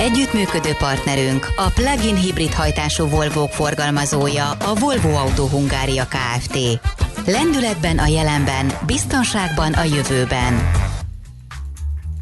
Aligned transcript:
Együttműködő 0.00 0.72
partnerünk 0.78 1.52
a 1.56 1.70
plug-in 1.74 2.16
hibrid 2.16 2.52
hajtású 2.52 3.06
volvo 3.06 3.46
forgalmazója 3.46 4.50
a 4.50 4.74
Volvo 4.74 5.16
Auto 5.16 5.46
Hungária 5.46 6.04
Kft. 6.06 6.58
Lendületben 7.26 7.98
a 7.98 8.06
jelenben, 8.06 8.72
biztonságban 8.86 9.72
a 9.72 9.82
jövőben. 9.82 10.70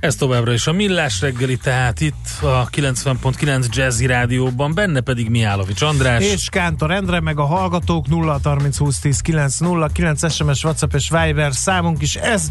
Ez 0.01 0.15
továbbra 0.15 0.53
is 0.53 0.67
a 0.67 0.73
Millás 0.73 1.21
reggeli, 1.21 1.57
tehát 1.57 2.01
itt 2.01 2.27
a 2.41 2.69
90.9 2.69 3.75
Jazzy 3.75 4.07
Rádióban, 4.07 4.75
benne 4.75 5.01
pedig 5.01 5.31
Miálovics 5.31 5.83
András. 5.83 6.25
És 6.25 6.49
Kántor 6.49 6.91
Endre, 6.91 7.21
meg 7.21 7.39
a 7.39 7.45
hallgatók 7.45 8.09
0 8.09 8.41
30 8.43 8.77
20 8.77 8.99
10 8.99 9.21
9 9.21 9.59
0 9.59 9.87
9 9.87 10.33
SMS, 10.33 10.65
WhatsApp 10.65 10.95
és 10.95 11.11
Viber 11.11 11.53
számunk 11.53 12.03
is. 12.03 12.17
Ez 12.17 12.51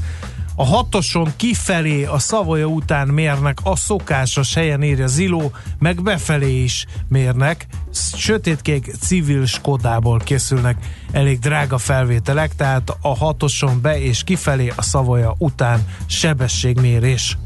a 0.60 0.66
hatoson 0.66 1.34
kifelé 1.36 2.04
a 2.04 2.20
Szavoya 2.20 2.66
után 2.66 3.08
mérnek, 3.08 3.58
a 3.64 3.76
szokásos 3.76 4.54
helyen 4.54 4.84
írja 4.84 5.08
Ziló, 5.08 5.52
meg 5.80 6.04
befelé 6.04 6.64
is 6.64 6.86
mérnek. 7.08 7.68
Sötétkék 8.16 8.92
civil 9.00 9.46
Skodából 9.46 10.20
készülnek 10.20 10.78
elég 11.12 11.40
drága 11.40 11.78
felvételek, 11.78 12.56
tehát 12.56 12.98
a 13.02 13.18
hatoson 13.18 13.82
be 13.82 14.02
és 14.02 14.24
kifelé 14.24 14.72
a 14.76 14.82
Szavoya 14.82 15.36
után 15.38 15.88
sebességmérés. 16.06 17.38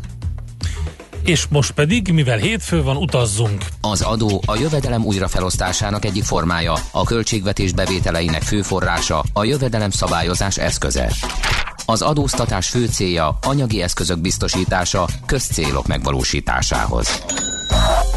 És 1.23 1.45
most 1.49 1.71
pedig, 1.71 2.11
mivel 2.13 2.37
hétfő 2.37 2.83
van, 2.83 2.97
utazzunk. 2.97 3.65
Az 3.81 4.01
adó 4.01 4.41
a 4.45 4.55
jövedelem 4.55 5.05
újrafelosztásának 5.05 6.05
egyik 6.05 6.23
formája, 6.23 6.73
a 6.91 7.03
költségvetés 7.03 7.73
bevételeinek 7.73 8.41
fő 8.41 8.61
forrása, 8.61 9.23
a 9.33 9.43
jövedelem 9.43 9.89
szabályozás 9.89 10.57
eszköze. 10.57 11.11
Az 11.91 12.01
adóztatás 12.01 12.69
fő 12.69 12.85
célja 12.85 13.37
anyagi 13.41 13.81
eszközök 13.81 14.19
biztosítása 14.19 15.07
közcélok 15.25 15.87
megvalósításához. 15.87 17.23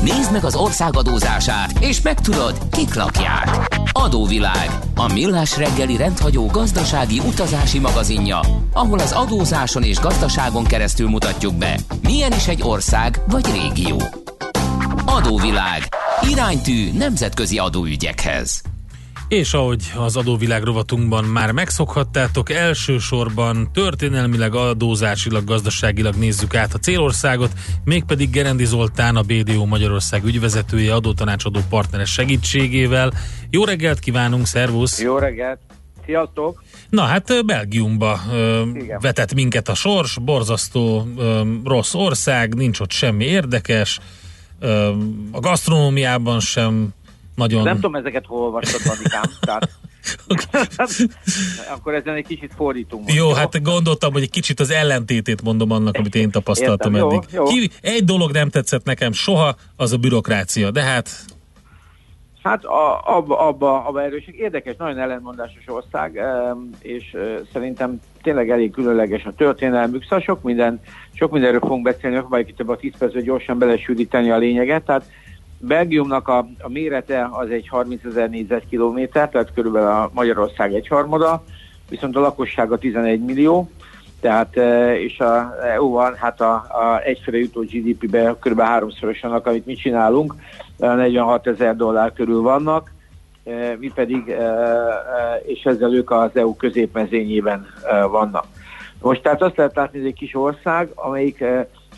Nézd 0.01 0.33
meg 0.33 0.45
az 0.45 0.55
ország 0.55 0.97
adózását, 0.97 1.79
és 1.79 2.03
megtudod, 2.03 2.59
kik 2.71 2.95
lakják. 2.95 3.79
Adóvilág, 3.93 4.71
a 4.95 5.13
millás 5.13 5.57
reggeli 5.57 5.97
rendhagyó 5.97 6.47
gazdasági 6.47 7.19
utazási 7.19 7.79
magazinja, 7.79 8.41
ahol 8.73 8.99
az 8.99 9.13
adózáson 9.13 9.83
és 9.83 9.99
gazdaságon 9.99 10.65
keresztül 10.65 11.09
mutatjuk 11.09 11.55
be, 11.55 11.79
milyen 12.03 12.33
is 12.33 12.49
egy 12.49 12.63
ország 12.63 13.21
vagy 13.29 13.47
régió. 13.53 14.03
Adóvilág, 15.05 15.89
iránytű 16.31 16.93
nemzetközi 16.93 17.59
adóügyekhez. 17.59 18.63
És 19.35 19.55
ahogy 19.55 19.93
az 19.97 20.17
adóvilág 20.17 20.63
rovatunkban 20.63 21.25
már 21.25 21.53
megszokhattátok, 21.53 22.51
elsősorban 22.51 23.73
történelmileg, 23.73 24.55
adózásilag, 24.55 25.45
gazdaságilag 25.45 26.15
nézzük 26.15 26.55
át 26.55 26.75
a 26.75 26.79
célországot, 26.79 27.51
mégpedig 27.85 28.31
Gerendi 28.31 28.65
Zoltán, 28.65 29.17
a 29.17 29.23
BDO 29.23 29.65
Magyarország 29.65 30.25
ügyvezetője, 30.25 30.95
adótanácsadó 30.95 31.61
partneres 31.69 32.13
segítségével. 32.13 33.13
Jó 33.51 33.65
reggelt 33.65 33.99
kívánunk, 33.99 34.47
szervusz! 34.47 35.01
Jó 35.01 35.19
reggelt! 35.19 35.59
Sziasztok! 36.05 36.63
Na 36.91 37.03
hát 37.03 37.45
Belgiumba 37.47 38.21
ö, 38.33 38.63
vetett 39.01 39.35
minket 39.35 39.69
a 39.69 39.75
sors, 39.75 40.19
borzasztó 40.19 41.09
ö, 41.17 41.43
rossz 41.65 41.95
ország, 41.95 42.55
nincs 42.55 42.81
ott 42.81 42.91
semmi 42.91 43.25
érdekes, 43.25 44.01
ö, 44.61 44.93
a 45.31 45.41
gasztronómiában 45.41 46.41
sem 46.41 46.95
nagyon... 47.35 47.63
Nem 47.63 47.75
tudom, 47.75 47.95
ezeket 47.95 48.27
hol 48.27 48.41
olvastad, 48.41 48.97
Vanikám, 48.97 49.23
tehát... 49.41 49.69
Akkor 51.75 51.95
ezen 51.95 52.15
egy 52.15 52.27
kicsit 52.27 52.53
fordítunk. 52.57 53.13
Jó, 53.13 53.29
jó, 53.29 53.33
hát 53.33 53.63
gondoltam, 53.63 54.13
hogy 54.13 54.23
egy 54.23 54.31
kicsit 54.31 54.61
az 54.61 54.71
ellentétét 54.71 55.43
mondom 55.43 55.71
annak, 55.71 55.97
amit 55.97 56.15
én 56.15 56.31
tapasztaltam 56.31 56.95
Értem, 56.95 57.09
eddig. 57.09 57.29
Jó, 57.33 57.43
jó. 57.43 57.51
Ki, 57.51 57.71
egy 57.83 58.05
dolog 58.05 58.31
nem 58.31 58.49
tetszett 58.49 58.85
nekem 58.85 59.13
soha, 59.13 59.55
az 59.77 59.93
a 59.93 59.97
bürokrácia, 59.97 60.71
de 60.71 60.83
hát... 60.83 61.11
Hát 62.43 62.65
a, 62.65 63.17
abba, 63.17 63.39
abba, 63.39 63.85
abba 63.85 64.03
erőség. 64.03 64.39
Érdekes, 64.39 64.77
nagyon 64.77 64.99
ellenmondásos 64.99 65.63
ország, 65.67 66.21
és 66.81 67.17
szerintem 67.53 68.01
tényleg 68.23 68.51
elég 68.51 68.71
különleges 68.71 69.25
a 69.25 69.33
történelmük, 69.33 70.03
szóval 70.03 70.21
sok, 70.21 70.43
minden, 70.43 70.81
sok 71.13 71.31
mindenről 71.31 71.61
fogunk 71.61 71.83
beszélni, 71.83 72.23
vagy 72.29 72.49
itt 72.49 72.61
a 72.61 72.77
10 72.77 72.93
percben 72.99 73.23
gyorsan 73.23 73.59
belesűríteni 73.59 74.31
a 74.31 74.37
lényeget, 74.37 74.85
tehát 74.85 75.05
Belgiumnak 75.67 76.29
a, 76.29 76.39
a 76.61 76.69
mérete 76.69 77.29
az 77.31 77.51
egy 77.51 77.69
30 77.69 78.05
ezer 78.05 78.31
négyzetkilométer, 78.31 79.29
tehát 79.29 79.53
körülbelül 79.55 79.89
a 79.89 80.11
Magyarország 80.13 80.75
egyharmada, 80.75 81.45
viszont 81.89 82.17
a 82.17 82.21
lakossága 82.21 82.79
11 82.79 83.21
millió, 83.21 83.71
tehát 84.21 84.57
e, 84.57 84.99
és 85.01 85.19
a 85.19 85.55
EU-ban 85.65 86.15
hát 86.15 86.41
a, 86.41 86.53
a 86.55 87.01
egyfőre 87.05 87.39
jutó 87.39 87.61
GDP-be 87.61 88.37
kb. 88.41 88.61
háromszoros 88.61 89.23
annak, 89.23 89.47
amit 89.47 89.67
mi 89.67 89.75
csinálunk, 89.75 90.35
46 90.77 91.47
ezer 91.47 91.77
dollár 91.77 92.13
körül 92.13 92.41
vannak, 92.41 92.93
e, 93.45 93.77
mi 93.79 93.91
pedig, 93.95 94.29
e, 94.29 94.53
és 95.47 95.63
ezzel 95.63 95.95
ők 95.95 96.11
az 96.11 96.31
EU 96.37 96.57
középmezényében 96.57 97.67
vannak. 98.11 98.45
Most 99.01 99.23
tehát 99.23 99.43
azt 99.43 99.57
lehet 99.57 99.77
látni, 99.77 99.99
hogy 99.99 100.09
egy 100.09 100.15
kis 100.15 100.35
ország, 100.35 100.91
amelyik 100.95 101.45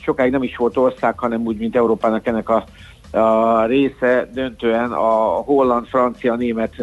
sokáig 0.02 0.30
nem 0.30 0.42
is 0.42 0.56
volt 0.56 0.76
ország, 0.76 1.18
hanem 1.18 1.46
úgy, 1.46 1.56
mint 1.56 1.76
Európának 1.76 2.26
ennek 2.26 2.48
a 2.48 2.64
a 3.10 3.64
része 3.66 4.28
döntően 4.32 4.92
a 4.92 5.42
holland, 5.44 5.86
francia, 5.86 6.34
német 6.34 6.74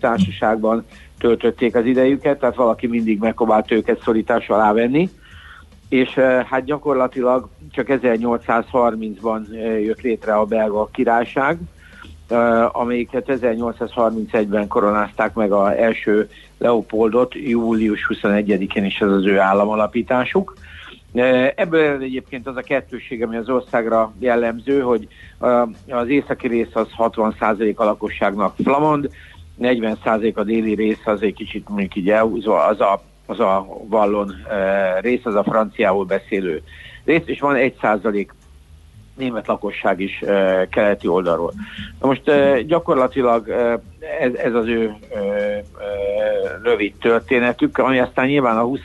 társaságban 0.00 0.84
töltötték 1.18 1.76
az 1.76 1.84
idejüket, 1.84 2.38
tehát 2.38 2.54
valaki 2.54 2.86
mindig 2.86 3.18
megpróbált 3.18 3.70
őket 3.70 4.02
szorítás 4.02 4.48
alá 4.48 4.72
venni, 4.72 5.10
és 5.88 6.14
hát 6.44 6.64
gyakorlatilag 6.64 7.48
csak 7.70 7.86
1830-ban 7.88 9.40
jött 9.82 10.00
létre 10.00 10.34
a 10.34 10.44
belga 10.44 10.88
királyság, 10.92 11.58
amelyiket 12.72 13.24
1831-ben 13.26 14.68
koronázták 14.68 15.34
meg 15.34 15.52
az 15.52 15.76
első 15.76 16.28
Leopoldot, 16.58 17.34
július 17.34 18.06
21-én 18.08 18.84
is 18.84 19.00
ez 19.00 19.10
az 19.10 19.26
ő 19.26 19.38
államalapításuk. 19.38 20.54
Ebből 21.54 22.02
egyébként 22.02 22.46
az 22.46 22.56
a 22.56 22.60
kettőség, 22.60 23.22
ami 23.22 23.36
az 23.36 23.48
országra 23.48 24.14
jellemző, 24.18 24.80
hogy 24.80 25.08
az 25.88 26.08
északi 26.08 26.48
rész 26.48 26.74
az 26.74 26.88
60% 26.98 27.74
a 27.74 27.84
lakosságnak 27.84 28.54
flamand, 28.62 29.10
40% 29.60 30.34
a 30.34 30.42
déli 30.42 30.74
rész 30.74 31.00
az 31.04 31.22
egy 31.22 31.34
kicsit 31.34 31.68
mondjuk 31.68 31.96
így 31.96 32.10
elhúzva, 32.10 32.64
az 32.64 32.80
a, 32.80 33.02
az 33.26 33.40
a 33.40 33.66
vallon 33.88 34.34
rész, 35.00 35.24
az 35.24 35.34
a 35.34 35.42
franciául 35.42 36.04
beszélő 36.04 36.62
rész, 37.04 37.22
és 37.24 37.40
van 37.40 37.56
1% 37.58 38.26
német 39.16 39.46
lakosság 39.46 40.00
is 40.00 40.24
keleti 40.70 41.06
oldalról. 41.06 41.52
Na 42.00 42.06
most 42.06 42.22
gyakorlatilag 42.66 43.48
ez, 44.20 44.34
ez 44.34 44.54
az 44.54 44.66
ő 44.66 44.94
rövid 46.62 46.94
történetük, 47.00 47.78
ami 47.78 47.98
aztán 47.98 48.26
nyilván 48.26 48.58
a 48.58 48.62
20 48.62 48.80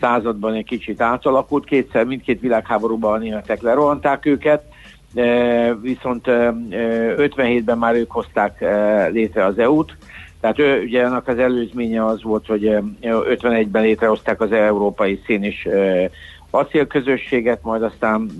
században 0.00 0.54
egy 0.54 0.64
kicsit 0.64 1.00
átalakult, 1.00 1.64
kétszer 1.64 2.04
mindkét 2.04 2.40
világháborúban 2.40 3.12
a 3.12 3.18
németek 3.18 3.62
lerohanták 3.62 4.26
őket, 4.26 4.62
viszont 5.80 6.24
57-ben 6.26 7.78
már 7.78 7.94
ők 7.94 8.10
hozták 8.10 8.64
létre 9.12 9.44
az 9.44 9.58
EU-t, 9.58 9.96
tehát 10.40 10.58
ő, 10.58 10.82
ugye 10.82 11.04
annak 11.04 11.28
az 11.28 11.38
előzménye 11.38 12.04
az 12.04 12.22
volt, 12.22 12.46
hogy 12.46 12.76
51-ben 13.02 13.82
létrehozták 13.82 14.40
az 14.40 14.52
európai 14.52 15.20
szén 15.26 15.42
és 15.42 15.68
acélközösséget, 16.50 17.62
majd 17.62 17.82
aztán 17.82 18.30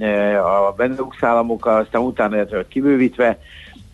a 0.66 0.72
Benelux 0.76 1.22
államokkal, 1.22 1.80
aztán 1.80 2.02
utána 2.02 2.36
lett 2.36 2.68
kibővítve, 2.68 3.38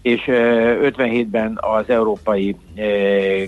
és 0.06 0.22
57-ben 0.28 1.58
az 1.60 1.88
európai 1.88 2.56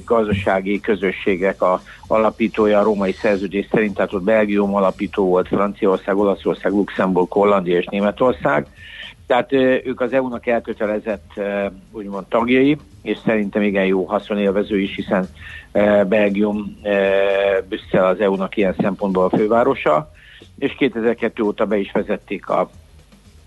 gazdasági 0.04 0.80
közösségek 0.80 1.62
a 1.62 1.80
alapítója 2.06 2.78
a 2.78 2.82
római 2.82 3.12
szerződés 3.12 3.66
szerint, 3.70 3.94
tehát 3.94 4.12
ott 4.12 4.22
Belgium 4.22 4.74
alapító 4.74 5.24
volt, 5.24 5.48
Franciaország, 5.48 6.16
Olaszország, 6.16 6.72
Luxemburg, 6.72 7.32
Hollandia 7.32 7.78
és 7.78 7.86
Németország. 7.86 8.66
Tehát 9.26 9.52
ők 9.52 10.00
az 10.00 10.12
EU-nak 10.12 10.46
elkötelezett 10.46 11.40
úgymond 11.92 12.26
tagjai, 12.26 12.76
és 13.02 13.18
szerintem 13.24 13.62
igen 13.62 13.84
jó 13.84 14.04
haszonélvező 14.04 14.80
is, 14.80 14.94
hiszen 14.94 15.28
Belgium, 16.08 16.78
Brüsszel 17.68 18.06
az 18.06 18.20
EU-nak 18.20 18.56
ilyen 18.56 18.74
szempontból 18.80 19.24
a 19.24 19.36
fővárosa, 19.36 20.10
és 20.58 20.74
2002 20.78 21.42
óta 21.42 21.66
be 21.66 21.76
is 21.76 21.92
vezették 21.92 22.48
a, 22.48 22.70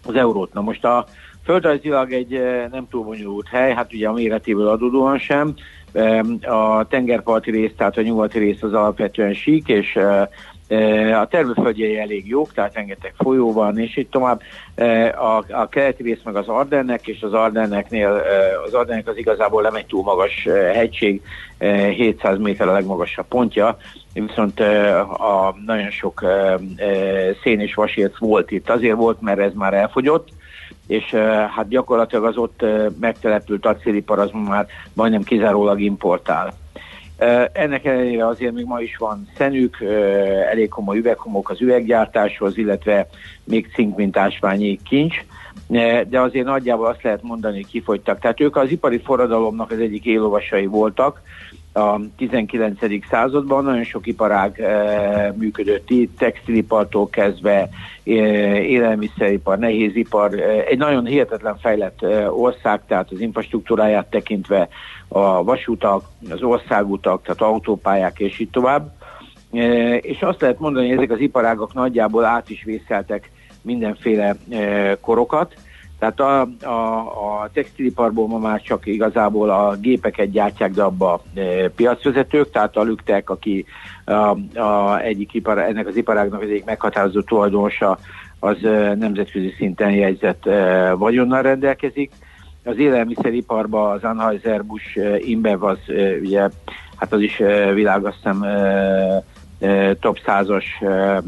az 0.05 0.15
eurót. 0.15 0.53
Na 0.53 0.61
most 0.61 0.85
a, 0.85 1.05
Földrajzilag 1.43 2.13
egy 2.13 2.41
nem 2.71 2.87
túl 2.89 3.03
bonyolult 3.03 3.47
hely, 3.47 3.73
hát 3.73 3.93
ugye 3.93 4.07
a 4.07 4.13
méretéből 4.13 4.67
adódóan 4.67 5.17
sem. 5.17 5.53
A 6.41 6.87
tengerparti 6.87 7.51
rész, 7.51 7.71
tehát 7.77 7.97
a 7.97 8.01
nyugati 8.01 8.39
rész 8.39 8.63
az 8.63 8.73
alapvetően 8.73 9.33
sík, 9.33 9.67
és 9.67 9.99
a 11.21 11.27
termőföldjei 11.27 11.97
elég 11.97 12.27
jók, 12.27 12.53
tehát 12.53 12.73
rengeteg 12.73 13.13
folyó 13.17 13.53
van, 13.53 13.79
és 13.79 13.97
itt 13.97 14.11
tovább 14.11 14.41
a, 15.15 15.43
a 15.49 15.69
keleti 15.69 16.03
rész 16.03 16.19
meg 16.23 16.35
az 16.35 16.47
Ardennek, 16.47 17.07
és 17.07 17.21
az 17.21 17.33
Ardenneknél, 17.33 18.21
az 18.65 18.73
Ardennek 18.73 19.07
az 19.07 19.17
igazából 19.17 19.61
nem 19.61 19.75
egy 19.75 19.85
túl 19.85 20.03
magas 20.03 20.47
hegység, 20.73 21.21
700 21.95 22.37
méter 22.37 22.67
a 22.67 22.71
legmagasabb 22.71 23.27
pontja, 23.27 23.77
viszont 24.13 24.59
a 24.59 25.55
nagyon 25.65 25.89
sok 25.89 26.25
szén 27.43 27.59
és 27.59 27.73
vasérc 27.73 28.17
volt 28.17 28.51
itt. 28.51 28.69
Azért 28.69 28.95
volt, 28.95 29.21
mert 29.21 29.39
ez 29.39 29.53
már 29.53 29.73
elfogyott, 29.73 30.27
és 30.91 31.13
hát 31.55 31.67
gyakorlatilag 31.67 32.25
az 32.25 32.37
ott 32.37 32.65
megtelepült 32.99 33.65
acélipar 33.65 34.19
az 34.19 34.29
már 34.47 34.65
majdnem 34.93 35.23
kizárólag 35.23 35.81
importál. 35.81 36.53
Ennek 37.53 37.85
ellenére 37.85 38.27
azért 38.27 38.53
még 38.53 38.65
ma 38.65 38.81
is 38.81 38.97
van 38.97 39.27
szenük, 39.37 39.81
elég 40.51 40.69
komoly 40.69 40.97
üveghomok 40.97 41.49
az 41.49 41.61
üveggyártáshoz, 41.61 42.57
illetve 42.57 43.07
még 43.43 43.69
cink, 43.73 43.97
mint 43.97 44.17
ásványi 44.17 44.79
kincs, 44.83 45.15
de 46.07 46.19
azért 46.19 46.45
nagyjából 46.45 46.87
azt 46.87 47.03
lehet 47.03 47.23
mondani, 47.23 47.55
hogy 47.55 47.67
kifogytak. 47.67 48.19
Tehát 48.19 48.39
ők 48.39 48.55
az 48.55 48.71
ipari 48.71 48.99
forradalomnak 48.99 49.71
az 49.71 49.79
egyik 49.79 50.05
élovasai 50.05 50.65
voltak, 50.65 51.21
a 51.73 51.99
19. 52.17 52.79
században 53.09 53.63
nagyon 53.63 53.83
sok 53.83 54.07
iparág 54.07 54.59
e, 54.59 55.33
működött 55.37 55.89
itt, 55.89 56.17
textilipartól 56.17 57.09
kezdve, 57.09 57.59
e, 57.59 57.69
élelmiszeripar, 58.61 59.57
nehézipar, 59.57 60.39
e, 60.39 60.63
egy 60.67 60.77
nagyon 60.77 61.05
hihetetlen 61.05 61.57
fejlett 61.57 62.01
e, 62.01 62.31
ország, 62.31 62.81
tehát 62.87 63.11
az 63.11 63.19
infrastruktúráját 63.19 64.09
tekintve 64.09 64.67
a 65.07 65.43
vasutak, 65.43 66.03
az 66.29 66.41
országutak, 66.41 67.21
tehát 67.23 67.41
autópályák 67.41 68.19
és 68.19 68.39
így 68.39 68.49
tovább. 68.49 68.93
E, 69.51 69.95
és 69.95 70.21
azt 70.21 70.41
lehet 70.41 70.59
mondani, 70.59 70.87
hogy 70.87 70.97
ezek 70.97 71.11
az 71.11 71.19
iparágok 71.19 71.73
nagyjából 71.73 72.25
át 72.25 72.49
is 72.49 72.63
vészeltek 72.63 73.31
mindenféle 73.61 74.35
e, 74.49 74.97
korokat, 74.99 75.53
tehát 76.01 76.19
a, 76.19 76.41
a, 76.65 76.97
a 77.41 77.49
textiliparból 77.53 78.27
ma 78.27 78.37
már 78.37 78.61
csak 78.61 78.85
igazából 78.85 79.49
a 79.49 79.75
gépeket 79.75 80.31
gyártják, 80.31 80.71
de 80.71 80.83
abba 80.83 81.21
e, 81.35 81.69
piacvezetők, 81.69 82.51
tehát 82.51 82.77
a 82.77 82.81
Lüktek, 82.81 83.29
aki 83.29 83.65
a, 84.05 84.37
a 84.59 84.99
egyik 84.99 85.33
ipar, 85.33 85.57
ennek 85.57 85.87
az 85.87 85.95
iparágnak 85.95 86.41
az 86.41 86.47
egyik 86.47 86.65
meghatározó 86.65 87.21
tulajdonosa, 87.21 87.97
az 88.39 88.63
e, 88.63 88.95
nemzetközi 88.95 89.53
szinten 89.57 89.91
jegyzett 89.91 90.45
e, 90.45 90.91
vagyonnal 90.93 91.41
rendelkezik. 91.41 92.11
Az 92.63 92.77
élelmiszeriparban 92.77 93.91
az 93.91 94.03
Anheuser-Busch 94.03 94.97
e, 94.97 95.17
InBev 95.19 95.63
az 95.63 95.79
e, 95.87 96.15
ugye, 96.21 96.49
hát 96.95 97.13
az 97.13 97.21
is 97.21 97.39
e, 97.39 97.73
világ 97.73 98.05
azt 98.05 98.15
hiszem 98.15 98.43
e, 98.43 99.23
e, 99.59 99.93
top 99.93 100.19
százas 100.25 100.65
e, 100.81 100.87
e, 100.87 101.21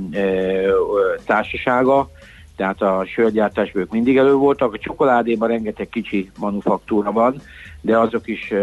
társasága, 1.26 2.10
tehát 2.56 2.82
a 2.82 3.06
sörgyártásból 3.06 3.82
ők 3.82 3.92
mindig 3.92 4.18
elő 4.18 4.34
voltak. 4.34 4.74
A 4.74 4.78
csokoládéban 4.78 5.48
rengeteg 5.48 5.90
kicsi 5.90 6.32
manufaktúra 6.40 7.12
van, 7.12 7.42
de 7.82 7.98
azok 7.98 8.28
is 8.28 8.54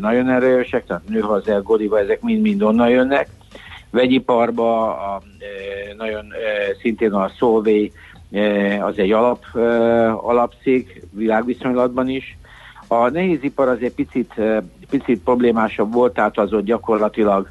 nagyon 0.00 0.28
erősek, 0.28 0.86
tehát 0.86 1.08
Nőhazel, 1.08 1.62
Godiva, 1.62 1.98
ezek 1.98 2.20
mind-mind 2.20 2.62
onnan 2.62 2.88
jönnek. 2.88 3.28
Vegyiparba 3.90 4.96
a, 4.96 5.22
nagyon 5.96 6.26
szintén 6.80 7.12
a 7.12 7.28
Solvay 7.28 7.92
az 8.80 8.98
egy 8.98 9.12
alap, 9.12 9.44
alapcég 10.22 11.02
világviszonylatban 11.10 12.08
is. 12.08 12.38
A 12.86 13.08
nehézipar 13.08 13.68
azért 13.68 13.94
picit, 13.94 14.34
picit 14.90 15.22
problémásabb 15.22 15.92
volt, 15.92 16.12
tehát 16.12 16.38
az 16.38 16.52
ott 16.52 16.64
gyakorlatilag 16.64 17.50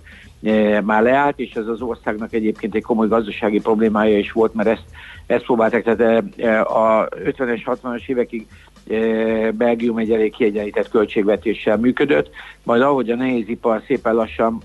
már 0.84 1.04
leállt, 1.04 1.39
és 1.39 1.54
ez 1.54 1.68
az 1.68 1.81
országnak 1.81 2.34
egyébként 2.34 2.75
egy 2.75 2.84
komoly 2.84 3.07
gazdasági 3.07 3.60
problémája 3.60 4.18
is 4.18 4.31
volt, 4.31 4.54
mert 4.54 4.69
ezt 4.69 4.86
ezt 5.28 5.44
próbálták, 5.44 5.84
tehát 5.84 6.24
a 6.68 7.07
50-es, 7.07 7.62
60-as 7.66 8.07
évekig 8.07 8.48
Belgium 9.54 9.98
egy 9.98 10.12
elég 10.12 10.31
kiegyenlített 10.31 10.89
költségvetéssel 10.89 11.78
működött, 11.78 12.30
majd 12.63 12.81
ahogy 12.81 13.10
a 13.10 13.16
nehézipar 13.16 13.81
szépen 13.88 14.16
lassan 14.16 14.62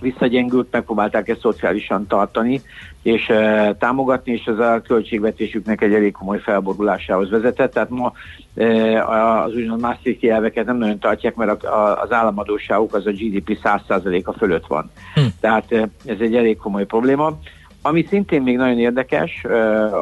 visszagyengült, 0.00 0.68
megpróbálták 0.70 1.28
ezt 1.28 1.40
szociálisan 1.40 2.06
tartani 2.06 2.62
és 3.04 3.28
e, 3.28 3.74
támogatni, 3.78 4.32
és 4.32 4.44
ez 4.44 4.58
a 4.58 4.80
költségvetésüknek 4.80 5.82
egy 5.82 5.94
elég 5.94 6.12
komoly 6.12 6.40
felborulásához 6.40 7.30
vezetett. 7.30 7.72
Tehát 7.72 7.90
ma 7.90 8.12
e, 8.54 9.04
az 9.42 9.54
úgymond 9.54 9.80
Maastrichti 9.80 10.30
elveket 10.30 10.66
nem 10.66 10.76
nagyon 10.76 10.98
tartják, 10.98 11.34
mert 11.34 11.64
a, 11.64 11.80
a, 11.80 12.02
az 12.02 12.12
államadóságuk 12.12 12.94
az 12.94 13.06
a 13.06 13.10
GDP 13.10 13.58
100%-a 13.62 14.32
fölött 14.32 14.66
van. 14.66 14.90
Hm. 15.14 15.20
Tehát 15.40 15.72
e, 15.72 15.88
ez 16.04 16.16
egy 16.20 16.34
elég 16.34 16.56
komoly 16.56 16.86
probléma. 16.86 17.38
Ami 17.82 18.06
szintén 18.08 18.42
még 18.42 18.56
nagyon 18.56 18.78
érdekes, 18.78 19.46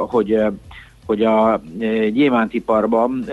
hogy 0.08 0.38
hogy 1.12 1.24
a 1.24 1.60
gyémántiparban 2.12 3.24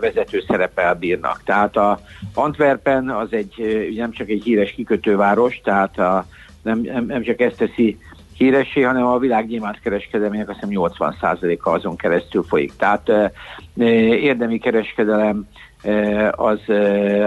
vezető 0.00 0.42
szerepel 0.46 0.94
bírnak. 0.94 1.42
Tehát 1.44 1.76
a 1.76 2.00
Antwerpen 2.34 3.10
az 3.10 3.28
egy 3.30 3.54
nem 3.96 4.10
csak 4.10 4.28
egy 4.28 4.42
híres 4.42 4.72
kikötőváros, 4.72 5.60
tehát 5.64 5.98
a, 5.98 6.26
nem, 6.62 6.80
nem, 6.80 7.06
nem 7.06 7.22
csak 7.22 7.40
ezt 7.40 7.56
teszi 7.56 7.98
híressé, 8.36 8.82
hanem 8.82 9.06
a 9.06 9.18
világ 9.18 9.46
gyémántkereskedelmének 9.46 10.48
azt 10.48 10.58
hiszem 10.60 10.92
80%-a 10.98 11.70
azon 11.70 11.96
keresztül 11.96 12.42
folyik. 12.42 12.72
Tehát 12.76 13.10
érdemi 14.20 14.58
kereskedelem 14.58 15.48
az 16.30 16.60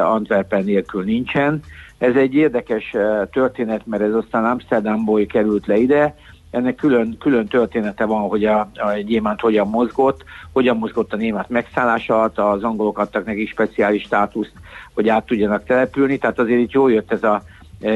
Antwerpen 0.01 0.63
nélkül 0.63 1.03
nincsen. 1.03 1.59
Ez 1.97 2.15
egy 2.15 2.35
érdekes 2.35 2.95
történet, 3.31 3.85
mert 3.85 4.03
ez 4.03 4.13
aztán 4.13 4.45
Amsterdamból 4.45 5.25
került 5.25 5.65
le 5.65 5.77
ide, 5.77 6.15
ennek 6.51 6.75
külön, 6.75 7.17
külön 7.19 7.47
története 7.47 8.05
van, 8.05 8.21
hogy 8.21 8.45
a, 8.45 8.59
a 8.73 8.91
gyémánt 8.91 9.39
hogyan 9.39 9.67
mozgott, 9.67 10.23
hogyan 10.51 10.77
mozgott 10.77 11.13
a 11.13 11.17
német 11.17 11.49
megszállása 11.49 12.15
alatt, 12.15 12.37
az 12.37 12.63
angolok 12.63 12.97
adtak 12.97 13.25
neki 13.25 13.45
speciális 13.45 14.03
státuszt, 14.03 14.53
hogy 14.93 15.09
át 15.09 15.25
tudjanak 15.25 15.63
települni, 15.63 16.17
tehát 16.17 16.39
azért 16.39 16.59
itt 16.59 16.71
jól 16.71 16.91
jött 16.91 17.11
ez 17.11 17.23
a 17.23 17.43
e, 17.81 17.91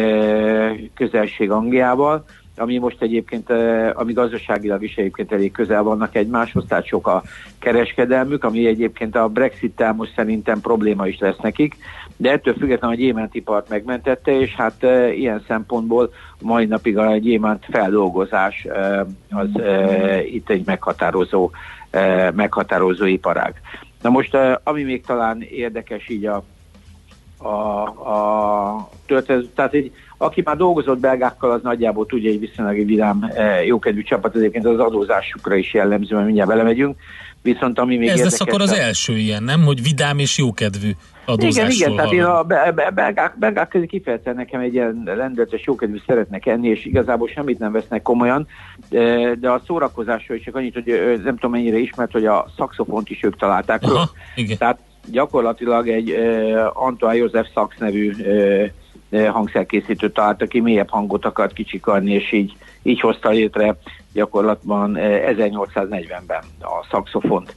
közelség 0.93 1.51
Angliával, 1.51 2.25
ami 2.61 2.77
most 2.77 3.01
egyébként, 3.01 3.49
ami 3.93 4.13
gazdaságilag 4.13 4.83
is 4.83 4.95
egyébként 4.95 5.31
elég 5.31 5.51
közel 5.51 5.83
vannak 5.83 6.15
egymáshoz, 6.15 6.65
tehát 6.67 6.85
sok 6.85 7.07
a 7.07 7.23
kereskedelmük, 7.59 8.43
ami 8.43 8.65
egyébként 8.65 9.15
a 9.15 9.27
Brexit-tel 9.27 9.93
most 9.93 10.13
szerintem 10.15 10.61
probléma 10.61 11.07
is 11.07 11.19
lesz 11.19 11.37
nekik, 11.41 11.75
de 12.17 12.31
ettől 12.31 12.53
függetlenül 12.53 12.95
a 12.95 12.99
gyémántipart 12.99 13.69
megmentette, 13.69 14.39
és 14.39 14.55
hát 14.55 14.83
ilyen 15.15 15.43
szempontból 15.47 16.13
mai 16.41 16.65
napig 16.65 16.97
a 16.97 17.17
gyémánt 17.17 17.65
feldolgozás 17.71 18.67
az 19.29 19.49
itt 20.25 20.49
egy 20.49 20.65
meghatározó, 20.65 21.51
meghatározó 22.33 23.05
iparág. 23.05 23.61
Na 24.01 24.09
most, 24.09 24.37
ami 24.63 24.83
még 24.83 25.05
talán 25.05 25.41
érdekes 25.41 26.09
így 26.09 26.25
a, 26.25 26.43
a, 27.37 27.49
a 28.09 28.89
történet, 29.05 29.49
tehát 29.55 29.73
egy, 29.73 29.91
aki 30.21 30.41
már 30.45 30.57
dolgozott 30.57 30.99
belgákkal, 30.99 31.51
az 31.51 31.61
nagyjából 31.63 32.05
tudja, 32.05 32.29
hogy 32.29 32.39
viszonylag 32.39 32.77
egy 32.77 32.85
vidám, 32.85 33.31
e, 33.35 33.63
jókedvű 33.63 34.01
csapat, 34.01 34.35
egyébként 34.35 34.65
az 34.65 34.79
adózásukra 34.79 35.55
is 35.55 35.73
jellemző, 35.73 36.13
mert 36.13 36.25
mindjárt 36.25 36.49
belemegyünk. 36.49 36.97
Viszont 37.41 37.79
ami 37.79 37.97
még 37.97 38.09
Ez 38.09 38.23
lesz 38.23 38.41
akkor 38.41 38.61
az 38.61 38.71
első 38.71 39.17
ilyen, 39.17 39.43
nem? 39.43 39.63
Hogy 39.63 39.81
vidám 39.81 40.19
és 40.19 40.37
jókedvű 40.37 40.91
adózásról 41.25 41.69
Igen, 41.69 41.71
igen, 41.71 41.95
tehát 41.95 42.11
én 42.11 42.23
a 42.23 42.43
belgák, 42.93 43.39
belgák 43.39 43.67
közé 43.67 43.85
kifejezetten 43.85 44.35
nekem 44.35 44.59
egy 44.59 44.73
ilyen 44.73 45.01
lendületes 45.05 45.65
jókedvű 45.65 45.97
szeretnek 46.05 46.45
enni, 46.45 46.67
és 46.67 46.85
igazából 46.85 47.27
semmit 47.27 47.59
nem 47.59 47.71
vesznek 47.71 48.01
komolyan, 48.01 48.47
de, 48.89 49.35
de 49.35 49.49
a 49.49 49.61
szórakozásról 49.67 50.37
is 50.37 50.43
csak 50.43 50.55
annyit, 50.55 50.73
hogy 50.73 51.19
nem 51.23 51.35
tudom 51.35 51.51
mennyire 51.51 51.77
ismert, 51.77 52.11
hogy 52.11 52.25
a 52.25 52.45
szaxofont 52.57 53.09
is 53.09 53.23
ők 53.23 53.37
találták. 53.37 53.83
Aha, 53.83 54.09
igen. 54.35 54.57
Tehát 54.57 54.79
gyakorlatilag 55.11 55.89
egy 55.89 56.11
uh, 56.11 56.83
Antoine 56.85 57.15
József 57.15 57.47
Szax 57.53 57.77
nevű 57.77 58.11
uh, 58.11 58.65
hangszerkészítő 59.11 60.11
találta 60.11 60.45
ki, 60.45 60.59
mélyebb 60.59 60.89
hangot 60.89 61.25
akart 61.25 61.53
kicsikarni, 61.53 62.11
és 62.11 62.31
így, 62.31 62.55
így 62.83 62.99
hozta 62.99 63.29
létre 63.29 63.75
gyakorlatban 64.13 64.97
1840-ben 64.99 66.43
a 66.59 66.87
szaxofont. 66.91 67.55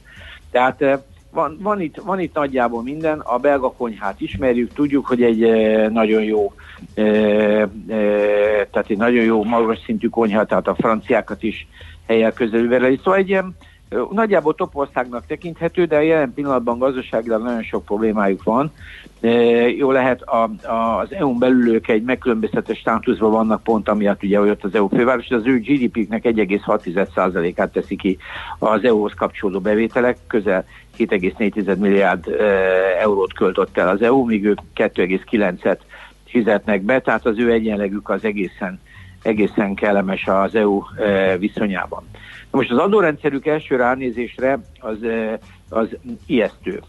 Tehát 0.51 1.03
van, 1.31 1.57
van, 1.61 1.81
itt, 1.81 1.95
van 1.95 2.19
itt 2.19 2.33
nagyjából 2.33 2.83
minden, 2.83 3.19
a 3.19 3.37
belga 3.37 3.71
konyhát 3.71 4.21
ismerjük, 4.21 4.73
tudjuk, 4.73 5.05
hogy 5.05 5.23
egy 5.23 5.39
nagyon 5.91 6.23
jó 6.23 6.53
tehát 8.71 8.89
egy 8.89 8.97
nagyon 8.97 9.23
jó 9.23 9.43
magas 9.43 9.79
szintű 9.85 10.07
konyha, 10.07 10.45
tehát 10.45 10.67
a 10.67 10.75
franciákat 10.75 11.43
is 11.43 11.67
helyel 12.07 12.31
közelül 12.31 12.69
vele. 12.69 12.97
Szóval 12.97 13.15
egy 13.15 13.29
ilyen, 13.29 13.55
nagyjából 14.11 14.55
topországnak 14.55 15.25
tekinthető, 15.25 15.85
de 15.85 16.03
jelen 16.03 16.33
pillanatban 16.33 16.77
gazdaságilag 16.77 17.43
nagyon 17.43 17.63
sok 17.63 17.85
problémájuk 17.85 18.43
van. 18.43 18.71
Jó 19.77 19.91
lehet 19.91 20.21
a, 20.21 20.49
a, 20.63 20.99
az 20.99 21.13
EU-n 21.13 21.39
belül 21.39 21.73
ők 21.73 21.87
egy 21.87 22.03
megkülönböztetett 22.03 22.75
státuszban 22.75 23.31
vannak 23.31 23.63
pont, 23.63 23.89
amiatt 23.89 24.23
ugye 24.23 24.39
jött 24.39 24.63
az 24.63 24.75
EU 24.75 24.87
főváros, 24.87 25.29
az 25.29 25.45
ő 25.45 25.59
GDP-nek 25.59 26.23
1,6%-át 26.23 27.71
teszi 27.71 27.95
ki 27.95 28.17
az 28.59 28.83
EU-hoz 28.83 29.13
kapcsolódó 29.13 29.59
bevételek, 29.59 30.17
közel 30.27 30.65
7,4 30.97 31.77
milliárd 31.77 32.27
eurót 32.99 33.33
költött 33.33 33.77
el 33.77 33.89
az 33.89 34.01
EU, 34.01 34.25
míg 34.25 34.45
ők 34.45 34.59
2,9-et 34.75 35.79
fizetnek 36.25 36.81
be, 36.81 37.01
tehát 37.01 37.25
az 37.25 37.37
ő 37.37 37.51
egyenlegük 37.51 38.09
az 38.09 38.23
egészen, 38.23 38.79
egészen 39.21 39.75
kellemes 39.75 40.27
az 40.27 40.55
EU 40.55 40.81
viszonyában. 41.39 42.03
Most 42.55 42.71
az 42.71 42.77
adórendszerük 42.77 43.45
első 43.45 43.75
ránézésre 43.75 44.59
az, 44.79 44.97
az 45.69 45.87
ijesztő 46.25 46.81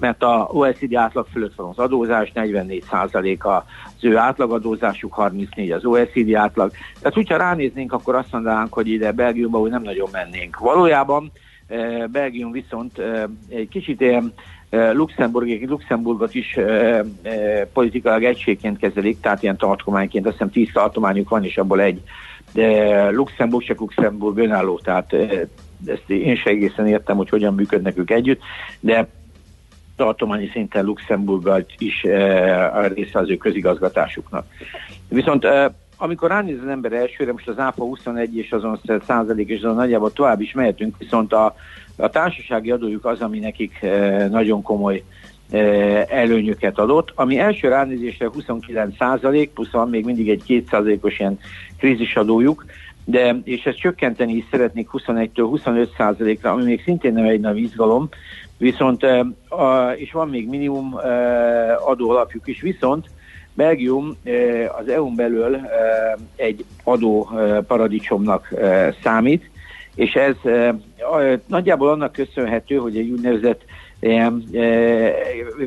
mert 0.00 0.22
a 0.22 0.48
OECD 0.52 0.94
átlag 0.94 1.26
fölött 1.32 1.54
van 1.54 1.68
az 1.68 1.78
adózás, 1.78 2.32
44 2.32 2.84
a 3.38 3.64
az 3.96 4.04
ő 4.04 4.16
átlagadózásuk, 4.16 5.12
34 5.12 5.70
az 5.70 5.84
OECD 5.84 6.34
átlag. 6.34 6.70
Tehát, 6.98 7.14
hogyha 7.14 7.36
ránéznénk, 7.36 7.92
akkor 7.92 8.14
azt 8.14 8.32
mondanánk, 8.32 8.72
hogy 8.72 8.88
ide 8.88 9.12
Belgiumba 9.12 9.60
úgy 9.60 9.70
nem 9.70 9.82
nagyon 9.82 10.08
mennénk. 10.12 10.58
Valójában 10.58 11.32
Belgium 12.10 12.52
viszont 12.52 13.02
egy 13.48 13.68
kicsit 13.68 14.00
ilyen 14.00 14.32
Luxemburg, 14.70 15.68
Luxemburgot 15.68 16.34
is 16.34 16.56
e, 16.56 16.62
e, 17.22 17.66
politikailag 17.72 18.24
egységként 18.24 18.78
kezelik, 18.78 19.20
tehát 19.20 19.42
ilyen 19.42 19.56
tartományként, 19.56 20.26
azt 20.26 20.34
hiszem 20.34 20.50
tíz 20.50 20.70
tartományuk 20.72 21.28
van, 21.28 21.44
és 21.44 21.58
abból 21.58 21.80
egy 21.80 22.02
de 22.52 23.10
Luxemburg 23.10 23.64
csak 23.64 23.80
Luxemburg 23.80 24.38
önálló, 24.38 24.78
tehát 24.78 25.12
ezt 25.86 26.10
én 26.10 26.36
se 26.36 26.50
egészen 26.50 26.86
értem, 26.86 27.16
hogy 27.16 27.28
hogyan 27.28 27.54
működnek 27.54 27.98
ők 27.98 28.10
együtt, 28.10 28.40
de 28.80 29.08
tartományi 29.96 30.48
szinten 30.52 30.84
Luxemburggal 30.84 31.66
is 31.78 32.04
a 32.74 32.86
része 32.86 33.18
az 33.18 33.30
ő 33.30 33.36
közigazgatásuknak. 33.36 34.46
Viszont 35.08 35.46
amikor 36.00 36.28
ránéz 36.28 36.58
az 36.62 36.68
ember 36.68 36.92
elsőre, 36.92 37.32
most 37.32 37.48
az 37.48 37.58
ÁFA 37.58 37.84
21 37.84 38.36
és 38.36 38.50
azon 38.50 38.80
százalék, 39.06 39.48
és 39.48 39.58
azon 39.58 39.74
nagyjából 39.74 40.12
tovább 40.12 40.40
is 40.40 40.52
mehetünk, 40.52 40.96
viszont 40.98 41.32
a, 41.32 41.54
a 41.96 42.08
társasági 42.08 42.70
adójuk 42.70 43.04
az, 43.04 43.20
ami 43.20 43.38
nekik 43.38 43.86
nagyon 44.30 44.62
komoly 44.62 45.02
előnyöket 46.08 46.78
adott, 46.78 47.12
ami 47.14 47.38
első 47.38 47.68
ránézésre 47.68 48.28
29 48.28 48.96
százalék, 48.96 49.50
plusz 49.50 49.70
van 49.70 49.88
még 49.88 50.04
mindig 50.04 50.28
egy 50.28 50.42
2 50.46 50.64
százalékos 50.70 51.18
ilyen 51.18 51.38
krízisadójuk, 51.78 52.64
de, 53.04 53.40
és 53.44 53.66
ezt 53.66 53.78
csökkenteni 53.78 54.32
is 54.32 54.44
szeretnék 54.50 54.88
21-től 54.92 55.46
25 55.48 55.94
százalékra, 55.96 56.50
ami 56.50 56.64
még 56.64 56.82
szintén 56.82 57.12
nem 57.12 57.24
egy 57.24 57.40
nagy 57.40 57.58
izgalom, 57.58 58.08
viszont, 58.58 59.06
és 59.96 60.12
van 60.12 60.28
még 60.28 60.48
minimum 60.48 60.94
adó 61.86 62.10
alapjuk 62.10 62.46
is, 62.46 62.60
viszont 62.60 63.06
Belgium 63.54 64.16
az 64.78 64.88
EU-n 64.88 65.14
belül 65.14 65.58
egy 66.36 66.64
adó 66.84 67.30
paradicsomnak 67.66 68.54
számít, 69.02 69.50
és 69.94 70.14
ez 70.14 70.34
nagyjából 71.46 71.88
annak 71.88 72.12
köszönhető, 72.12 72.76
hogy 72.76 72.96
egy 72.96 73.10
úgynevezett 73.10 73.62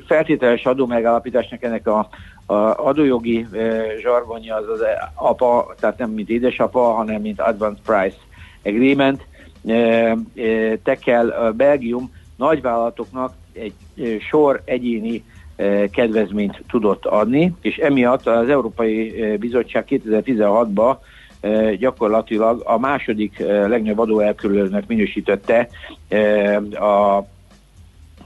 feltételes 0.07 0.65
adó 0.65 0.85
megállapításnak 0.85 1.63
ennek 1.63 1.87
a, 1.87 2.09
a 2.45 2.53
adójogi 2.87 3.47
zsargonja 4.01 4.55
az 4.55 4.67
az 4.69 4.83
apa, 5.13 5.73
tehát 5.79 5.97
nem 5.97 6.09
mint 6.09 6.29
édesapa, 6.29 6.79
hanem 6.79 7.21
mint 7.21 7.41
Advanced 7.41 7.83
Price 7.85 8.17
Agreement. 8.63 9.25
Tekel 10.83 11.51
Belgium 11.51 12.11
nagyvállalatoknak 12.35 13.33
egy 13.53 13.73
sor 14.29 14.61
egyéni 14.65 15.23
kedvezményt 15.91 16.63
tudott 16.67 17.05
adni, 17.05 17.53
és 17.61 17.77
emiatt 17.77 18.27
az 18.27 18.49
Európai 18.49 19.13
Bizottság 19.39 19.85
2016-ban 19.89 20.97
gyakorlatilag 21.77 22.61
a 22.65 22.79
második 22.79 23.39
legnagyobb 23.47 23.99
adóelkülönnek 23.99 24.87
minősítette 24.87 25.67
a 26.71 27.23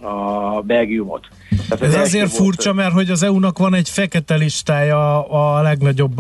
a 0.02 0.62
Belgiumot. 0.62 1.28
Tehát 1.70 1.96
Ez 1.96 2.02
azért 2.02 2.32
furcsa, 2.32 2.74
volt... 2.74 2.84
mert 2.84 2.94
hogy 2.94 3.10
az 3.10 3.24
EU-nak 3.24 3.58
van 3.58 3.74
egy 3.74 3.90
fekete 3.90 4.36
listája 4.36 5.28
a 5.28 5.62
legnagyobb 5.62 6.20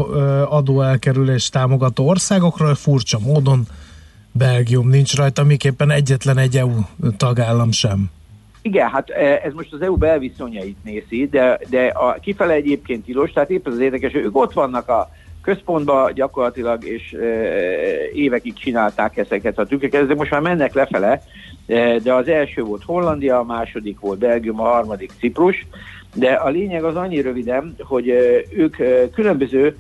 adóelkerülés 0.49 1.49
támogató 1.49 2.07
országokról, 2.07 2.75
furcsa 2.75 3.19
módon 3.19 3.65
Belgium 4.31 4.89
nincs 4.89 5.15
rajta, 5.15 5.43
miképpen 5.43 5.91
egyetlen 5.91 6.37
egy 6.37 6.57
EU 6.57 6.79
tagállam 7.17 7.71
sem. 7.71 8.11
Igen, 8.61 8.89
hát 8.89 9.09
ez 9.43 9.53
most 9.53 9.73
az 9.73 9.81
EU 9.81 9.95
belviszonyait 9.95 10.77
nézi, 10.83 11.27
de, 11.31 11.59
de 11.69 11.87
a 11.87 12.17
kifele 12.21 12.53
egyébként 12.53 13.05
tilos, 13.05 13.31
tehát 13.31 13.49
épp 13.49 13.67
az 13.67 13.79
érdekes, 13.79 14.11
hogy 14.11 14.21
ők 14.21 14.37
ott 14.37 14.53
vannak 14.53 14.89
a 14.89 15.09
központban 15.45 16.13
gyakorlatilag, 16.13 16.85
és 16.85 17.15
évekig 18.13 18.53
csinálták 18.53 19.17
ezeket 19.17 19.59
a 19.59 19.65
trükköket, 19.65 20.01
ezek 20.01 20.17
most 20.17 20.31
már 20.31 20.41
mennek 20.41 20.73
lefele, 20.73 21.21
de 22.03 22.13
az 22.13 22.27
első 22.27 22.61
volt 22.61 22.83
Hollandia, 22.83 23.39
a 23.39 23.43
második 23.43 23.99
volt 23.99 24.19
Belgium, 24.19 24.59
a 24.59 24.63
harmadik 24.63 25.11
Ciprus, 25.19 25.67
de 26.13 26.31
a 26.31 26.49
lényeg 26.49 26.83
az 26.83 26.95
annyi 26.95 27.21
röviden, 27.21 27.75
hogy 27.79 28.07
ők 28.49 28.75
különböző 29.11 29.77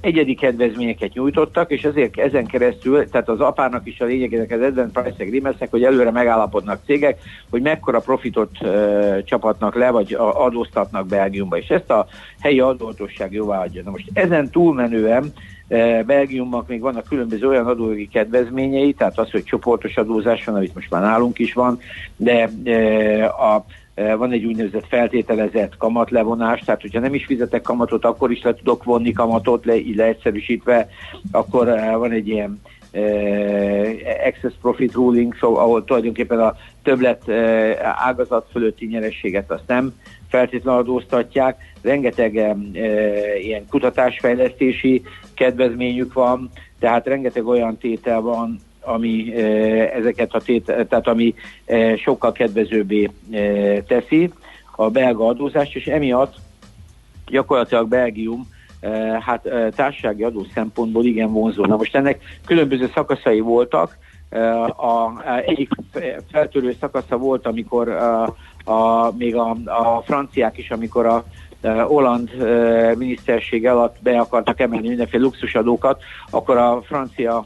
egyedi 0.00 0.34
kedvezményeket 0.34 1.12
nyújtottak, 1.12 1.70
és 1.70 1.82
ezért 1.82 2.18
ezen 2.18 2.46
keresztül, 2.46 3.08
tehát 3.08 3.28
az 3.28 3.40
apának 3.40 3.86
is 3.86 4.00
a 4.00 4.04
lényeg 4.04 4.34
ezek 4.34 4.50
az 4.50 4.60
Advent 4.60 4.92
Price 4.92 5.24
Agreements, 5.24 5.70
hogy 5.70 5.84
előre 5.84 6.10
megállapodnak 6.10 6.80
cégek, 6.84 7.18
hogy 7.50 7.62
mekkora 7.62 8.00
profitot 8.00 8.50
uh, 8.60 9.22
csapatnak 9.22 9.74
le, 9.74 9.90
vagy 9.90 10.16
adóztatnak 10.18 11.06
Belgiumba, 11.06 11.58
és 11.58 11.68
ezt 11.68 11.90
a 11.90 12.06
helyi 12.40 12.60
adóhatóság 12.60 13.32
jóvá 13.32 13.62
adja. 13.62 13.82
Na 13.84 13.90
most 13.90 14.10
ezen 14.12 14.50
túlmenően 14.50 15.32
Belgiumnak 16.06 16.68
még 16.68 16.80
vannak 16.80 17.08
különböző 17.08 17.48
olyan 17.48 17.66
adójogi 17.66 18.08
kedvezményei, 18.08 18.92
tehát 18.92 19.18
az, 19.18 19.30
hogy 19.30 19.44
csoportos 19.44 19.96
adózás 19.96 20.44
van, 20.44 20.54
amit 20.54 20.74
most 20.74 20.90
már 20.90 21.02
nálunk 21.02 21.38
is 21.38 21.52
van, 21.52 21.80
de 22.16 22.50
a 23.24 23.64
van 24.16 24.32
egy 24.32 24.44
úgynevezett 24.44 24.86
feltételezett 24.86 25.76
kamatlevonás, 25.76 26.60
tehát 26.60 26.80
hogyha 26.80 27.00
nem 27.00 27.14
is 27.14 27.24
fizetek 27.24 27.62
kamatot, 27.62 28.04
akkor 28.04 28.30
is 28.30 28.42
le 28.42 28.54
tudok 28.54 28.84
vonni 28.84 29.12
kamatot, 29.12 29.64
le, 29.64 29.76
így 29.76 29.96
leegyszerűsítve, 29.96 30.88
akkor 31.32 31.66
van 31.98 32.10
egy 32.10 32.28
ilyen 32.28 32.60
excess 34.24 34.52
profit 34.60 34.92
ruling, 34.92 35.36
szóval 35.40 35.62
ahol 35.62 35.84
tulajdonképpen 35.84 36.40
a 36.40 36.56
többlet 36.82 37.28
ágazat 37.82 38.48
fölötti 38.50 38.86
nyerességet 38.86 39.50
azt 39.50 39.66
nem 39.66 39.92
feltétlenül 40.28 40.80
adóztatják. 40.80 41.62
Rengeteg 41.82 42.36
e, 42.36 42.56
ilyen 43.38 43.66
kutatásfejlesztési 43.68 45.02
kedvezményük 45.34 46.12
van, 46.12 46.50
tehát 46.78 47.06
rengeteg 47.06 47.46
olyan 47.46 47.76
tétel 47.76 48.20
van, 48.20 48.58
ami 48.80 49.34
ezeket 49.92 50.34
a 50.34 50.40
tét, 50.40 50.64
tehát 50.64 51.06
ami 51.06 51.34
sokkal 51.96 52.32
kedvezőbbé 52.32 53.10
teszi 53.86 54.32
a 54.76 54.90
belga 54.90 55.26
adózást, 55.26 55.76
és 55.76 55.86
emiatt 55.86 56.34
gyakorlatilag 57.26 57.88
Belgium 57.88 58.48
hát 59.20 59.48
társasági 59.74 60.22
adó 60.22 60.46
szempontból 60.54 61.04
igen 61.04 61.32
vonzó. 61.32 61.64
Na 61.64 61.76
most 61.76 61.96
ennek 61.96 62.22
különböző 62.46 62.90
szakaszai 62.94 63.40
voltak, 63.40 63.98
a, 64.76 65.22
egyik 65.46 65.70
feltörő 66.32 66.76
szakasza 66.80 67.16
volt, 67.16 67.46
amikor 67.46 67.88
a, 67.88 68.22
a, 68.64 69.12
még 69.16 69.36
a, 69.36 69.56
a 69.64 70.02
franciák 70.04 70.58
is, 70.58 70.70
amikor 70.70 71.06
a 71.06 71.24
Holland 71.62 72.30
miniszterség 72.96 73.66
alatt 73.66 73.96
be 74.02 74.18
akartak 74.18 74.60
emelni 74.60 74.88
mindenféle 74.88 75.22
luxusadókat, 75.22 76.02
akkor 76.30 76.56
a 76.56 76.82
francia 76.82 77.44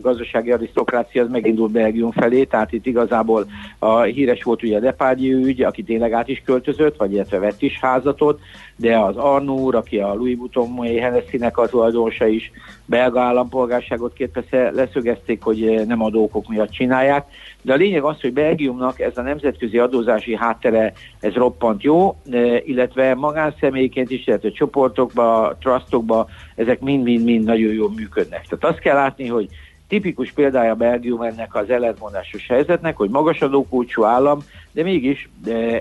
gazdasági 0.00 0.52
arisztokrácia 0.52 1.22
az 1.22 1.30
megindult 1.30 1.72
Belgium 1.72 2.10
felé, 2.10 2.44
tehát 2.44 2.72
itt 2.72 2.86
igazából 2.86 3.46
a 3.78 4.00
híres 4.00 4.42
volt 4.42 4.62
ugye 4.62 4.76
a 4.76 4.80
Depardieu 4.80 5.44
ügy, 5.44 5.62
aki 5.62 5.82
tényleg 5.82 6.12
át 6.12 6.28
is 6.28 6.42
költözött, 6.44 6.96
vagy 6.96 7.12
illetve 7.12 7.38
vett 7.38 7.62
is 7.62 7.78
házatot, 7.80 8.40
de 8.76 8.98
az 8.98 9.16
Arnúr, 9.16 9.74
aki 9.74 9.98
a 9.98 10.14
Louis 10.14 10.36
Vuitton 10.36 10.76
Hennessy-nek 10.76 11.58
a 11.58 11.68
tulajdonosa 11.68 12.26
is 12.26 12.50
belga 12.84 13.20
állampolgárságot 13.20 14.12
kért, 14.12 14.32
persze 14.32 14.70
leszögezték, 14.70 15.42
hogy 15.42 15.86
nem 15.86 16.02
adókok 16.02 16.48
miatt 16.48 16.70
csinálják, 16.70 17.26
de 17.62 17.72
a 17.72 17.76
lényeg 17.76 18.02
az, 18.02 18.20
hogy 18.20 18.32
Belgiumnak 18.32 19.00
ez 19.00 19.18
a 19.18 19.22
nemzetközi 19.22 19.78
adózási 19.78 20.36
háttere, 20.36 20.92
ez 21.20 21.32
roppant 21.32 21.82
jó, 21.82 22.16
illetve 22.64 23.14
magánszemélyként 23.14 24.10
is, 24.10 24.26
illetve 24.26 24.50
csoportokba, 24.50 25.56
trustokba, 25.60 26.28
ezek 26.54 26.80
mind-mind-mind 26.80 27.44
nagyon 27.44 27.72
jól 27.72 27.90
működnek. 27.96 28.46
Tehát 28.48 28.74
azt 28.74 28.82
kell 28.82 28.96
látni, 28.96 29.26
hogy 29.26 29.48
tipikus 29.92 30.32
példája 30.32 30.74
Belgium 30.74 31.22
ennek 31.22 31.54
az 31.54 31.70
ellentmondásos 31.70 32.46
helyzetnek, 32.46 32.96
hogy 32.96 33.10
magas 33.10 33.40
adókulcsú 33.40 34.02
állam, 34.02 34.38
de 34.72 34.82
mégis 34.82 35.28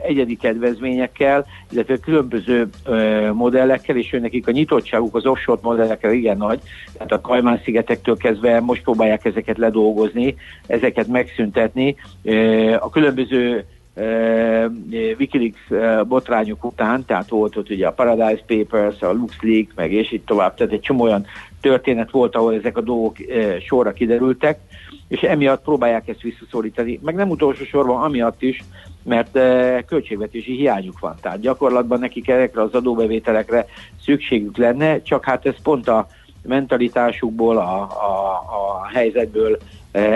egyedi 0.03 0.36
kedvezményekkel, 0.36 1.46
illetve 1.70 1.98
különböző 1.98 2.70
modellekkel, 3.34 3.96
és 3.98 4.18
nekik 4.22 4.48
a 4.48 4.51
nyitottságuk 4.51 5.15
az 5.15 5.25
offshore 5.25 5.60
modellekkel 5.63 6.12
igen 6.12 6.38
nagy, 6.38 6.60
tehát 6.94 7.12
a 7.12 7.22
Kajmán-szigetektől 7.22 8.18
kezdve 8.18 8.60
most 8.60 8.84
próbálják 8.84 9.25
ezeket 9.25 9.58
ledolgozni, 9.58 10.36
ezeket 10.68 11.08
megszüntetni. 11.08 11.96
A 12.80 12.89
különböző 12.89 13.65
Wikileaks 15.17 15.60
botrányok 16.07 16.65
után, 16.65 17.05
tehát 17.05 17.29
volt 17.29 17.57
ott 17.57 17.69
ugye 17.69 17.88
a 17.88 17.91
Paradise 17.91 18.43
Papers, 18.48 19.01
a 19.01 19.12
LuxLeaks, 19.12 19.71
meg 19.75 19.91
és 19.91 20.12
így 20.12 20.21
tovább, 20.21 20.55
tehát 20.55 20.74
egy 20.74 20.79
csomó 20.79 21.03
olyan 21.03 21.25
történet 21.62 22.12
volt, 22.12 22.36
ahol 22.36 22.53
ezek 22.53 22.77
a 22.77 22.81
dolgok 22.81 23.15
sorra 23.65 23.93
kiderültek, 23.93 24.60
és 25.07 25.21
emiatt 25.21 25.63
próbálják 25.63 26.07
ezt 26.07 26.21
visszaszorítani, 26.21 27.00
meg 27.03 27.15
nem 27.15 27.29
utolsó 27.29 27.63
sorban 27.63 28.03
amiatt 28.03 28.41
is, 28.41 28.63
mert 29.03 29.31
költségvetési 29.86 30.55
hiányuk 30.55 31.00
van. 31.00 31.15
Tehát 31.21 31.39
gyakorlatban 31.39 32.00
nekik 32.00 32.29
ezekre 32.29 32.62
az 32.62 32.74
adóbevételekre 32.74 33.65
szükségük 34.03 34.57
lenne, 34.57 35.01
csak 35.01 35.25
hát 35.25 35.45
ez 35.45 35.55
pont 35.63 35.88
a 35.88 36.07
mentalitásukból, 36.43 37.57
a, 37.57 37.81
a, 37.81 38.43
a 38.48 38.88
helyzetből 38.93 39.57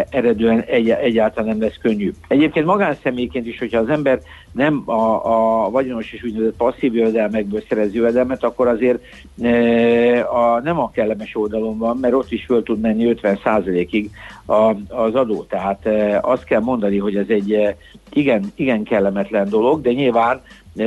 eredően 0.09 0.61
egy, 0.61 0.89
egyáltalán 0.89 1.49
nem 1.49 1.61
lesz 1.61 1.77
könnyű. 1.81 2.11
Egyébként 2.27 2.65
magánszemélyként 2.65 3.47
is, 3.47 3.59
hogyha 3.59 3.79
az 3.79 3.89
ember 3.89 4.19
nem 4.51 4.83
a, 4.85 5.65
a 5.65 5.69
vagyonos 5.69 6.13
és 6.13 6.23
úgynevezett 6.23 6.55
passzív 6.55 6.95
jövedelmekből 6.95 7.63
szerez 7.69 7.93
jövedelmet, 7.93 8.43
akkor 8.43 8.67
azért 8.67 9.03
e, 9.41 10.29
a, 10.29 10.61
nem 10.63 10.79
a 10.79 10.91
kellemes 10.91 11.35
oldalon 11.35 11.77
van, 11.77 11.97
mert 11.97 12.13
ott 12.13 12.31
is 12.31 12.45
föl 12.45 12.63
tud 12.63 12.79
menni 12.79 13.15
50%-ig 13.21 14.09
a, 14.45 14.75
az 14.87 15.15
adó. 15.15 15.43
Tehát 15.43 15.85
e, 15.85 16.19
azt 16.21 16.43
kell 16.43 16.61
mondani, 16.61 16.97
hogy 16.97 17.15
ez 17.15 17.27
egy 17.27 17.75
igen, 18.13 18.51
igen 18.55 18.83
kellemetlen 18.83 19.49
dolog, 19.49 19.81
de 19.81 19.91
nyilván 19.91 20.41
e, 20.77 20.83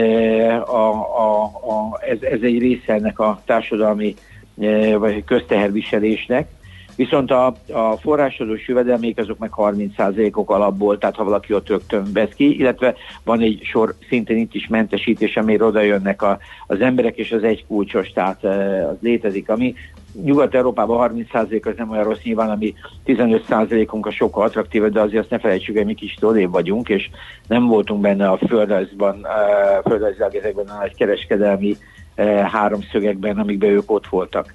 a, 0.61 0.89
a, 1.19 1.43
a, 1.45 2.01
ez, 2.09 2.19
ez 2.21 2.41
egy 2.43 2.59
része 2.59 2.93
ennek 2.93 3.19
a 3.19 3.41
társadalmi 3.45 4.15
e, 4.61 4.97
vagy 4.97 5.25
közteherviselésnek, 5.25 6.49
Viszont 6.99 7.31
a, 7.31 7.47
a 7.73 7.97
forrásadós 7.97 8.69
jövedelmék 8.69 9.19
azok 9.19 9.39
meg 9.39 9.51
30%-ok 9.57 10.51
alapból, 10.51 10.99
tehát 10.99 11.17
ha 11.17 11.25
valaki 11.25 11.55
ott 11.55 11.69
rögtön 11.69 12.13
vesz 12.13 12.35
ki, 12.35 12.59
illetve 12.59 12.95
van 13.25 13.41
egy 13.41 13.61
sor 13.63 13.95
szintén 14.09 14.37
itt 14.37 14.55
is 14.55 14.67
mentesítés, 14.67 15.37
amire 15.37 15.65
oda 15.65 15.81
jönnek 15.81 16.23
a, 16.23 16.39
az 16.67 16.81
emberek, 16.81 17.17
és 17.17 17.33
az 17.33 17.43
egy 17.43 17.67
kulcsos, 17.67 18.11
tehát 18.11 18.45
az 18.91 18.97
létezik, 19.01 19.49
ami 19.49 19.75
Nyugat-Európában 20.23 21.25
30% 21.33 21.67
az 21.67 21.73
nem 21.77 21.91
olyan 21.91 22.05
rossz, 22.05 22.23
nyilván 22.23 22.51
ami 22.51 22.75
15%-unk 23.07 24.07
a 24.07 24.11
sokkal 24.11 24.45
attraktívabb, 24.45 24.93
de 24.93 25.01
azért 25.01 25.23
azt 25.23 25.31
ne 25.31 25.39
felejtsük, 25.39 25.77
hogy 25.77 25.87
mi 25.87 25.95
kicsit 25.95 26.23
odébb 26.23 26.51
vagyunk, 26.51 26.89
és 26.89 27.11
nem 27.47 27.67
voltunk 27.67 28.01
benne 28.01 28.29
a 28.29 28.39
földrajzban, 28.49 29.27
földrajzilag 29.85 30.35
ezekben 30.35 30.67
a 30.67 30.79
nagy 30.79 30.95
kereskedelmi 30.95 31.77
háromszögekben, 32.45 33.39
amikben 33.39 33.71
ők 33.71 33.91
ott 33.91 34.07
voltak. 34.07 34.55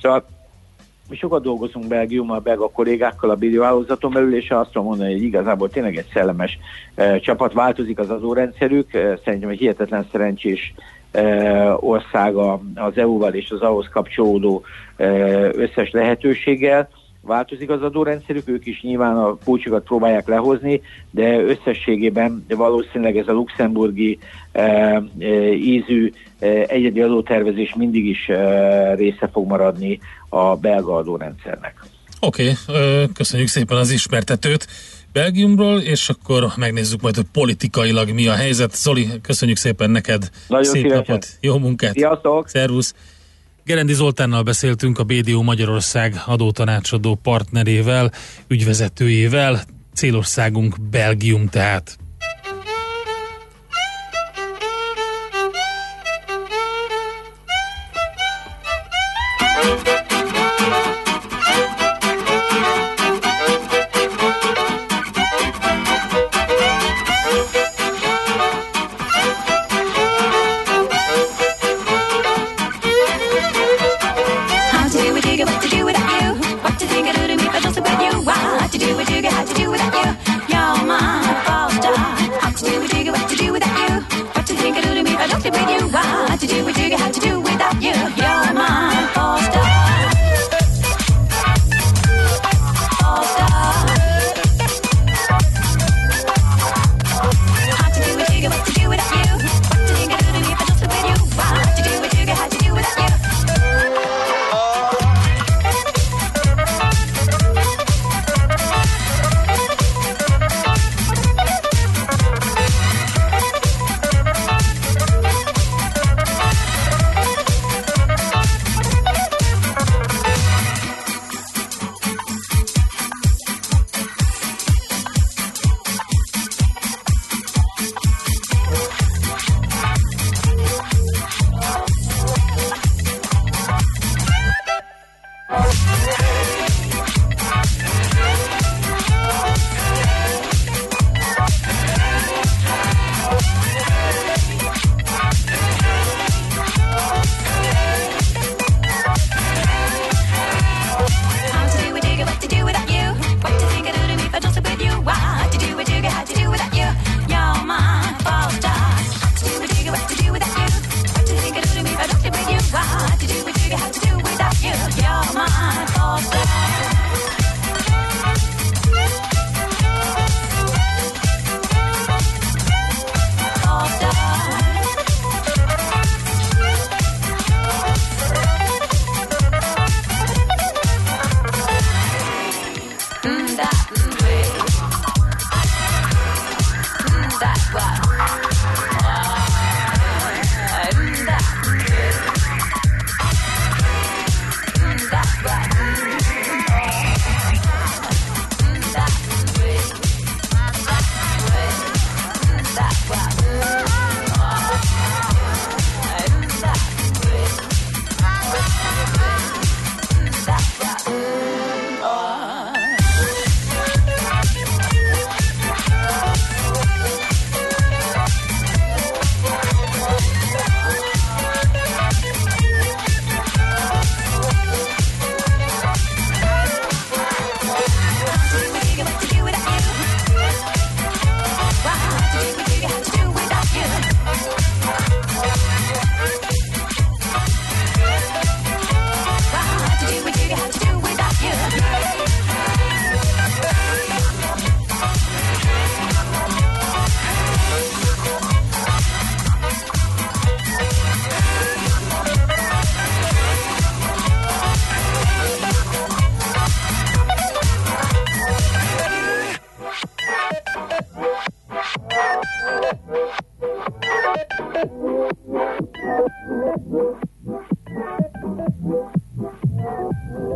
Szóval 0.00 0.24
mi 1.12 1.18
sokat 1.18 1.42
dolgozunk 1.42 1.86
Belgiummal, 1.86 2.38
belga 2.38 2.68
kollégákkal 2.68 3.30
a 3.30 3.36
videóhálózaton 3.36 4.12
belül, 4.12 4.36
és 4.36 4.50
azt 4.50 4.70
tudom 4.70 4.86
mondani, 4.86 5.12
hogy 5.12 5.22
igazából 5.22 5.68
tényleg 5.70 5.96
egy 5.96 6.08
szellemes 6.12 6.58
e, 6.94 7.18
csapat, 7.18 7.52
változik 7.52 7.98
az 7.98 8.10
adórendszerük, 8.10 8.94
e, 8.94 9.18
szerintem 9.24 9.48
egy 9.48 9.58
hihetetlen 9.58 10.06
szerencsés 10.12 10.74
e, 11.10 11.22
országa 11.74 12.60
az 12.74 12.96
EU-val 12.96 13.34
és 13.34 13.50
az 13.50 13.60
ahhoz 13.60 13.88
kapcsolódó 13.88 14.62
e, 14.96 15.06
összes 15.54 15.90
lehetőséggel, 15.90 16.88
változik 17.20 17.70
az 17.70 17.82
adórendszerük, 17.82 18.48
ők 18.48 18.66
is 18.66 18.82
nyilván 18.82 19.16
a 19.16 19.32
pulcsokat 19.32 19.84
próbálják 19.84 20.26
lehozni, 20.28 20.80
de 21.10 21.42
összességében 21.42 22.44
valószínűleg 22.48 23.16
ez 23.16 23.28
a 23.28 23.32
luxemburgi 23.32 24.18
e, 24.52 25.02
ízű 25.52 26.12
egyedi 26.66 27.00
adótervezés 27.00 27.74
mindig 27.74 28.06
is 28.06 28.30
része 28.96 29.28
fog 29.32 29.48
maradni 29.48 29.98
a 30.34 30.56
belga 30.56 30.94
adórendszernek. 30.94 31.74
Oké, 32.20 32.52
okay, 32.66 33.08
köszönjük 33.14 33.48
szépen 33.48 33.76
az 33.76 33.90
ismertetőt. 33.90 34.66
Belgiumról, 35.12 35.78
és 35.78 36.08
akkor 36.08 36.52
megnézzük 36.56 37.00
majd, 37.00 37.14
hogy 37.14 37.26
politikailag 37.32 38.10
mi 38.10 38.26
a 38.26 38.34
helyzet. 38.34 38.74
Zoli, 38.74 39.08
köszönjük 39.22 39.56
szépen 39.56 39.90
neked. 39.90 40.30
Nagyon 40.48 40.64
Szép 40.64 40.82
szívesen. 40.82 41.04
napot, 41.06 41.28
jó 41.40 41.58
munkát. 41.58 41.92
Sziasztok! 41.92 42.48
Szervusz! 42.48 42.94
Gerendi 43.64 43.92
Zoltánnal 43.92 44.42
beszéltünk 44.42 44.98
a 44.98 45.04
BDO 45.04 45.42
Magyarország 45.42 46.22
adótanácsadó 46.26 47.14
partnerével, 47.14 48.12
ügyvezetőjével. 48.48 49.62
Célországunk 49.94 50.76
Belgium 50.90 51.48
tehát. 51.48 51.98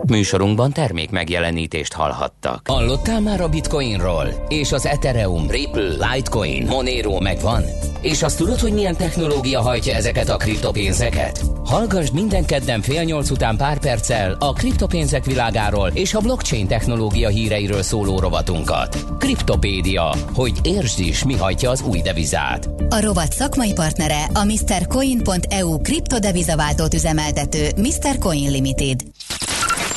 Műsorunkban 0.08 0.72
termék 0.72 1.10
megjelenítést 1.10 1.92
hallhattak. 1.92 2.68
Hallottál 2.68 3.20
már 3.20 3.40
a 3.40 3.48
Bitcoinról? 3.48 4.46
És 4.48 4.72
az 4.72 4.86
Ethereum, 4.86 5.50
Ripple, 5.50 5.88
Litecoin, 5.88 6.66
Monero 6.66 7.20
megvan? 7.20 7.62
És 8.00 8.22
azt 8.22 8.36
tudod, 8.36 8.58
hogy 8.58 8.72
milyen 8.72 8.96
technológia 8.96 9.60
hajtja 9.60 9.94
ezeket 9.94 10.28
a 10.28 10.36
kriptopénzeket? 10.36 11.44
Hallgassd 11.64 12.14
minden 12.14 12.44
kedden 12.44 12.80
fél 12.80 13.02
nyolc 13.02 13.30
után 13.30 13.56
pár 13.56 13.78
perccel 13.78 14.36
a 14.38 14.52
kriptopénzek 14.52 15.24
világáról 15.24 15.90
és 15.94 16.14
a 16.14 16.20
blockchain 16.20 16.66
technológia 16.66 17.28
híreiről 17.28 17.82
szóló 17.82 18.18
rovatunkat. 18.18 19.04
Kriptopédia, 19.18 20.14
hogy 20.34 20.52
értsd 20.62 21.00
is, 21.00 21.24
mi 21.24 21.34
hajtja 21.34 21.70
az 21.70 21.82
új 21.82 22.00
devizát. 22.00 22.68
A 22.88 23.00
rovat 23.00 23.32
szakmai 23.32 23.72
partnere 23.72 24.24
a 24.32 24.44
MrCoin.eu 24.44 25.80
kriptodevizaváltót 25.80 26.94
üzemeltető 26.94 27.68
Mr. 27.76 28.18
Limited. 28.30 29.00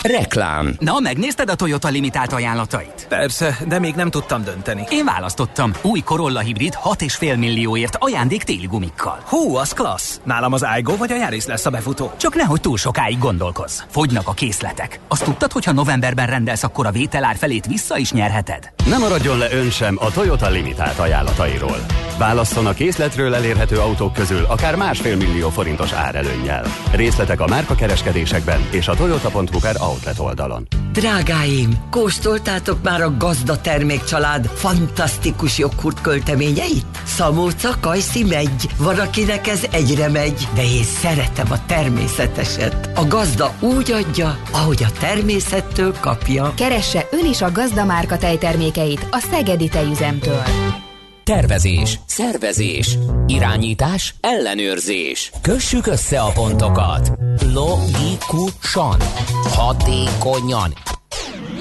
Reklám. 0.04 0.76
Na, 0.80 1.00
megnézted 1.00 1.50
a 1.50 1.56
Toyota 1.56 1.88
limitált 1.88 2.34
ajánlatait? 2.34 3.06
Persze, 3.10 3.58
de 3.68 3.80
még 3.80 3.96
nem 3.96 4.10
tudtam 4.10 4.44
dönteni. 4.44 4.84
Én 4.90 5.06
választottam. 5.06 5.72
Új 5.82 6.00
Corolla 6.00 6.40
hibrid 6.40 6.78
6,5 6.84 7.38
millióért 7.38 7.96
ajándék 8.00 8.44
téli 8.44 8.66
gumikkal. 8.66 9.20
Hú, 9.26 9.56
az 9.56 9.74
klassz! 9.74 10.20
Nálam 10.24 10.54
az 10.54 10.64
Aigo 10.64 10.98
vagy 10.98 11.12
a 11.12 11.16
Yaris 11.16 11.46
lesz 11.46 11.66
a 11.66 11.70
befutó. 11.70 12.12
Csak 12.18 12.36
nehogy 12.36 12.62
túl 12.62 12.78
sokáig 12.78 13.20
gondolkozz. 13.20 13.80
Fogynak 13.90 14.28
a 14.28 14.34
készletek. 14.34 15.00
Azt 15.08 15.24
tudtad, 15.24 15.52
hogy 15.52 15.66
ha 15.66 15.72
novemberben 15.72 16.28
rendelsz, 16.28 16.64
akkor 16.64 16.86
a 16.86 16.92
vételár 16.92 17.36
felét 17.36 17.66
vissza 17.66 17.98
is 17.98 18.12
nyerheted? 18.12 18.72
Nem 18.86 19.00
maradjon 19.00 19.38
le 19.38 19.52
ön 19.52 19.70
sem 19.70 19.98
a 20.00 20.12
Toyota 20.12 20.50
limitált 20.50 21.00
ajánlatairól. 21.00 21.86
Válasszon 22.18 22.66
a 22.66 22.74
készletről 22.74 23.36
elérhető 23.36 23.78
autók 23.78 24.14
közül 24.14 24.46
akár 24.48 24.76
másfél 24.76 25.16
millió 25.16 25.50
forintos 25.50 25.92
árelőnnyel. 25.92 26.64
Részletek 26.92 27.40
a 27.40 27.48
márka 27.48 27.76
kereskedésekben 27.76 28.68
és 28.72 28.88
a 28.88 28.96
toyota.hu 28.96 29.60
per 29.60 29.76
outlet 29.90 30.20
oldalon. 30.20 30.68
Drágáim, 30.92 31.78
kóstoltátok 31.90 32.84
már 32.84 33.02
a 33.02 33.18
gazda 33.18 33.62
termékcsalád 33.62 34.46
fantasztikus 34.46 35.58
joghurt 35.58 36.02
költeményeit? 36.02 36.86
Szamóca, 37.04 37.76
kajszi 37.82 38.24
megy, 38.24 38.70
van 38.78 39.00
akinek 39.00 39.48
ez 39.48 39.66
egyre 39.72 40.10
megy, 40.10 40.48
de 40.56 40.64
én 40.64 40.84
szeretem 40.84 41.52
a 41.52 41.66
természeteset. 41.66 42.90
A 42.96 43.08
gazda 43.08 43.54
úgy 43.60 43.92
adja, 43.92 44.38
ahogy 44.52 44.84
a 44.84 44.92
természettől 45.00 45.94
kapja. 46.00 46.54
Keresse 46.56 47.08
ön 47.12 47.26
is 47.26 47.42
a 47.42 47.52
gazda 47.52 47.86
márka 47.86 48.18
tejtermékeit 48.18 49.08
a 49.12 49.20
Szegedi 49.32 49.68
Tejüzemtől. 49.68 50.89
Tervezés, 51.30 52.00
szervezés, 52.06 52.98
irányítás, 53.28 54.16
ellenőrzés. 54.22 55.32
Kössük 55.42 55.88
össze 55.88 56.22
a 56.22 56.32
pontokat. 56.32 57.12
Logikusan, 57.54 59.00
hatékonyan. 59.44 60.74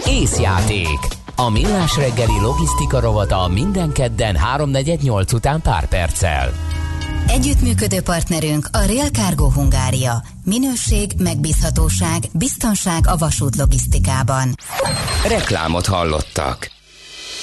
Észjáték. 0.07 0.99
A 1.37 1.51
millás 1.51 1.97
reggeli 1.97 2.41
logisztika 2.41 3.01
rovata 3.01 3.49
minden 3.49 3.93
kedden 3.93 4.37
3.48 4.57 5.35
után 5.35 5.61
pár 5.63 5.89
perccel. 5.89 6.53
Együttműködő 7.27 8.01
partnerünk 8.01 8.69
a 8.73 8.79
Real 8.87 9.09
Cargo 9.09 9.51
Hungária. 9.51 10.23
Minőség, 10.45 11.13
megbízhatóság, 11.19 12.23
biztonság 12.33 13.07
a 13.07 13.17
vasút 13.17 13.57
logisztikában. 13.57 14.55
Reklámot 15.29 15.87
hallottak. 15.87 16.77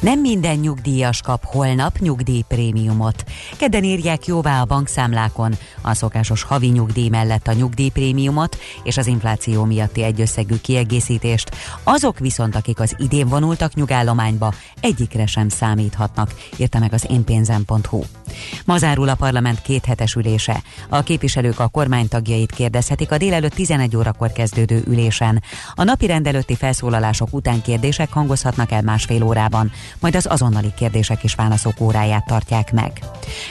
Nem 0.00 0.20
minden 0.20 0.56
nyugdíjas 0.56 1.20
kap 1.20 1.44
holnap 1.44 1.98
nyugdíjprémiumot. 1.98 3.24
Kedden 3.56 3.84
írják 3.84 4.26
jóvá 4.26 4.60
a 4.60 4.64
bankszámlákon 4.64 5.54
a 5.82 5.94
szokásos 5.94 6.42
havi 6.42 6.66
nyugdíj 6.66 7.08
mellett 7.08 7.46
a 7.46 7.52
nyugdíjprémiumot 7.52 8.58
és 8.82 8.96
az 8.96 9.06
infláció 9.06 9.64
miatti 9.64 10.02
egyösszegű 10.02 10.54
kiegészítést. 10.60 11.50
Azok 11.82 12.18
viszont, 12.18 12.56
akik 12.56 12.80
az 12.80 12.94
idén 12.98 13.28
vonultak 13.28 13.74
nyugállományba, 13.74 14.54
egyikre 14.80 15.26
sem 15.26 15.48
számíthatnak, 15.48 16.34
írta 16.56 16.78
meg 16.78 16.92
az 16.92 17.06
énpénzem.hu. 17.08 18.02
Ma 18.64 18.78
zárul 18.78 19.08
a 19.08 19.14
parlament 19.14 19.62
kéthetes 19.62 20.14
ülése. 20.14 20.62
A 20.88 21.02
képviselők 21.02 21.60
a 21.60 21.68
kormány 21.68 22.08
tagjait 22.08 22.52
kérdezhetik 22.52 23.10
a 23.12 23.18
délelőtt 23.18 23.54
11 23.54 23.96
órakor 23.96 24.32
kezdődő 24.32 24.82
ülésen. 24.86 25.42
A 25.74 25.84
napi 25.84 26.06
rendelőtti 26.06 26.54
felszólalások 26.54 27.28
után 27.30 27.62
kérdések 27.62 28.12
hangozhatnak 28.12 28.72
el 28.72 28.82
másfél 28.82 29.22
órában 29.22 29.70
majd 30.00 30.14
az 30.14 30.26
azonnali 30.30 30.72
kérdések 30.76 31.24
és 31.24 31.34
válaszok 31.34 31.80
óráját 31.80 32.26
tartják 32.26 32.72
meg. 32.72 32.92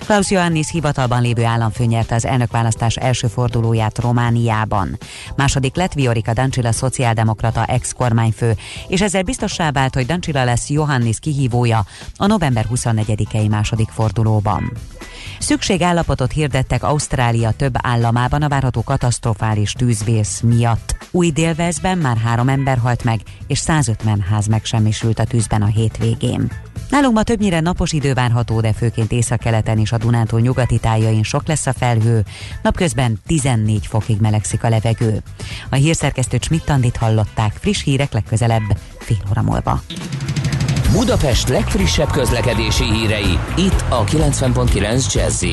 Klaus 0.05 0.31
Johannis 0.31 0.69
hivatalban 0.69 1.21
lévő 1.21 1.43
államfő 1.43 1.85
nyerte 1.85 2.15
az 2.15 2.25
elnökválasztás 2.25 2.95
első 2.95 3.27
fordulóját 3.27 3.99
Romániában. 3.99 4.97
Második 5.35 5.75
lett 5.75 5.93
Viorika 5.93 6.33
Dancsila 6.33 6.71
szociáldemokrata 6.71 7.65
ex-kormányfő, 7.65 8.55
és 8.87 9.01
ezzel 9.01 9.23
biztossá 9.23 9.71
vált, 9.71 9.93
hogy 9.93 10.05
Dancsila 10.05 10.43
lesz 10.43 10.69
Johannis 10.69 11.19
kihívója 11.19 11.85
a 12.15 12.25
november 12.25 12.65
24-i 12.73 13.49
második 13.49 13.89
fordulóban. 13.89 14.71
Szükségállapotot 15.39 16.31
hirdettek 16.31 16.83
Ausztrália 16.83 17.51
több 17.51 17.73
államában 17.81 18.41
a 18.41 18.47
várható 18.47 18.83
katasztrofális 18.83 19.71
tűzvész 19.71 20.39
miatt. 20.41 20.95
Új 21.11 21.31
délvezben 21.31 21.97
már 21.97 22.17
három 22.17 22.49
ember 22.49 22.77
halt 22.77 23.03
meg, 23.03 23.19
és 23.47 23.57
150 23.57 24.21
ház 24.21 24.47
megsemmisült 24.47 25.19
a 25.19 25.23
tűzben 25.23 25.61
a 25.61 25.65
hétvégén. 25.65 26.26
Nálunk 26.89 27.13
ma 27.13 27.23
többnyire 27.23 27.59
napos 27.59 27.93
idő 27.93 28.13
várható, 28.13 28.61
de 28.61 28.73
főként 28.73 29.11
északkeleten 29.11 29.77
és 29.77 29.91
a 29.91 29.97
Dunántúl 29.97 30.39
nyugati 30.39 30.79
tájain 30.79 31.23
sok 31.23 31.47
lesz 31.47 31.67
a 31.67 31.73
felhő. 31.73 32.25
Napközben 32.61 33.19
14 33.25 33.85
fokig 33.85 34.19
melegszik 34.19 34.63
a 34.63 34.69
levegő. 34.69 35.21
A 35.69 35.75
hírszerkesztő 35.75 36.37
Csmittandit 36.37 36.97
hallották, 36.97 37.53
friss 37.59 37.83
hírek 37.83 38.11
legközelebb, 38.13 38.77
fél 38.99 39.17
óra 39.29 39.41
múlva. 39.41 39.81
Budapest 40.91 41.47
legfrissebb 41.47 42.11
közlekedési 42.11 42.83
hírei, 42.83 43.39
itt 43.57 43.83
a 43.89 44.03
90.9 44.03 45.13
jazz 45.13 45.43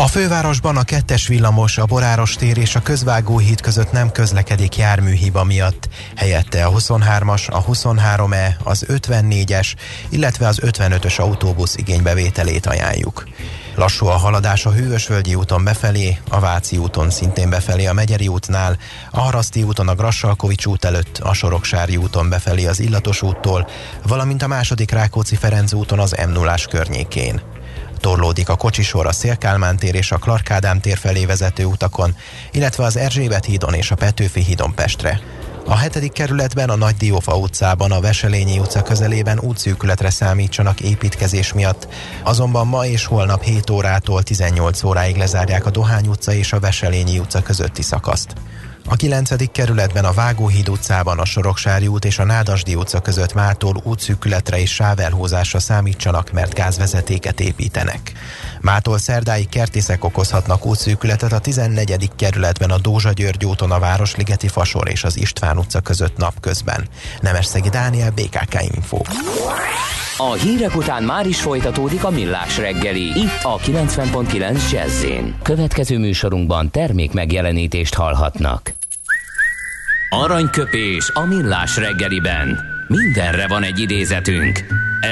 a 0.00 0.06
fővárosban 0.06 0.76
a 0.76 0.82
kettes 0.82 1.26
villamos, 1.26 1.78
a 1.78 1.84
Boráros 1.84 2.34
tér 2.34 2.58
és 2.58 2.74
a 2.74 2.80
Közvágó 2.80 3.38
híd 3.38 3.60
között 3.60 3.92
nem 3.92 4.12
közlekedik 4.12 4.76
járműhiba 4.76 5.44
miatt. 5.44 5.88
Helyette 6.16 6.64
a 6.64 6.70
23-as, 6.70 7.50
a 7.50 7.64
23E, 7.64 8.56
az 8.64 8.84
54-es, 8.88 9.74
illetve 10.08 10.46
az 10.46 10.60
55-ös 10.62 11.20
autóbusz 11.20 11.76
igénybevételét 11.76 12.66
ajánljuk. 12.66 13.28
Lassú 13.74 14.06
a 14.06 14.16
haladás 14.16 14.66
a 14.66 14.72
Hűvösvölgyi 14.72 15.34
úton 15.34 15.64
befelé, 15.64 16.18
a 16.28 16.40
Váci 16.40 16.76
úton 16.76 17.10
szintén 17.10 17.50
befelé 17.50 17.86
a 17.86 17.92
Megyeri 17.92 18.28
útnál, 18.28 18.76
a 19.10 19.20
Haraszti 19.20 19.62
úton 19.62 19.88
a 19.88 19.94
Grassalkovics 19.94 20.66
út 20.66 20.84
előtt, 20.84 21.18
a 21.18 21.34
Soroksári 21.34 21.96
úton 21.96 22.28
befelé 22.28 22.66
az 22.66 22.80
Illatos 22.80 23.22
úttól, 23.22 23.68
valamint 24.06 24.42
a 24.42 24.46
második 24.46 24.90
Rákóczi-Ferenc 24.90 25.72
úton 25.72 25.98
az 25.98 26.14
m 26.26 26.30
0 26.30 26.54
környékén. 26.70 27.57
Torlódik 28.00 28.48
a 28.48 28.56
kocsisor 28.56 29.06
a 29.06 29.12
Szélkálmán 29.12 29.76
tér 29.76 29.94
és 29.94 30.12
a 30.12 30.18
Clark 30.18 30.52
tér 30.80 30.98
felé 30.98 31.24
vezető 31.24 31.64
utakon, 31.64 32.16
illetve 32.52 32.84
az 32.84 32.96
Erzsébet 32.96 33.44
hídon 33.44 33.74
és 33.74 33.90
a 33.90 33.94
Petőfi 33.94 34.42
hídon 34.42 34.74
Pestre. 34.74 35.20
A 35.68 35.76
hetedik 35.76 36.12
kerületben 36.12 36.70
a 36.70 36.76
Nagy 36.76 36.96
Diófa 36.96 37.36
utcában 37.36 37.92
a 37.92 38.00
Veselényi 38.00 38.58
utca 38.58 38.82
közelében 38.82 39.40
útszűkületre 39.40 40.10
számítsanak 40.10 40.80
építkezés 40.80 41.52
miatt, 41.52 41.88
azonban 42.22 42.66
ma 42.66 42.86
és 42.86 43.04
holnap 43.04 43.42
7 43.42 43.70
órától 43.70 44.22
18 44.22 44.82
óráig 44.82 45.16
lezárják 45.16 45.66
a 45.66 45.70
Dohány 45.70 46.06
utca 46.06 46.32
és 46.32 46.52
a 46.52 46.60
Veselényi 46.60 47.18
utca 47.18 47.42
közötti 47.42 47.82
szakaszt. 47.82 48.32
A 48.90 48.96
9. 48.96 49.52
kerületben 49.52 50.04
a 50.04 50.12
Vágóhíd 50.12 50.68
utcában 50.68 51.18
a 51.18 51.24
Soroksári 51.24 51.86
út 51.86 52.04
és 52.04 52.18
a 52.18 52.24
Nádasdi 52.24 52.74
utca 52.74 53.00
között 53.00 53.34
mától 53.34 53.80
útszűkületre 53.84 54.60
és 54.60 54.74
sávelhúzásra 54.74 55.58
számítsanak, 55.58 56.32
mert 56.32 56.54
gázvezetéket 56.54 57.40
építenek. 57.40 58.12
Mától 58.60 58.98
szerdáig 58.98 59.48
kertészek 59.48 60.04
okozhatnak 60.04 60.66
útszűkületet 60.66 61.32
a 61.32 61.38
14. 61.38 62.10
kerületben 62.16 62.70
a 62.70 62.78
Dózsa 62.78 63.12
György 63.12 63.44
úton 63.44 63.70
a 63.70 63.78
Városligeti 63.78 64.48
Fasor 64.48 64.88
és 64.88 65.04
az 65.04 65.16
István 65.16 65.58
utca 65.58 65.80
között 65.80 66.16
napközben. 66.16 66.88
Nemesszegi 67.20 67.68
Dániel, 67.68 68.10
BKK 68.10 68.62
Info. 68.74 69.00
A 70.20 70.32
hírek 70.32 70.76
után 70.76 71.02
már 71.02 71.26
is 71.26 71.40
folytatódik 71.40 72.04
a 72.04 72.10
millás 72.10 72.58
reggeli. 72.58 73.02
Itt 73.02 73.42
a 73.42 73.58
90.9 73.58 74.70
jazz 74.70 75.04
Következő 75.42 75.98
műsorunkban 75.98 76.70
termék 76.70 77.12
megjelenítést 77.12 77.94
hallhatnak. 77.94 78.72
Aranyköpés 80.10 81.10
a 81.14 81.24
millás 81.24 81.76
reggeliben. 81.76 82.60
Mindenre 82.86 83.48
van 83.48 83.62
egy 83.62 83.78
idézetünk. 83.78 84.64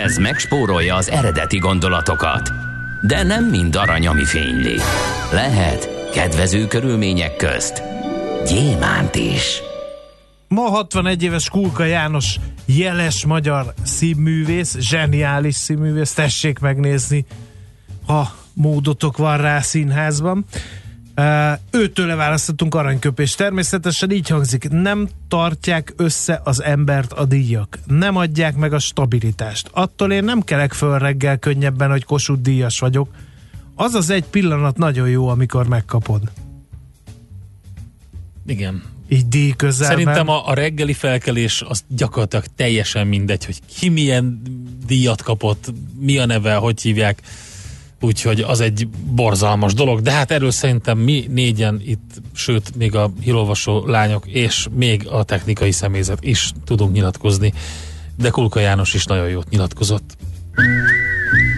Ez 0.05 0.17
megspórolja 0.17 0.95
az 0.95 1.11
eredeti 1.11 1.59
gondolatokat. 1.59 2.51
De 3.01 3.23
nem 3.23 3.45
mind 3.45 3.77
arany, 3.77 4.07
ami 4.07 4.25
fényli. 4.25 4.77
Lehet 5.33 6.11
kedvező 6.13 6.67
körülmények 6.67 7.37
közt 7.37 7.83
gyémánt 8.47 9.15
is. 9.15 9.63
Ma 10.49 10.69
61 10.69 11.23
éves 11.23 11.49
Kulka 11.49 11.85
János 11.85 12.39
jeles 12.65 13.25
magyar 13.25 13.75
színművész, 13.83 14.79
zseniális 14.79 15.55
színművész, 15.55 16.13
tessék 16.13 16.59
megnézni, 16.59 17.25
ha 18.07 18.35
módotok 18.53 19.17
van 19.17 19.37
rá 19.37 19.61
színházban. 19.61 20.45
Őtől 21.71 22.17
választottunk 22.17 22.75
aranyköpés. 22.75 23.35
Természetesen 23.35 24.11
így 24.11 24.29
hangzik, 24.29 24.69
nem 24.69 25.09
tartják 25.29 25.93
össze 25.97 26.41
az 26.45 26.63
embert 26.63 27.13
a 27.13 27.25
díjak. 27.25 27.79
Nem 27.87 28.17
adják 28.17 28.57
meg 28.57 28.73
a 28.73 28.79
stabilitást. 28.79 29.71
Attól 29.73 30.13
én 30.13 30.25
nem 30.25 30.41
kelek 30.41 30.73
föl 30.73 30.99
reggel 30.99 31.39
könnyebben, 31.39 31.91
hogy 31.91 32.05
Kossuth 32.05 32.43
díjas 32.43 32.79
vagyok. 32.79 33.09
Az 33.75 33.95
az 33.95 34.11
egy 34.11 34.25
pillanat 34.25 34.77
nagyon 34.77 35.09
jó, 35.09 35.29
amikor 35.29 35.69
megkapod. 35.69 36.31
Igen. 38.47 38.83
Így 39.09 39.29
díj 39.29 39.53
közelben. 39.57 39.97
Szerintem 39.97 40.29
a, 40.29 40.49
a 40.49 40.55
reggeli 40.55 40.93
felkelés 40.93 41.63
az 41.69 41.85
gyakorlatilag 41.89 42.45
teljesen 42.57 43.07
mindegy, 43.07 43.45
hogy 43.45 43.61
ki 43.79 43.89
milyen 43.89 44.43
díjat 44.87 45.23
kapott, 45.23 45.73
mi 46.01 46.19
a 46.19 46.27
neve, 46.27 46.55
hogy 46.55 46.81
hívják 46.81 47.23
úgyhogy 48.01 48.41
az 48.41 48.61
egy 48.61 48.89
borzalmas 49.11 49.75
dolog, 49.75 50.01
de 50.01 50.11
hát 50.11 50.31
erről 50.31 50.51
szerintem 50.51 50.99
mi 50.99 51.27
négyen 51.31 51.81
itt, 51.85 52.21
sőt, 52.35 52.77
még 52.77 52.95
a 52.95 53.13
hírolvasó 53.23 53.87
lányok 53.87 54.27
és 54.27 54.67
még 54.77 55.07
a 55.11 55.23
technikai 55.23 55.73
személyzet 55.73 56.19
is 56.21 56.51
tudunk 56.65 56.93
nyilatkozni, 56.93 57.53
de 58.17 58.29
Kulka 58.29 58.61
János 58.61 58.95
is 58.95 59.05
nagyon 59.05 59.29
jót 59.29 59.49
nyilatkozott. 59.49 60.17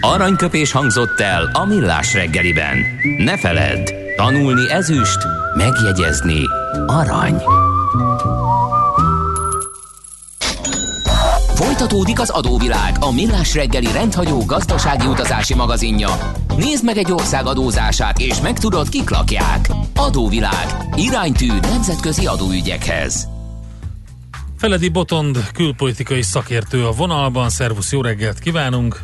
Aranyköpés 0.01 0.71
hangzott 0.71 1.19
el 1.19 1.49
a 1.53 1.65
millás 1.65 2.13
reggeliben. 2.13 2.77
Ne 3.17 3.37
feledd, 3.37 3.89
tanulni 4.15 4.69
ezüst, 4.71 5.19
megjegyezni 5.57 6.41
arany. 6.85 7.35
Folytatódik 11.55 12.19
az 12.19 12.29
adóvilág, 12.29 12.95
a 12.99 13.11
millás 13.11 13.53
reggeli 13.53 13.91
rendhagyó 13.91 14.45
gazdasági 14.45 15.07
utazási 15.07 15.55
magazinja. 15.55 16.09
Nézd 16.57 16.85
meg 16.85 16.97
egy 16.97 17.11
ország 17.11 17.45
adózását, 17.45 18.19
és 18.19 18.41
megtudod, 18.41 18.89
kik 18.89 19.09
lakják. 19.09 19.69
Adóvilág. 19.95 20.65
Iránytű 20.95 21.47
nemzetközi 21.47 22.25
adóügyekhez. 22.25 23.27
Feledi 24.57 24.89
Botond 24.89 25.37
külpolitikai 25.53 26.21
szakértő 26.21 26.85
a 26.85 26.91
vonalban. 26.91 27.49
Szervusz, 27.49 27.91
jó 27.91 28.01
reggelt 28.01 28.39
kívánunk! 28.39 28.99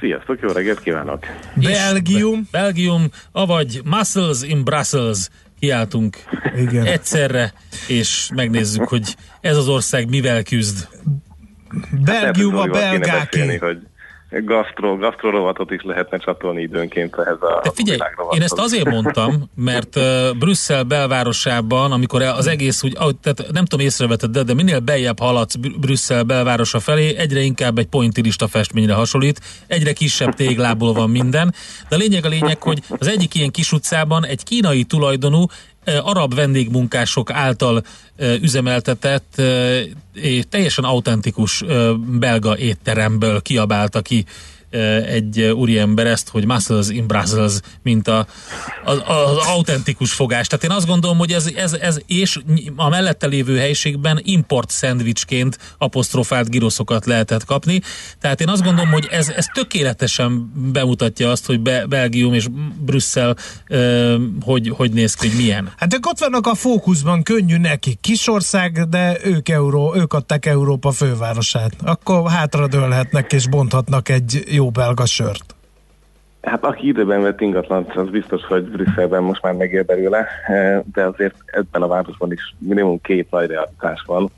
Sziasztok, 0.00 0.38
jó 0.40 0.48
reggelt 0.48 0.80
kívánok! 0.80 1.26
Belgium. 1.54 2.48
Belgium, 2.50 3.04
avagy 3.32 3.80
Muscles 3.84 4.42
in 4.42 4.64
Brussels 4.64 5.28
kiáltunk 5.60 6.16
Igen. 6.56 6.86
egyszerre, 6.86 7.52
és 7.86 8.30
megnézzük, 8.34 8.88
hogy 8.88 9.16
ez 9.40 9.56
az 9.56 9.68
ország 9.68 10.08
mivel 10.08 10.42
küzd. 10.42 10.88
Belgium 12.04 12.56
a 12.56 12.58
Hát 12.58 12.90
kéne 12.90 12.98
beszélni, 12.98 12.98
belgáké. 12.98 13.56
hogy 13.56 13.78
gasztro, 14.30 14.96
gasztro 14.96 15.30
rovatot 15.30 15.70
is 15.70 15.82
lehetne 15.82 16.18
csatolni 16.18 16.62
időnként 16.62 17.16
ehhez 17.18 17.42
a 17.42 17.60
De 17.62 17.70
figyelj, 17.74 17.98
én 18.30 18.42
ezt 18.42 18.58
azért 18.58 18.90
mondtam, 18.90 19.50
mert 19.54 19.96
uh, 19.96 20.02
Brüsszel 20.38 20.82
belvárosában, 20.82 21.92
amikor 21.92 22.22
az 22.22 22.46
egész 22.46 22.82
úgy, 22.82 22.96
ahogy, 22.96 23.16
tehát 23.16 23.52
nem 23.52 23.64
tudom 23.64 23.86
észreveted, 23.86 24.30
de, 24.30 24.42
de 24.42 24.54
minél 24.54 24.80
beljebb 24.80 25.18
haladsz 25.18 25.54
Br- 25.54 25.78
Brüsszel 25.78 26.22
belvárosa 26.22 26.80
felé, 26.80 27.16
egyre 27.16 27.40
inkább 27.40 27.78
egy 27.78 27.86
pointilista 27.86 28.48
festményre 28.48 28.94
hasonlít, 28.94 29.40
egyre 29.66 29.92
kisebb 29.92 30.34
téglából 30.34 30.92
van 30.92 31.10
minden, 31.10 31.54
de 31.88 31.94
a 31.94 31.98
lényeg 31.98 32.24
a 32.24 32.28
lényeg, 32.28 32.62
hogy 32.62 32.82
az 32.98 33.08
egyik 33.08 33.34
ilyen 33.34 33.50
kis 33.50 33.72
utcában 33.72 34.26
egy 34.26 34.44
kínai 34.44 34.84
tulajdonú 34.84 35.46
arab 35.84 36.34
vendégmunkások 36.34 37.30
által 37.30 37.82
üzemeltetett 38.40 39.42
és 40.14 40.44
teljesen 40.48 40.84
autentikus 40.84 41.64
belga 42.18 42.58
étteremből 42.58 43.42
kiabálta 43.42 44.00
ki 44.00 44.24
egy 45.06 45.42
úriember 45.42 46.06
ezt, 46.06 46.28
hogy 46.28 46.46
muscles 46.46 46.88
in 46.88 47.06
Brussels, 47.06 47.60
mint 47.82 48.08
a, 48.08 48.26
a, 48.84 48.90
az 48.90 49.36
autentikus 49.46 50.12
fogás. 50.12 50.46
Tehát 50.46 50.64
én 50.64 50.70
azt 50.70 50.86
gondolom, 50.86 51.18
hogy 51.18 51.32
ez, 51.32 51.46
ez, 51.54 51.72
ez 51.72 52.00
és 52.06 52.38
a 52.76 52.88
mellette 52.88 53.26
lévő 53.26 53.58
helyiségben 53.58 54.20
import 54.22 54.70
szendvicsként 54.70 55.58
apostrofált 55.78 56.50
giroszokat 56.50 57.06
lehetett 57.06 57.44
kapni. 57.44 57.80
Tehát 58.20 58.40
én 58.40 58.48
azt 58.48 58.62
gondolom, 58.62 58.90
hogy 58.90 59.08
ez, 59.10 59.28
ez 59.28 59.46
tökéletesen 59.54 60.52
bemutatja 60.72 61.30
azt, 61.30 61.46
hogy 61.46 61.60
Be- 61.60 61.86
Belgium 61.86 62.34
és 62.34 62.46
Brüsszel 62.78 63.36
eh, 63.66 64.14
hogy, 64.40 64.68
hogy 64.76 64.92
néz 64.92 65.14
ki, 65.14 65.28
hogy 65.28 65.36
milyen. 65.36 65.72
Hát 65.76 65.94
ők 65.94 66.06
ott 66.06 66.18
vannak 66.18 66.46
a 66.46 66.54
fókuszban, 66.54 67.22
könnyű 67.22 67.56
neki. 67.56 67.98
Kisország, 68.00 68.88
de 68.88 69.18
ők, 69.24 69.48
Euró, 69.48 69.94
ők 69.96 70.12
adták 70.12 70.46
Európa 70.46 70.90
fővárosát. 70.90 71.72
Akkor 71.84 72.30
hátradőlhetnek 72.30 73.32
és 73.32 73.48
bonthatnak 73.48 74.08
egy 74.08 74.44
jó 74.50 74.59
belga 74.68 75.06
sört. 75.06 75.54
Hát 76.42 76.64
aki 76.64 76.86
időben 76.86 77.22
vett 77.22 77.40
ingatlant, 77.40 77.96
az 77.96 78.08
biztos, 78.08 78.44
hogy 78.44 78.62
Brüsszelben 78.62 79.22
most 79.22 79.42
már 79.42 79.52
megér 79.52 79.84
belőle, 79.84 80.26
eh, 80.46 80.80
de 80.92 81.04
azért 81.04 81.34
ebben 81.46 81.82
a 81.82 81.86
városban 81.86 82.32
is 82.32 82.54
minimum 82.58 83.00
két 83.00 83.30
nagy 83.30 83.46
realitás 83.48 84.02
van. 84.06 84.30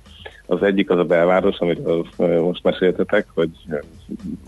Az 0.47 0.63
egyik 0.63 0.91
az 0.91 0.99
a 0.99 1.05
belváros, 1.05 1.59
amiről 1.59 2.07
eh, 2.19 2.41
most 2.41 2.63
meséltetek, 2.63 3.27
hogy 3.35 3.51
eh, 3.69 3.79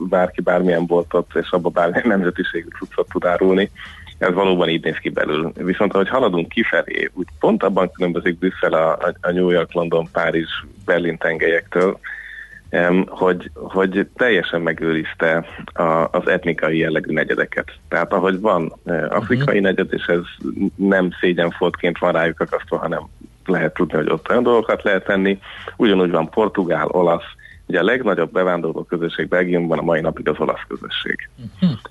bárki 0.08 0.40
bármilyen 0.40 0.86
boltot 0.86 1.30
és 1.34 1.50
abba 1.50 1.68
bármilyen 1.68 2.08
nemzetiségű 2.08 2.68
cuccot 2.78 3.08
tud 3.08 3.24
árulni. 3.24 3.70
Ez 4.18 4.34
valóban 4.34 4.68
így 4.68 4.84
néz 4.84 4.96
ki 4.96 5.08
belül. 5.08 5.52
Viszont 5.54 5.94
ahogy 5.94 6.08
haladunk 6.08 6.48
kifelé, 6.48 7.10
úgy 7.14 7.26
pont 7.40 7.62
abban 7.62 7.90
különbözik 7.92 8.38
Brüsszel 8.38 8.72
a, 8.72 8.98
a- 9.20 9.30
New 9.30 9.50
York, 9.50 9.72
London, 9.72 10.08
Párizs, 10.12 10.64
Berlin 10.84 11.18
tengelyektől, 11.18 11.98
hogy, 13.06 13.50
hogy 13.54 14.06
teljesen 14.14 14.60
megőrizte 14.60 15.46
a, 15.72 15.82
az 16.10 16.28
etnikai 16.28 16.78
jellegű 16.78 17.12
negyedeket. 17.12 17.72
Tehát 17.88 18.12
ahogy 18.12 18.40
van 18.40 18.72
eh, 18.84 19.10
afrikai 19.10 19.60
negyed, 19.60 19.92
és 19.92 20.06
ez 20.06 20.20
nem 20.76 21.10
szégyenfoltként 21.20 21.98
van 21.98 22.12
rájuk 22.12 22.40
akasztva, 22.40 22.78
hanem 22.78 23.00
lehet 23.44 23.74
tudni, 23.74 23.96
hogy 23.96 24.10
ott 24.10 24.30
olyan 24.30 24.42
dolgokat 24.42 24.82
lehet 24.82 25.04
tenni. 25.04 25.38
Ugyanúgy 25.76 26.10
van 26.10 26.28
portugál, 26.28 26.86
olasz, 26.86 27.34
Ugye 27.66 27.78
a 27.78 27.84
legnagyobb 27.84 28.32
bevándorló 28.32 28.82
közösség 28.82 29.28
Belgiumban 29.28 29.78
a 29.78 29.82
mai 29.82 30.00
napig 30.00 30.28
az 30.28 30.38
olasz 30.38 30.64
közösség. 30.68 31.28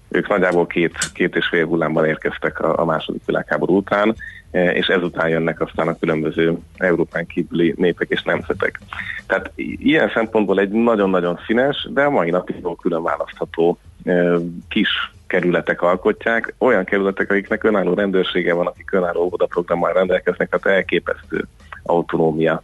Ők 0.10 0.28
nagyjából 0.28 0.68
két, 0.68 0.98
két 1.14 1.36
és 1.36 1.48
fél 1.48 1.66
hullámban 1.66 2.06
érkeztek 2.06 2.60
a, 2.60 2.80
a 2.80 2.86
második 2.86 3.22
világháború 3.26 3.76
után, 3.76 4.16
eh, 4.52 4.76
és 4.76 4.88
ezután 4.88 5.30
jönnek 5.30 5.62
aztán 5.62 5.88
a 5.88 5.98
különböző 6.00 6.58
Európán 6.78 7.26
kívüli 7.26 7.74
népek 7.78 8.10
és 8.10 8.22
nemzetek. 8.22 8.80
Tehát 9.28 9.52
ilyen 9.56 10.12
szempontból 10.14 10.60
egy 10.60 10.70
nagyon-nagyon 10.70 11.40
színes, 11.46 11.88
de 11.94 12.04
a 12.04 12.10
mai 12.10 12.30
napig 12.30 12.56
külön 12.82 13.04
választható 13.04 13.78
eh, 14.04 14.36
kis 14.70 15.12
kerületek 15.28 15.82
alkotják, 15.82 16.54
olyan 16.58 16.84
kerületek, 16.84 17.32
akiknek 17.32 17.64
önálló 17.64 17.94
rendőrsége 17.94 18.54
van, 18.54 18.68
akik 18.68 18.92
önálló 18.92 19.22
óvodaprogrammal 19.24 19.94
rendelkeznek, 19.94 20.50
tehát 20.50 20.78
elképesztő 20.78 21.48
autonómia 21.84 22.62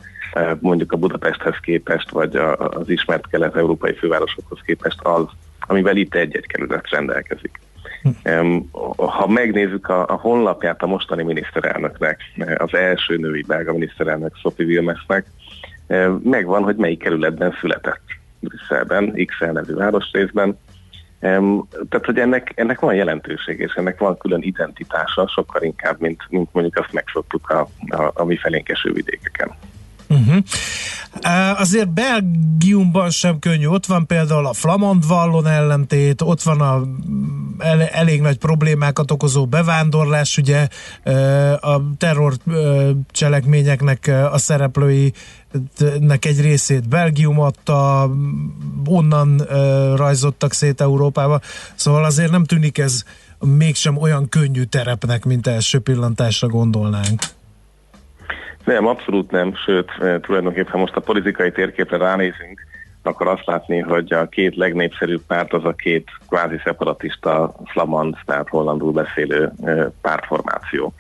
mondjuk 0.60 0.92
a 0.92 0.98
Budapesthez 0.98 1.58
képest, 1.62 2.10
vagy 2.10 2.36
a, 2.36 2.58
az 2.58 2.90
ismert 2.90 3.28
kelet-európai 3.28 3.94
fővárosokhoz 3.94 4.60
képest 4.66 5.00
az, 5.02 5.26
amivel 5.60 5.96
itt 5.96 6.16
egy-egy 6.16 6.48
kerület 6.48 6.90
rendelkezik. 6.90 7.60
Em, 8.24 8.70
Ha 8.96 9.28
megnézzük 9.28 9.90
a, 9.90 10.08
a 10.08 10.14
honlapját 10.14 10.82
a 10.82 10.88
mostani 10.88 11.24
miniszterelnöknek, 11.24 12.22
eh, 12.38 12.56
az 12.58 12.74
első 12.74 13.18
női 13.18 13.44
belga 13.48 13.72
miniszterelnök 13.72 14.36
Sophie 14.36 14.66
Wilmesnek, 14.66 15.26
eh, 15.88 16.10
megvan, 16.24 16.64
hogy 16.64 16.76
melyik 16.76 17.00
kerületben 17.00 17.56
született 17.60 18.02
Brüsszelben, 18.40 19.26
XL 19.26 19.46
nevű 19.46 19.74
városrészben. 19.74 20.58
Tehát, 21.20 22.06
hogy 22.06 22.18
ennek, 22.18 22.52
ennek 22.56 22.80
van 22.80 22.96
jelentőség, 22.96 23.60
és 23.60 23.74
ennek 23.74 24.00
van 24.00 24.18
külön 24.18 24.42
identitása, 24.42 25.28
sokkal 25.28 25.62
inkább, 25.62 26.00
mint, 26.00 26.24
mint 26.30 26.50
mondjuk 26.52 26.78
azt 26.78 26.94
megszoktuk 26.94 27.50
a, 27.50 27.68
a, 27.88 28.12
a 28.14 28.24
mi 28.24 28.38
felénk 28.38 28.70
eső 28.70 28.92
vidékeken. 28.92 29.52
Uh-huh. 30.10 30.44
Uh, 31.24 31.60
azért 31.60 31.90
Belgiumban 31.90 33.10
sem 33.10 33.40
könnyű. 33.40 33.66
Ott 33.66 33.86
van 33.86 34.06
például 34.06 34.46
a 34.46 34.54
Flamand 34.54 35.08
Vallon 35.08 35.48
ellentét, 35.48 36.22
ott 36.22 36.42
van 36.42 36.62
a 36.62 36.84
el, 37.60 37.82
elég 37.82 38.22
nagy 38.22 38.38
problémákat 38.38 39.12
okozó 39.12 39.46
bevándorlás, 39.46 40.38
ugye 40.38 40.68
a 41.60 41.82
terror 41.98 42.34
cselekményeknek 43.12 44.12
a 44.32 44.38
szereplőinek 44.38 46.26
egy 46.26 46.42
részét 46.42 46.90
Belgium 46.90 47.40
adta, 47.40 48.10
onnan 48.86 49.38
rajzottak 49.96 50.54
szét 50.54 50.82
Európába, 50.82 51.42
szóval 51.76 52.04
azért 52.04 52.32
nem 52.32 52.46
tűnik 52.46 52.78
ez 52.78 53.04
mégsem 53.40 53.98
olyan 53.98 54.30
könnyű 54.30 54.64
terepnek, 54.64 55.26
mint 55.26 55.48
első 55.48 55.80
pillantásra 55.80 56.48
gondolnánk. 56.48 57.22
Nem, 58.70 58.88
abszolút 58.88 59.32
nem, 59.32 59.56
sőt, 59.56 59.92
eh, 60.00 60.20
tulajdonképpen 60.20 60.80
most 60.80 60.96
a 60.96 61.02
politikai 61.02 61.52
térképre 61.52 61.98
ránézünk, 61.98 62.66
akkor 63.04 63.28
azt 63.28 63.46
látni, 63.46 63.80
hogy 63.80 64.14
a 64.14 64.28
két 64.28 64.56
legnépszerűbb 64.56 65.22
párt 65.28 65.54
az 65.54 65.66
a 65.66 65.74
két 65.74 66.10
kvázi 66.28 66.56
szeparatista 66.64 67.54
flamand, 67.66 68.16
tehát 68.26 68.50
hollandul 68.50 68.92
beszélő 68.92 69.52
eh, 69.64 69.86
pártformáció. 70.02 70.94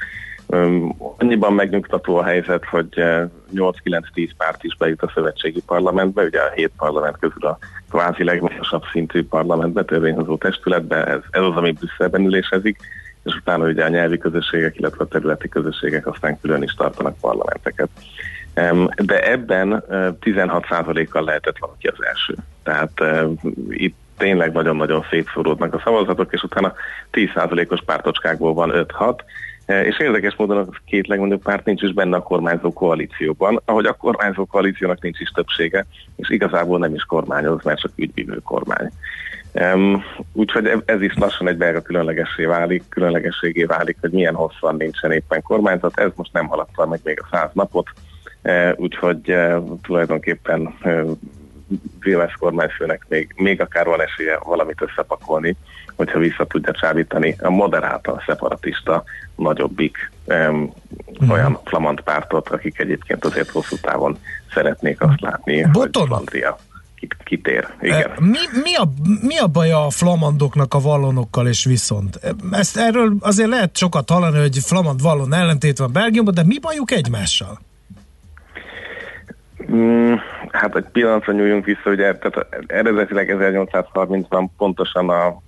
Annyiban 1.17 1.53
megnyugtató 1.53 2.17
a 2.17 2.23
helyzet, 2.23 2.65
hogy 2.65 2.87
eh, 2.91 3.27
8-9-10 3.55 4.29
párt 4.37 4.63
is 4.63 4.75
bejut 4.77 5.01
a 5.01 5.11
szövetségi 5.13 5.61
parlamentbe, 5.65 6.23
ugye 6.23 6.39
a 6.39 6.51
7 6.55 6.71
parlament 6.77 7.17
közül 7.19 7.45
a 7.45 7.57
kvázi 7.89 8.23
legmagasabb 8.23 8.83
szintű 8.91 9.25
parlamentbe, 9.25 9.83
törvényhozó 9.83 10.37
testületbe, 10.37 11.05
ez, 11.05 11.21
ez 11.29 11.41
az, 11.41 11.55
ami 11.55 11.71
Brüsszelben 11.71 12.25
ülésezik, 12.25 12.77
és 13.23 13.35
utána 13.35 13.65
ugye 13.65 13.83
a 13.83 13.89
nyelvi 13.89 14.17
közösségek, 14.17 14.77
illetve 14.77 15.03
a 15.03 15.07
területi 15.07 15.49
közösségek 15.49 16.07
aztán 16.07 16.39
külön 16.41 16.63
is 16.63 16.73
tartanak 16.73 17.17
parlamenteket. 17.17 17.89
De 18.95 19.31
ebben 19.31 19.83
16%-kal 20.21 21.23
lehetett 21.23 21.57
valaki 21.57 21.87
az 21.87 22.05
első. 22.05 22.35
Tehát 22.63 23.01
itt 23.69 23.95
tényleg 24.17 24.51
nagyon-nagyon 24.51 25.05
szétszóródnak 25.09 25.73
a 25.73 25.81
szavazatok, 25.83 26.33
és 26.33 26.43
utána 26.43 26.73
10%-os 27.11 27.81
pártocskákból 27.85 28.53
van 28.53 28.71
5-6, 28.73 29.19
és 29.65 29.99
érdekes 29.99 30.35
módon 30.35 30.57
a 30.57 30.67
két 30.85 31.07
legnagyobb 31.07 31.41
párt 31.41 31.65
nincs 31.65 31.81
is 31.81 31.93
benne 31.93 32.15
a 32.15 32.21
kormányzó 32.23 32.73
koalícióban, 32.73 33.61
ahogy 33.65 33.85
a 33.85 33.93
kormányzó 33.93 34.45
koalíciónak 34.45 35.01
nincs 35.01 35.19
is 35.19 35.29
többsége, 35.29 35.85
és 36.15 36.29
igazából 36.29 36.79
nem 36.79 36.93
is 36.93 37.03
kormányoz, 37.03 37.63
mert 37.63 37.79
csak 37.79 37.91
ügyvívő 37.95 38.39
kormány. 38.43 38.91
Um, 39.53 40.03
úgyhogy 40.33 40.83
ez 40.85 41.01
is 41.01 41.13
lassan 41.17 41.47
egy 41.47 41.57
belga 41.57 41.81
különlegessé 41.81 42.45
válik, 42.45 42.83
különlegességé 42.89 43.63
válik, 43.63 43.97
hogy 44.01 44.11
milyen 44.11 44.35
hosszan 44.35 44.75
nincsen 44.75 45.11
éppen 45.11 45.41
kormányzat. 45.41 45.99
Ez 45.99 46.11
most 46.15 46.33
nem 46.33 46.47
haladta 46.47 46.85
meg 46.85 46.99
még 47.03 47.19
a 47.21 47.27
száz 47.31 47.49
napot, 47.53 47.87
uh, 48.43 48.71
úgyhogy 48.75 49.31
uh, 49.31 49.63
tulajdonképpen 49.81 50.75
uh, 50.83 51.11
Vilmes 51.99 52.33
kormányfőnek 52.33 53.05
még, 53.07 53.33
még 53.35 53.61
akár 53.61 53.85
van 53.85 54.01
esélye 54.01 54.39
valamit 54.43 54.81
összepakolni, 54.81 55.55
hogyha 55.95 56.19
vissza 56.19 56.45
tudja 56.45 56.73
csábítani 56.73 57.35
a 57.41 57.49
moderáltan 57.49 58.21
szeparatista 58.25 59.03
nagyobbik 59.35 60.11
um, 60.25 60.73
uh-huh. 61.05 61.31
olyan 61.31 61.59
flamand 61.65 62.01
pártot, 62.01 62.49
akik 62.49 62.79
egyébként 62.79 63.25
azért 63.25 63.49
hosszú 63.49 63.75
távon 63.81 64.17
szeretnék 64.53 65.01
azt 65.01 65.21
látni, 65.21 65.61
Boton. 65.71 66.07
hogy 66.07 66.07
Flandria 66.07 66.57
kitér. 67.23 67.67
Igen. 67.81 68.11
Mi, 68.19 68.39
mi, 68.63 68.75
a, 68.75 68.83
mi 69.21 69.37
a 69.37 69.47
baj 69.47 69.71
a 69.71 69.89
flamandoknak 69.89 70.73
a 70.73 70.79
vallonokkal 70.79 71.47
és 71.47 71.65
viszont? 71.65 72.19
Ezt 72.51 72.77
erről 72.77 73.15
azért 73.19 73.49
lehet 73.49 73.77
sokat 73.77 74.09
hallani, 74.09 74.39
hogy 74.39 74.57
flamand 74.61 75.01
vallon 75.01 75.33
ellentét 75.33 75.77
van 75.77 75.91
Belgiumban, 75.91 76.33
de 76.33 76.43
mi 76.45 76.59
bajuk 76.59 76.91
egymással? 76.91 77.59
Mm, 79.71 80.13
hát 80.51 80.75
egy 80.75 80.85
pillanatra 80.91 81.33
nyúljunk 81.33 81.65
vissza, 81.65 81.89
ugye 81.89 82.17
tehát 82.17 82.47
eredetileg 82.67 83.35
1830-ban 83.39 84.47
pontosan 84.57 85.09
a 85.09 85.41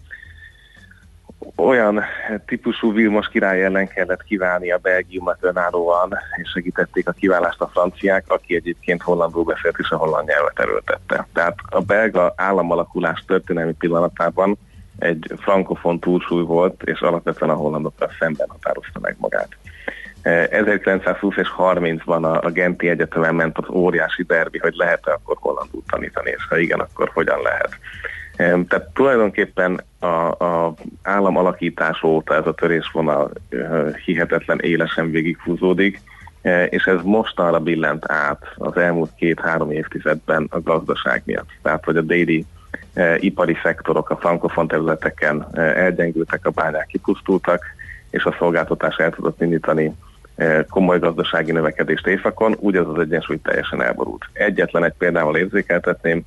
olyan 1.55 2.03
típusú 2.45 2.93
Vilmos 2.93 3.27
király 3.27 3.63
ellen 3.63 3.87
kellett 3.87 4.23
kívánni 4.23 4.71
a 4.71 4.77
Belgiumot 4.77 5.37
önállóan, 5.39 6.17
és 6.41 6.49
segítették 6.49 7.07
a 7.07 7.11
kiválást 7.11 7.61
a 7.61 7.67
franciák, 7.67 8.23
aki 8.27 8.55
egyébként 8.55 9.01
hollandul 9.01 9.43
beszélt 9.43 9.75
és 9.79 9.89
a 9.89 9.97
holland 9.97 10.27
nyelvet 10.27 10.59
erőltette. 10.59 11.27
Tehát 11.33 11.55
a 11.69 11.79
belga 11.81 12.33
államalakulás 12.35 13.23
történelmi 13.27 13.73
pillanatában 13.73 14.57
egy 14.99 15.31
frankofon 15.37 15.99
túlsúly 15.99 16.43
volt, 16.43 16.83
és 16.83 16.99
alapvetően 16.99 17.51
a 17.51 17.55
hollandokkal 17.55 18.11
szemben 18.19 18.47
határozta 18.49 18.99
meg 18.99 19.15
magát. 19.19 19.49
1920 20.21 21.35
és 21.37 21.53
30-ban 21.57 22.23
a, 22.23 22.45
a 22.45 22.49
Genti 22.49 22.89
Egyetemen 22.89 23.35
ment 23.35 23.57
az 23.57 23.69
óriási 23.69 24.23
derbi, 24.23 24.57
hogy 24.57 24.73
lehet-e 24.75 25.11
akkor 25.11 25.37
hollandul 25.39 25.83
tanítani, 25.89 26.29
és 26.29 26.45
ha 26.49 26.57
igen, 26.57 26.79
akkor 26.79 27.09
hogyan 27.13 27.41
lehet. 27.41 27.69
Tehát 28.41 28.89
tulajdonképpen 28.93 29.83
a, 29.99 30.05
a 30.05 30.73
állam 31.03 31.37
alakítás 31.37 32.03
óta 32.03 32.35
ez 32.35 32.45
a 32.45 32.53
törésvonal 32.53 33.31
hihetetlen 34.05 34.59
élesen 34.59 35.11
végigfúzódik, 35.11 36.01
és 36.69 36.85
ez 36.85 37.01
mostanra 37.03 37.59
billent 37.59 38.11
át 38.11 38.53
az 38.55 38.77
elmúlt 38.77 39.11
két-három 39.15 39.71
évtizedben 39.71 40.47
a 40.49 40.61
gazdaság 40.61 41.21
miatt. 41.25 41.49
Tehát, 41.61 41.85
hogy 41.85 41.97
a 41.97 42.01
déli 42.01 42.45
ipari 43.19 43.57
szektorok 43.63 44.09
a 44.09 44.17
frankofon 44.17 44.67
területeken 44.67 45.47
elgyengültek, 45.57 46.45
a 46.45 46.49
bányák 46.49 46.85
kipusztultak, 46.85 47.63
és 48.09 48.23
a 48.23 48.35
szolgáltatás 48.39 48.95
el 48.95 49.11
tudott 49.11 49.41
indítani 49.41 49.93
komoly 50.69 50.99
gazdasági 50.99 51.51
növekedést 51.51 52.07
éjszakon, 52.07 52.55
úgy 52.59 52.75
az 52.75 52.87
az 52.87 52.99
egyensúly 52.99 53.41
teljesen 53.43 53.81
elborult. 53.81 54.25
Egyetlen 54.33 54.83
egy 54.83 54.93
példával 54.97 55.37
érzékeltetném, 55.37 56.23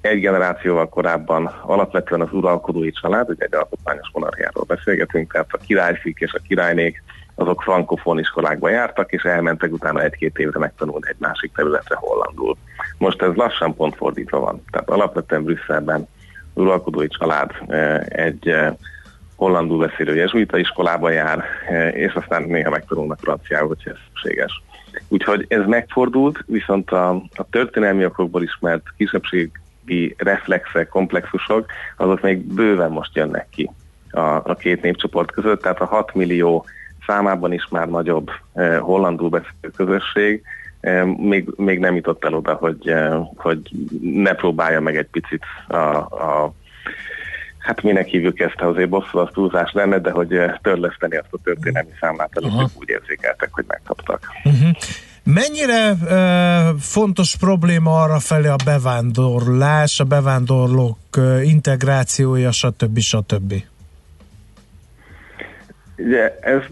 egy 0.00 0.20
generációval 0.20 0.88
korábban 0.88 1.46
alapvetően 1.62 2.20
az 2.20 2.32
uralkodói 2.32 2.90
család, 2.90 3.28
ugye 3.28 3.44
egy 3.44 3.54
alkotmányos 3.54 4.10
monarchiáról 4.12 4.64
beszélgetünk, 4.64 5.32
tehát 5.32 5.48
a 5.50 5.58
királyfik 5.66 6.18
és 6.20 6.32
a 6.32 6.42
királynék 6.48 7.02
azok 7.34 7.62
frankofon 7.62 8.18
iskolákba 8.18 8.68
jártak, 8.68 9.12
és 9.12 9.22
elmentek 9.22 9.72
utána 9.72 10.02
egy-két 10.02 10.38
évre 10.38 10.58
megtanulni 10.58 11.06
egy 11.08 11.16
másik 11.18 11.52
területre 11.54 11.96
hollandul. 11.98 12.56
Most 12.98 13.22
ez 13.22 13.34
lassan 13.34 13.74
pont 13.74 13.96
fordítva 13.96 14.40
van. 14.40 14.62
Tehát 14.70 14.88
alapvetően 14.88 15.44
Brüsszelben 15.44 16.08
uralkodói 16.54 17.08
család 17.08 17.50
egy 18.08 18.54
hollandul 19.38 19.86
beszélő 19.86 20.14
jezsuita 20.14 20.58
iskolába 20.58 21.10
jár, 21.10 21.44
és 21.92 22.12
aztán 22.12 22.42
néha 22.42 22.70
megtanulnak 22.70 23.18
franciául, 23.20 23.68
hogyha 23.68 23.90
ez 23.90 23.96
szükséges. 24.06 24.62
Úgyhogy 25.08 25.44
ez 25.48 25.66
megfordult, 25.66 26.44
viszont 26.46 26.90
a, 26.90 27.10
a 27.10 27.48
történelmi 27.50 28.04
okokból 28.04 28.42
ismert 28.42 28.82
kisebbségi 28.96 30.14
reflexek, 30.16 30.88
komplexusok, 30.88 31.66
azok 31.96 32.20
még 32.20 32.38
bőven 32.54 32.90
most 32.90 33.14
jönnek 33.14 33.46
ki 33.50 33.70
a, 34.10 34.20
a 34.20 34.54
két 34.58 34.82
népcsoport 34.82 35.30
között, 35.30 35.62
tehát 35.62 35.80
a 35.80 35.84
6 35.84 36.14
millió 36.14 36.64
számában 37.06 37.52
is 37.52 37.68
már 37.70 37.88
nagyobb 37.88 38.30
eh, 38.52 38.78
hollandul 38.78 39.28
beszélő 39.28 39.70
közösség 39.76 40.42
eh, 40.80 41.04
még, 41.04 41.48
még 41.56 41.78
nem 41.78 41.94
jutott 41.94 42.24
el 42.24 42.34
oda, 42.34 42.54
hogy, 42.54 42.88
eh, 42.88 43.26
hogy 43.36 43.60
ne 44.00 44.34
próbálja 44.34 44.80
meg 44.80 44.96
egy 44.96 45.08
picit 45.10 45.42
a, 45.68 45.76
a 45.76 46.52
hát 47.68 47.82
minek 47.82 48.06
hívjuk 48.06 48.40
ezt, 48.40 48.60
azért 48.60 48.88
bosszú 48.88 49.18
az 49.18 49.28
túlzás 49.32 49.72
lenne, 49.72 49.98
de 49.98 50.10
hogy 50.10 50.32
eh, 50.32 50.54
törleszteni 50.62 51.16
azt 51.16 51.28
a 51.30 51.38
történelmi 51.44 51.90
számlát, 52.00 52.38
amit 52.38 52.70
úgy 52.78 52.88
érzékeltek, 52.88 53.48
hogy 53.52 53.64
megkaptak. 53.66 54.26
Uh-huh. 54.44 54.68
Mennyire 55.24 55.90
uh, 55.90 56.78
fontos 56.78 57.36
probléma 57.36 58.02
arra 58.02 58.18
felé 58.18 58.48
a 58.48 58.56
bevándorlás, 58.64 60.00
a 60.00 60.04
bevándorlók 60.04 60.98
uh, 61.16 61.48
integrációja, 61.48 62.52
stb. 62.52 62.98
stb.? 62.98 63.54
Ugye 65.96 66.38
ez 66.40 66.62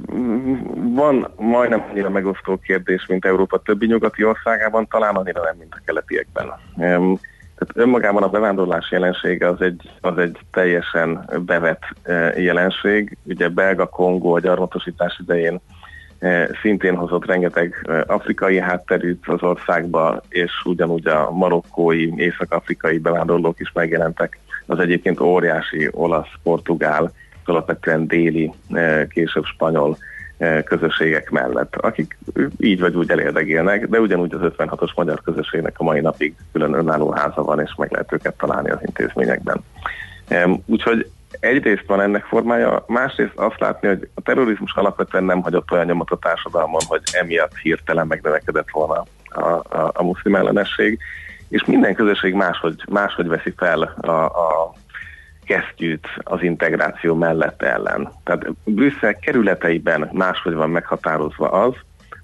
van 0.95 1.31
majdnem 1.37 1.85
annyira 1.91 2.11
megosztó 2.11 2.57
kérdés, 2.57 3.07
mint 3.07 3.25
Európa 3.25 3.59
többi 3.59 3.87
nyugati 3.87 4.25
országában, 4.25 4.87
talán 4.91 5.15
annyira 5.15 5.43
nem, 5.43 5.57
mint 5.59 5.73
a 5.75 5.81
keletiekben. 5.85 6.47
Tehát 7.57 7.87
önmagában 7.87 8.23
a 8.23 8.29
bevándorlás 8.29 8.91
jelensége 8.91 9.49
az 9.49 9.61
egy, 9.61 9.91
az 10.01 10.19
egy 10.19 10.39
teljesen 10.51 11.31
bevett 11.47 11.83
e, 12.03 12.13
jelenség. 12.41 13.17
Ugye 13.23 13.49
belga 13.49 13.87
Kongó 13.87 14.35
a 14.35 14.41
gyarmatosítás 14.41 15.19
idején 15.19 15.61
e, 16.19 16.51
szintén 16.63 16.97
hozott 16.97 17.27
rengeteg 17.27 17.87
e, 17.89 18.05
afrikai 18.07 18.59
hátterűt 18.59 19.25
az 19.27 19.43
országba, 19.43 20.21
és 20.29 20.53
ugyanúgy 20.65 21.07
a 21.07 21.31
marokkói, 21.31 22.13
észak-afrikai 22.17 22.99
bevándorlók 22.99 23.61
is 23.61 23.73
megjelentek. 23.73 24.39
Az 24.67 24.79
egyébként 24.79 25.21
óriási 25.21 25.89
olasz, 25.93 26.33
portugál, 26.43 27.13
alapvetően 27.45 28.07
déli, 28.07 28.53
később 29.09 29.45
spanyol 29.45 29.97
közösségek 30.65 31.31
mellett, 31.31 31.77
akik 31.77 32.19
így 32.59 32.81
vagy 32.81 32.95
úgy 32.95 33.11
elérdegélnek, 33.11 33.87
de 33.87 34.01
ugyanúgy 34.01 34.35
az 34.35 34.41
56-os 34.43 34.95
magyar 34.95 35.21
közösségnek 35.23 35.75
a 35.77 35.85
mai 35.85 36.01
napig 36.01 36.35
külön 36.53 36.73
önálló 36.73 37.11
háza 37.11 37.43
van, 37.43 37.61
és 37.61 37.75
meg 37.77 37.91
lehet 37.93 38.13
őket 38.13 38.37
találni 38.37 38.71
az 38.71 38.79
intézményekben. 38.83 39.65
E, 40.29 40.49
úgyhogy 40.67 41.11
egyrészt 41.41 41.87
van 41.87 42.01
ennek 42.01 42.25
formája, 42.25 42.85
másrészt 42.87 43.37
azt 43.37 43.61
látni, 43.61 43.89
hogy 43.89 44.09
a 44.15 44.21
terrorizmus 44.21 44.75
alapvetően 44.75 45.25
nem 45.25 45.43
hagyott 45.43 45.71
olyan 45.71 45.87
nyomot 45.87 46.11
a 46.11 46.19
társadalmon, 46.19 46.81
hogy 46.87 47.03
emiatt 47.13 47.57
hirtelen 47.57 48.07
megnövekedett 48.07 48.71
volna 48.71 49.05
a, 49.25 49.41
a, 49.41 49.91
a 49.95 50.03
muszlim 50.03 50.35
ellenesség, 50.35 50.99
és 51.49 51.65
minden 51.65 51.95
közösség 51.95 52.35
máshogy, 52.35 52.83
máshogy 52.89 53.27
veszi 53.27 53.53
fel 53.57 53.83
a, 53.83 54.11
a 54.11 54.73
kesztyűt 55.47 56.07
az 56.19 56.43
integráció 56.43 57.15
mellett 57.15 57.63
ellen. 57.63 58.13
Tehát 58.25 58.47
Brüsszel 58.65 59.15
kerületeiben 59.15 60.09
máshogy 60.13 60.55
van 60.55 60.71
meghatározva 60.71 61.51
az, 61.51 61.75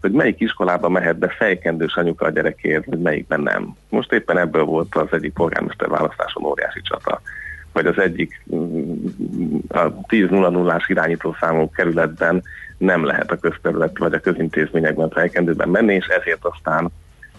hogy 0.01 0.13
melyik 0.13 0.41
iskolába 0.41 0.89
mehet 0.89 1.19
be 1.19 1.29
fejkendős 1.29 1.95
anyuka 1.95 2.27
a 2.27 2.31
gyerekért, 2.31 2.85
vagy 2.85 2.99
melyikben 2.99 3.41
nem. 3.41 3.77
Most 3.89 4.13
éppen 4.13 4.39
ebből 4.39 4.65
volt 4.65 4.95
az 4.95 5.09
egyik 5.11 5.33
polgármester 5.33 5.89
választáson 5.89 6.45
óriási 6.45 6.81
csata 6.81 7.21
vagy 7.73 7.87
az 7.87 7.99
egyik 7.99 8.43
mm, 8.55 8.95
a 9.69 9.93
10.00-ás 9.93 10.85
irányító 10.87 11.37
számú 11.41 11.71
kerületben 11.71 12.43
nem 12.79 13.05
lehet 13.05 13.31
a 13.31 13.37
közterület 13.37 13.99
vagy 13.99 14.13
a 14.13 14.21
közintézményekben 14.21 15.11
fejkendőben 15.11 15.69
menni, 15.69 15.95
és 15.95 16.07
ezért 16.07 16.45
aztán 16.45 16.91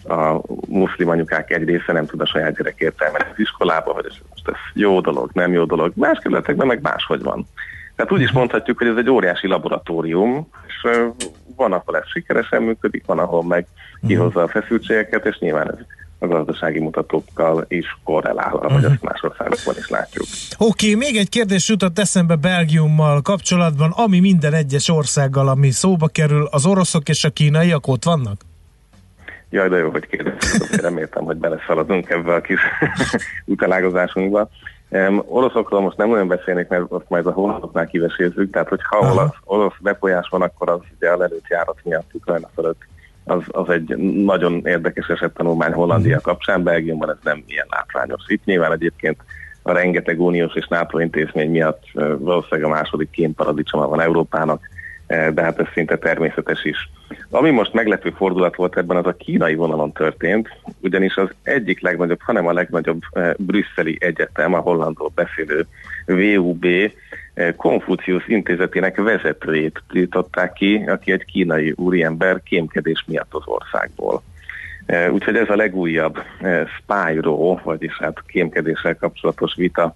a 0.08 0.40
muszlim 0.68 1.08
anyukák 1.08 1.50
egy 1.50 1.64
része 1.64 1.92
nem 1.92 2.06
tud 2.06 2.20
a 2.20 2.26
saját 2.26 2.56
gyerekért 2.56 3.02
elmenni 3.02 3.30
az 3.32 3.38
iskolába, 3.38 3.92
vagy 3.92 4.06
ez 4.08 4.16
most 4.30 4.48
ez 4.48 4.54
jó 4.74 5.00
dolog, 5.00 5.30
nem 5.32 5.52
jó 5.52 5.64
dolog. 5.64 5.92
Más 5.94 6.18
kerületekben 6.18 6.66
meg 6.66 6.80
máshogy 6.82 7.22
van. 7.22 7.46
Tehát 7.96 8.12
úgy 8.12 8.20
is 8.20 8.32
mondhatjuk, 8.32 8.78
hogy 8.78 8.86
ez 8.86 8.96
egy 8.96 9.10
óriási 9.10 9.46
laboratórium, 9.46 10.48
és 10.66 10.90
van, 11.56 11.72
ahol 11.72 11.96
ez 11.96 12.08
sikeresen 12.08 12.62
működik, 12.62 13.06
van, 13.06 13.18
ahol 13.18 13.44
meg 13.44 13.66
kihozza 14.06 14.42
a 14.42 14.48
feszültségeket, 14.48 15.26
és 15.26 15.38
nyilván 15.38 15.70
ez 15.70 15.78
a 16.18 16.26
gazdasági 16.26 16.78
mutatókkal 16.78 17.64
is 17.68 17.98
korrelál, 18.04 18.54
ahogy 18.54 18.72
uh-huh. 18.72 18.92
azt 18.92 19.02
más 19.02 19.22
országokban 19.22 19.74
is 19.78 19.88
látjuk. 19.88 20.26
Oké, 20.58 20.94
okay, 20.94 21.08
még 21.08 21.16
egy 21.16 21.28
kérdés 21.28 21.68
jutott 21.68 21.98
eszembe 21.98 22.36
Belgiummal 22.36 23.22
kapcsolatban, 23.22 23.90
ami 23.90 24.20
minden 24.20 24.52
egyes 24.52 24.88
országgal, 24.88 25.48
ami 25.48 25.70
szóba 25.70 26.08
kerül, 26.08 26.48
az 26.50 26.66
oroszok 26.66 27.08
és 27.08 27.24
a 27.24 27.30
kínaiak 27.30 27.86
ott 27.86 28.04
vannak? 28.04 28.40
Jaj, 29.54 29.68
de 29.68 29.76
jó, 29.76 29.90
hogy 29.90 30.06
kérdeztem, 30.06 30.80
reméltem, 30.80 31.24
hogy 31.24 31.36
beleszaladunk 31.36 32.10
ebbe 32.10 32.34
a 32.34 32.40
kis 32.40 32.60
utalágozásunkba. 33.54 34.48
Um, 34.88 35.22
oroszokról 35.26 35.80
most 35.80 35.96
nem 35.96 36.10
olyan 36.10 36.28
beszélnék, 36.28 36.68
mert 36.68 36.84
azt 36.88 37.08
majd 37.08 37.26
a 37.26 37.32
hollandoknál 37.32 37.86
kivesézzük, 37.86 38.52
tehát 38.52 38.68
hogyha 38.68 38.98
orosz, 38.98 39.34
orosz 39.44 39.74
befolyás 39.80 40.28
van, 40.28 40.42
akkor 40.42 40.70
az 40.70 40.80
ugye 40.96 41.10
a 41.10 41.16
lelőtt 41.16 41.48
járat 41.48 41.78
miatt 41.82 42.14
Ukrajna 42.14 42.48
fölött 42.54 42.80
az, 43.24 43.42
az 43.46 43.68
egy 43.68 43.96
nagyon 44.24 44.66
érdekes 44.66 45.06
esettanulmány 45.06 45.72
Hollandia 45.72 46.16
mhm. 46.16 46.24
kapcsán, 46.24 46.62
Belgiumban 46.62 47.10
ez 47.10 47.18
nem 47.22 47.44
ilyen 47.46 47.66
látványos. 47.70 48.22
Itt 48.26 48.44
nyilván 48.44 48.72
egyébként 48.72 49.16
a 49.62 49.72
rengeteg 49.72 50.20
uniós 50.20 50.54
és 50.54 50.66
NATO 50.66 50.98
intézmény 50.98 51.50
miatt 51.50 51.82
valószínűleg 52.18 52.70
a 52.70 52.74
második 52.74 53.10
kémparadicsoma 53.10 53.88
van 53.88 54.00
Európának, 54.00 54.68
de 55.34 55.42
hát 55.42 55.60
ez 55.60 55.66
szinte 55.74 55.98
természetes 55.98 56.64
is. 56.64 56.90
Ami 57.30 57.50
most 57.50 57.72
meglepő 57.72 58.10
fordulat 58.10 58.56
volt 58.56 58.76
ebben, 58.76 58.96
az 58.96 59.06
a 59.06 59.16
kínai 59.16 59.54
vonalon 59.54 59.92
történt, 59.92 60.48
ugyanis 60.80 61.16
az 61.16 61.28
egyik 61.42 61.80
legnagyobb, 61.80 62.20
hanem 62.20 62.46
a 62.46 62.52
legnagyobb 62.52 63.02
brüsszeli 63.36 63.96
egyetem, 64.00 64.54
a 64.54 64.58
hollandról 64.58 65.12
beszélő 65.14 65.66
VUB, 66.06 66.66
Konfucius 67.56 68.28
intézetének 68.28 68.96
vezetőjét 68.96 69.82
tiltották 69.88 70.52
ki, 70.52 70.84
aki 70.86 71.12
egy 71.12 71.24
kínai 71.24 71.72
úriember 71.76 72.42
kémkedés 72.42 73.04
miatt 73.06 73.34
az 73.34 73.42
országból. 73.44 74.22
Úgyhogy 75.10 75.36
ez 75.36 75.48
a 75.48 75.56
legújabb 75.56 76.22
spyro, 76.76 77.58
vagyis 77.62 77.98
hát 77.98 78.22
kémkedéssel 78.26 78.96
kapcsolatos 78.96 79.54
vita 79.54 79.92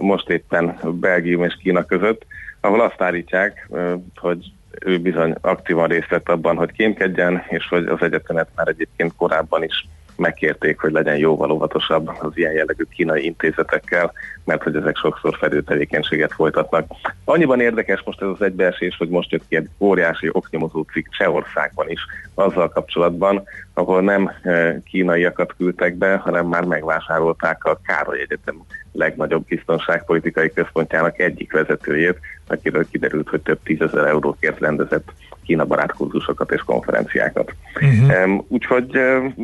most 0.00 0.30
éppen 0.30 0.78
Belgium 0.82 1.44
és 1.44 1.56
Kína 1.62 1.84
között, 1.84 2.26
ahol 2.66 2.80
azt 2.80 3.00
állítják, 3.00 3.68
hogy 4.16 4.52
ő 4.80 4.98
bizony 4.98 5.34
aktívan 5.40 5.88
részt 5.88 6.08
vett 6.08 6.28
abban, 6.28 6.56
hogy 6.56 6.72
kémkedjen, 6.72 7.44
és 7.48 7.68
hogy 7.68 7.86
az 7.86 8.02
egyetemet 8.02 8.48
már 8.54 8.68
egyébként 8.68 9.16
korábban 9.16 9.62
is 9.62 9.86
megkérték, 10.18 10.80
hogy 10.80 10.92
legyen 10.92 11.16
jóval 11.16 11.50
óvatosabb 11.50 12.10
az 12.20 12.30
ilyen 12.34 12.52
jellegű 12.52 12.84
kínai 12.94 13.24
intézetekkel, 13.24 14.12
mert 14.44 14.62
hogy 14.62 14.76
ezek 14.76 14.96
sokszor 14.96 15.36
fedő 15.36 15.62
tevékenységet 15.62 16.32
folytatnak. 16.32 16.86
Annyiban 17.24 17.60
érdekes 17.60 18.02
most 18.04 18.22
ez 18.22 18.28
az 18.28 18.42
egybeesés, 18.42 18.96
hogy 18.96 19.08
most 19.08 19.30
jött 19.30 19.48
ki 19.48 19.56
egy 19.56 19.68
óriási 19.78 20.28
oknyomozó 20.32 20.82
cikk 20.82 21.06
Csehországban 21.08 21.90
is 21.90 22.00
azzal 22.34 22.68
kapcsolatban, 22.68 23.44
ahol 23.74 24.00
nem 24.02 24.30
e, 24.42 24.80
kínaiakat 24.82 25.54
küldtek 25.56 25.94
be, 25.94 26.16
hanem 26.16 26.46
már 26.46 26.64
megvásárolták 26.64 27.64
a 27.64 27.80
Károly 27.84 28.20
Egyetem 28.20 28.62
legnagyobb 28.92 29.44
biztonságpolitikai 29.44 30.52
központjának 30.52 31.18
egyik 31.18 31.52
vezetőjét, 31.52 32.18
akiről 32.46 32.88
kiderült, 32.90 33.28
hogy 33.28 33.40
több 33.40 33.58
tízezer 33.62 34.06
eurókért 34.06 34.58
rendezett 34.58 35.12
Kína 35.46 35.64
barát 35.64 35.92
kurzusokat 35.92 36.52
és 36.52 36.62
konferenciákat. 36.62 37.54
Uh-huh. 37.74 38.44
Úgyhogy 38.48 38.90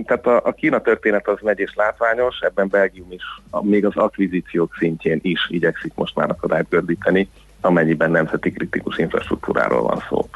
tehát 0.07 0.27
a, 0.27 0.41
a 0.45 0.53
Kína 0.53 0.81
történet 0.81 1.29
az 1.29 1.39
megy 1.43 1.59
és 1.59 1.73
látványos, 1.75 2.39
ebben 2.41 2.69
Belgium 2.69 3.13
is, 3.13 3.23
a, 3.51 3.65
még 3.65 3.87
az 3.87 3.97
akvizíciók 3.97 4.77
szintjén 4.79 5.19
is 5.23 5.47
igyekszik 5.51 5.93
most 5.95 6.17
már 6.17 6.31
akadályt 6.31 6.69
gördíteni, 6.69 7.29
amennyiben 7.61 8.11
nemzeti 8.11 8.53
kritikus 8.53 8.99
infrastruktúráról 8.99 9.83
van 9.83 10.03
szó. 10.09 10.29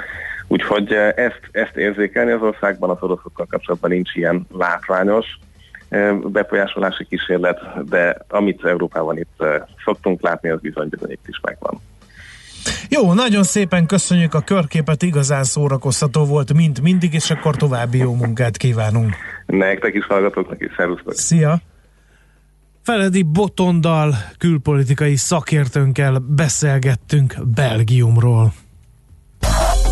Úgyhogy 0.48 0.92
ezt, 1.14 1.40
ezt 1.50 1.76
érzékelni 1.76 2.30
az 2.30 2.42
országban 2.42 2.90
az 2.90 3.02
oroszokkal 3.02 3.46
kapcsolatban 3.50 3.90
nincs 3.90 4.14
ilyen 4.14 4.46
látványos 4.52 5.38
befolyásolási 6.24 7.04
kísérlet, 7.04 7.88
de 7.88 8.16
amit 8.28 8.64
Európában 8.64 9.18
itt 9.18 9.44
szoktunk 9.84 10.22
látni, 10.22 10.48
az 10.48 10.60
bizony 10.60 10.88
bizony 10.88 11.10
itt 11.10 11.28
is 11.28 11.40
megvan. 11.42 11.80
Jó, 12.88 13.12
nagyon 13.12 13.42
szépen 13.42 13.86
köszönjük 13.86 14.34
a 14.34 14.40
körképet, 14.40 15.02
igazán 15.02 15.44
szórakoztató 15.44 16.24
volt, 16.24 16.52
mint 16.52 16.80
mindig, 16.80 17.14
és 17.14 17.30
akkor 17.30 17.56
további 17.56 17.98
jó 17.98 18.14
munkát 18.14 18.56
kívánunk. 18.56 19.14
Nektek 19.46 19.94
is 19.94 20.06
hallgatóknak 20.06 20.60
is, 20.60 20.70
szervusztok! 20.76 21.14
Szia! 21.14 21.60
Feledi 22.82 23.22
Botondal 23.22 24.14
külpolitikai 24.38 25.16
szakértőnkkel 25.16 26.22
beszélgettünk 26.28 27.34
Belgiumról. 27.54 28.52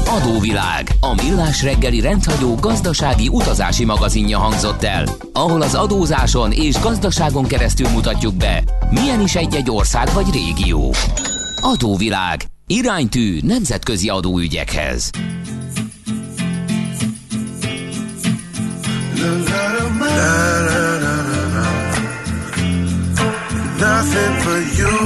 Adóvilág, 0.07 0.89
a 1.01 1.15
millás 1.23 1.63
reggeli 1.63 2.01
rendhagyó 2.01 2.55
gazdasági 2.55 3.29
utazási 3.29 3.85
magazinja 3.85 4.39
hangzott 4.39 4.83
el, 4.83 5.05
ahol 5.33 5.63
az 5.63 5.75
adózáson 5.75 6.53
és 6.53 6.81
gazdaságon 6.81 7.45
keresztül 7.45 7.89
mutatjuk 7.89 8.35
be, 8.35 8.63
milyen 8.91 9.21
is 9.21 9.35
egy-egy 9.35 9.71
ország 9.71 10.09
vagy 10.13 10.27
régió. 10.33 10.93
Adóvilág, 11.61 12.41
Iránytű 12.67 13.39
nemzetközi 13.43 14.09
adóügyekhez. 14.09 15.11
Nothing 23.79 24.37
but 24.45 24.79
you. 24.79 24.97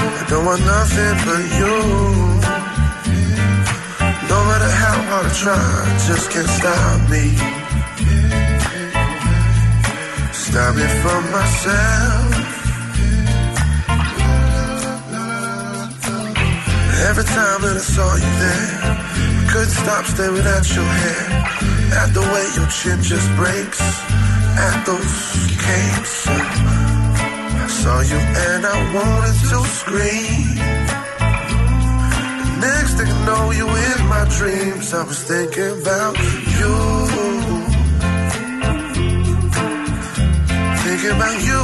I 0.00 0.24
don't 0.28 0.44
want 0.44 0.64
nothing 0.64 1.16
but 1.26 1.44
you. 1.58 1.76
No 4.28 4.44
matter 4.44 4.70
how 4.70 4.96
hard 5.10 5.26
I 5.26 5.34
try, 5.42 5.58
just 6.06 6.30
can't 6.30 6.48
stop 6.48 7.10
me. 7.10 7.24
Stop 10.32 10.74
me 10.76 10.86
from 11.02 11.22
myself. 11.32 12.37
Every 17.06 17.24
time 17.24 17.62
that 17.62 17.76
I 17.76 17.84
saw 17.94 18.10
you 18.16 18.32
there, 18.42 18.74
I 18.82 19.46
couldn't 19.50 19.70
stop 19.70 20.04
staring 20.04 20.46
at 20.56 20.66
your 20.74 20.90
hair. 21.02 21.24
At 22.02 22.12
the 22.12 22.20
way 22.20 22.44
your 22.58 22.68
chin 22.68 23.00
just 23.02 23.28
breaks, 23.36 23.80
at 24.58 24.84
those 24.84 25.14
capes. 25.62 26.26
I 26.26 27.66
saw 27.68 28.00
you 28.00 28.18
and 28.18 28.66
I 28.66 28.76
wanted 28.94 29.38
to 29.50 29.58
scream. 29.78 30.58
Next 32.60 32.92
thing 32.98 33.06
I 33.06 33.18
know, 33.26 33.50
you 33.52 33.66
in 33.68 34.00
my 34.08 34.24
dreams. 34.36 34.92
I 34.92 35.04
was 35.04 35.22
thinking 35.22 35.80
about 35.80 36.18
you. 36.58 36.74
Thinking 40.82 41.14
about 41.18 41.38
you. 41.48 41.62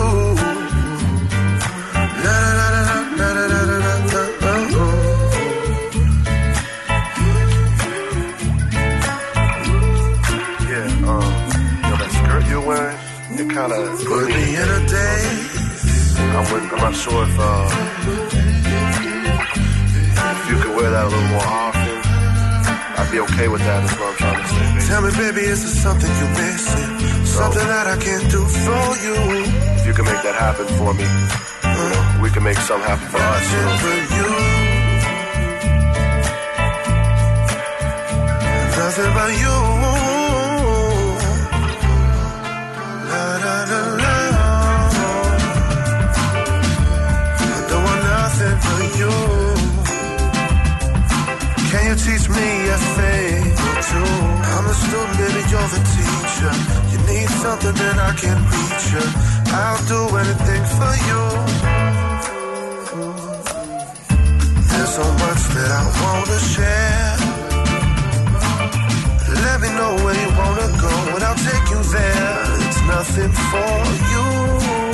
La 2.24 2.37
la 2.59 2.68
la 2.70 2.73
kind 13.68 13.88
of 13.88 14.04
put 14.04 14.28
me 14.28 14.56
in 14.62 14.68
a 14.76 14.80
daze. 14.92 16.16
I'm, 16.36 16.44
with, 16.52 16.72
I'm 16.72 16.80
not 16.84 16.94
sure 16.94 17.22
if 17.24 17.36
uh, 17.38 17.68
if 20.36 20.50
you 20.50 20.56
could 20.62 20.74
wear 20.76 20.90
that 20.90 21.04
a 21.04 21.08
little 21.08 21.28
more 21.32 21.48
often. 21.62 21.96
I'd 22.98 23.08
be 23.10 23.20
okay 23.20 23.48
with 23.48 23.62
that. 23.62 23.84
Is 23.84 23.92
what 23.98 24.08
I'm 24.10 24.16
trying 24.16 24.42
to 24.42 24.48
say. 24.48 24.60
Baby. 24.60 24.86
Tell 24.88 25.02
me, 25.02 25.10
baby, 25.16 25.44
is 25.52 25.60
there 25.64 25.76
something 25.86 26.12
you're 26.20 26.34
missing? 26.44 26.90
Something 27.24 27.66
that 27.74 27.86
I 27.86 27.96
can 27.96 28.20
do 28.28 28.42
for 28.64 28.84
you? 29.04 29.16
If 29.80 29.86
you 29.86 29.94
can 29.94 30.04
make 30.04 30.22
that 30.22 30.36
happen 30.36 30.66
for 30.78 30.92
me, 30.92 31.06
you 31.08 31.86
know, 31.90 32.22
we 32.22 32.28
can 32.30 32.42
make 32.42 32.58
something 32.58 32.86
happen 32.86 33.08
for 33.08 33.22
us. 33.32 33.44
You 33.52 33.60
know? 33.64 33.80
For 33.84 33.96
you. 34.16 34.28
Nothing 38.76 39.10
but 39.16 39.30
you. 39.40 40.13
Teach 51.97 52.28
me 52.28 52.49
a 52.68 52.78
thing 52.99 53.42
or 53.66 53.76
two. 53.90 54.11
I'm 54.55 54.66
a 54.66 54.74
student, 54.74 55.16
baby, 55.18 55.42
you're 55.51 55.70
the 55.74 55.82
teacher. 55.95 56.53
You 56.90 56.99
need 57.07 57.28
something, 57.42 57.74
then 57.74 57.99
I 57.99 58.12
can 58.22 58.38
reach 58.51 58.84
you. 58.95 59.05
I'll 59.55 59.82
do 59.86 60.01
anything 60.22 60.64
for 60.76 60.92
you. 61.09 61.22
There's 64.70 64.92
so 65.01 65.07
much 65.22 65.42
that 65.55 65.70
I 65.80 65.82
wanna 66.03 66.38
share. 66.53 67.14
Let 69.45 69.57
me 69.61 69.68
know 69.78 69.92
where 70.03 70.16
you 70.22 70.30
wanna 70.40 70.68
go, 70.84 70.95
and 71.14 71.22
I'll 71.22 71.42
take 71.51 71.66
you 71.74 71.80
there. 71.97 72.45
It's 72.66 72.80
nothing 72.95 73.32
for 73.51 73.74
you. 74.12 74.93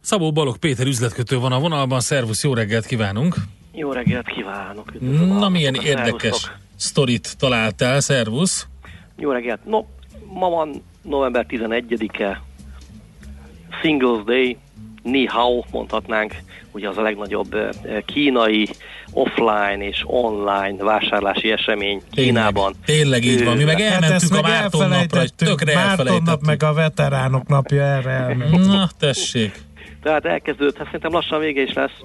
Szabó 0.00 0.32
Balog 0.32 0.56
Péter 0.56 0.86
üzletkötő 0.86 1.38
van 1.38 1.52
a 1.52 1.58
vonalban, 1.58 2.00
szervusz, 2.00 2.42
jó 2.42 2.54
reggelt 2.54 2.86
kívánunk! 2.86 3.34
Jó 3.72 3.92
reggelt 3.92 4.26
kívánok! 4.26 5.00
Na, 5.38 5.48
milyen 5.48 5.74
érdekes 5.74 6.50
sztorit 6.76 7.36
találtál, 7.38 8.00
szervusz! 8.00 8.66
Jó 9.16 9.30
reggelt! 9.30 9.64
No, 9.64 9.84
ma 10.32 10.48
van 10.48 10.82
november 11.02 11.46
11-e, 11.48 12.42
Singles 13.82 14.24
Day, 14.24 14.56
Ni 15.02 15.24
Hao 15.24 15.64
mondhatnánk, 15.70 16.34
ugye 16.72 16.88
az 16.88 16.96
a 16.96 17.02
legnagyobb 17.02 17.56
kínai 18.04 18.68
offline 19.12 19.86
és 19.86 20.02
online 20.06 20.82
vásárlási 20.84 21.50
esemény 21.50 22.02
Kínában. 22.10 22.74
Tényleg 22.84 23.24
így 23.24 23.44
van, 23.44 23.56
mi 23.56 23.64
meg 23.64 23.80
elmentünk 23.80 24.34
hát 24.34 24.44
a 24.44 24.48
Márton 24.48 24.88
napra, 24.88 25.24
tökre 25.36 25.74
Márton 25.74 26.22
nap 26.22 26.40
meg 26.46 26.62
a 26.62 26.72
veteránok 26.72 27.48
napja 27.48 27.82
erre 27.82 28.10
elment. 28.10 28.66
Na, 28.66 28.88
tessék! 28.98 29.68
Tehát 30.02 30.24
elkezdődött, 30.24 30.76
hát 30.76 30.86
szerintem 30.86 31.12
lassan 31.12 31.40
vége 31.40 31.62
is 31.62 31.72
lesz 31.72 32.00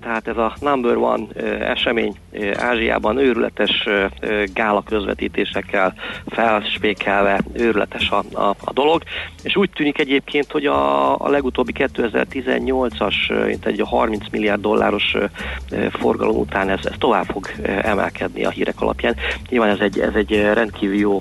tehát 0.00 0.28
ez 0.28 0.36
a 0.36 0.54
number 0.60 0.96
one 0.96 1.26
esemény 1.60 2.14
Ázsiában 2.54 3.16
őrületes 3.16 3.88
gála 4.54 4.82
közvetítésekkel 4.82 5.94
felspékelve 6.26 7.40
őrületes 7.52 8.10
a, 8.10 8.24
a, 8.32 8.54
a 8.64 8.72
dolog, 8.72 9.02
és 9.42 9.56
úgy 9.56 9.70
tűnik 9.70 9.98
egyébként, 9.98 10.50
hogy 10.50 10.66
a, 10.66 11.14
a 11.20 11.28
legutóbbi 11.28 11.72
2018-as, 11.76 13.46
mint 13.46 13.66
egy 13.66 13.82
30 13.84 14.24
milliárd 14.30 14.60
dolláros 14.60 15.16
forgalom 15.90 16.36
után 16.36 16.68
ez, 16.68 16.80
ez 16.84 16.94
tovább 16.98 17.24
fog 17.24 17.50
emelkedni 17.82 18.44
a 18.44 18.50
hírek 18.50 18.80
alapján. 18.80 19.16
Nyilván 19.48 19.70
ez 19.70 19.80
egy, 19.80 20.00
ez 20.00 20.14
egy 20.14 20.42
rendkívül 20.52 20.98
jó 20.98 21.18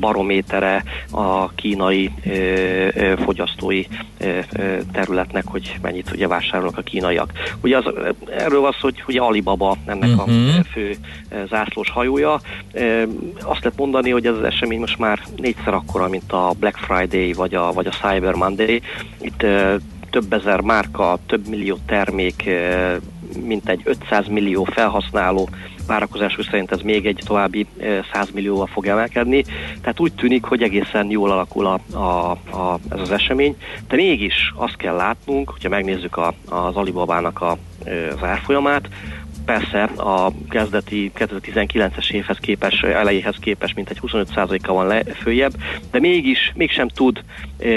barométere 0.00 0.82
a 1.10 1.50
kínai 1.50 2.10
fogyasztói 3.24 3.84
területnek, 4.92 5.44
hogy 5.46 5.76
mennyit 5.82 6.10
ugye 6.12 6.28
vásárolnak 6.28 6.78
a 6.78 6.82
kínaiak. 6.82 7.32
Ugye 7.60 7.76
az, 7.76 7.84
erről 8.30 8.60
van 8.60 8.72
szó, 8.72 8.78
hogy 8.80 9.02
ugye 9.08 9.20
Alibaba 9.20 9.76
ennek 9.86 10.08
uh-huh. 10.08 10.28
a 10.28 10.30
mhm. 10.30 10.60
fő 10.72 10.96
zászlós 11.48 11.90
hajója. 11.90 12.32
Azt 13.42 13.62
lehet 13.62 13.76
mondani, 13.76 14.10
hogy 14.10 14.26
ez 14.26 14.34
az 14.34 14.42
esemény 14.42 14.78
most 14.78 14.98
már 14.98 15.22
négyszer 15.36 15.74
akkora, 15.74 16.08
mint 16.08 16.32
a 16.32 16.52
Black 16.58 16.76
Friday 16.76 17.32
vagy 17.32 17.54
a, 17.54 17.72
vagy 17.72 17.86
a 17.86 17.90
Cyber 17.90 18.34
Monday. 18.34 18.82
Itt 19.20 19.46
több 20.10 20.32
ezer 20.32 20.60
márka, 20.60 21.18
több 21.26 21.48
millió 21.48 21.78
termék, 21.86 22.50
mint 23.44 23.68
egy 23.68 23.80
500 23.84 24.26
millió 24.28 24.64
felhasználó 24.64 25.48
várakozások 25.86 26.44
szerint 26.44 26.72
ez 26.72 26.80
még 26.80 27.06
egy 27.06 27.22
további 27.24 27.66
100 28.12 28.30
millióval 28.30 28.66
fog 28.66 28.86
emelkedni. 28.86 29.44
Tehát 29.80 30.00
úgy 30.00 30.12
tűnik, 30.12 30.44
hogy 30.44 30.62
egészen 30.62 31.10
jól 31.10 31.30
alakul 31.30 31.66
a, 31.66 31.96
a, 31.96 32.30
a, 32.30 32.78
ez 32.90 33.00
az 33.00 33.10
esemény, 33.10 33.56
de 33.88 33.96
mégis 33.96 34.52
azt 34.54 34.76
kell 34.76 34.94
látnunk, 34.94 35.50
hogyha 35.50 35.68
megnézzük 35.68 36.16
a, 36.16 36.34
az 36.48 36.76
Alibabának 36.76 37.40
a, 37.40 37.56
az 38.14 38.22
árfolyamát, 38.22 38.88
persze 39.46 39.82
a 39.82 40.32
kezdeti 40.48 41.12
2019-es 41.18 42.10
évhez 42.10 42.38
képes, 42.38 42.82
elejéhez 42.82 43.36
képes 43.40 43.74
mint 43.74 43.90
egy 43.90 44.00
25%-a 44.02 44.72
van 44.72 44.86
le, 44.86 45.02
följebb, 45.04 45.52
de 45.90 46.00
mégis, 46.00 46.52
mégsem 46.56 46.88
tud 46.88 47.24
e, 47.58 47.68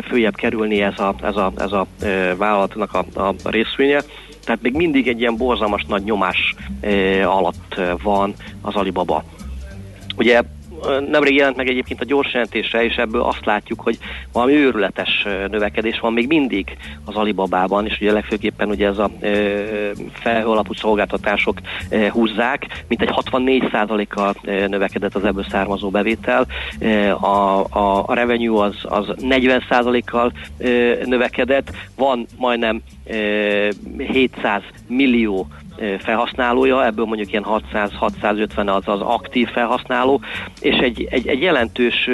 följebb 0.00 0.34
kerülni 0.34 0.82
ez 0.82 0.98
a, 0.98 1.14
ez 1.22 1.36
a, 1.36 1.52
ez 1.56 1.72
a 1.72 1.86
e, 2.00 2.34
vállalatnak 2.36 2.92
a, 2.92 3.04
a 3.42 3.50
részvénye. 3.50 4.02
Tehát 4.48 4.62
még 4.62 4.74
mindig 4.74 5.08
egy 5.08 5.20
ilyen 5.20 5.36
borzalmas 5.36 5.84
nagy 5.84 6.02
nyomás 6.02 6.54
e, 6.80 7.28
alatt 7.28 7.80
van 8.02 8.34
az 8.60 8.74
Alibaba. 8.74 9.24
Ugye 10.16 10.42
nemrég 11.10 11.34
jelent 11.34 11.56
meg 11.56 11.68
egyébként 11.68 12.00
a 12.00 12.04
gyors 12.04 12.32
jelentése, 12.32 12.84
és 12.84 12.96
ebből 12.96 13.20
azt 13.20 13.44
látjuk, 13.44 13.80
hogy 13.80 13.98
valami 14.32 14.52
őrületes 14.52 15.26
növekedés 15.50 16.00
van 16.00 16.12
még 16.12 16.26
mindig 16.26 16.76
az 17.04 17.14
Alibabában, 17.14 17.86
és 17.86 18.00
ugye 18.00 18.12
legfőképpen 18.12 18.68
ugye 18.68 18.86
ez 18.86 18.98
a 18.98 19.10
felhő 20.12 20.46
alapú 20.46 20.72
szolgáltatások 20.72 21.60
húzzák, 22.10 22.84
mint 22.88 23.02
egy 23.02 23.10
64%-kal 23.14 24.34
növekedett 24.42 25.14
az 25.14 25.24
ebből 25.24 25.46
származó 25.50 25.90
bevétel, 25.90 26.46
a, 27.20 27.64
a, 27.78 28.04
a 28.06 28.14
revenue 28.14 28.64
az, 28.64 28.76
az 28.82 29.06
40%-kal 29.20 30.32
növekedett, 31.04 31.70
van 31.96 32.26
majdnem 32.36 32.82
700 33.98 34.62
millió 34.86 35.48
felhasználója, 35.98 36.86
ebből 36.86 37.04
mondjuk 37.04 37.30
ilyen 37.30 37.46
600-650 37.72 38.74
az 38.74 38.82
az 38.84 39.00
aktív 39.00 39.48
felhasználó, 39.48 40.20
és 40.60 40.76
egy, 40.76 41.06
egy, 41.10 41.26
egy 41.28 41.42
jelentős 41.42 42.08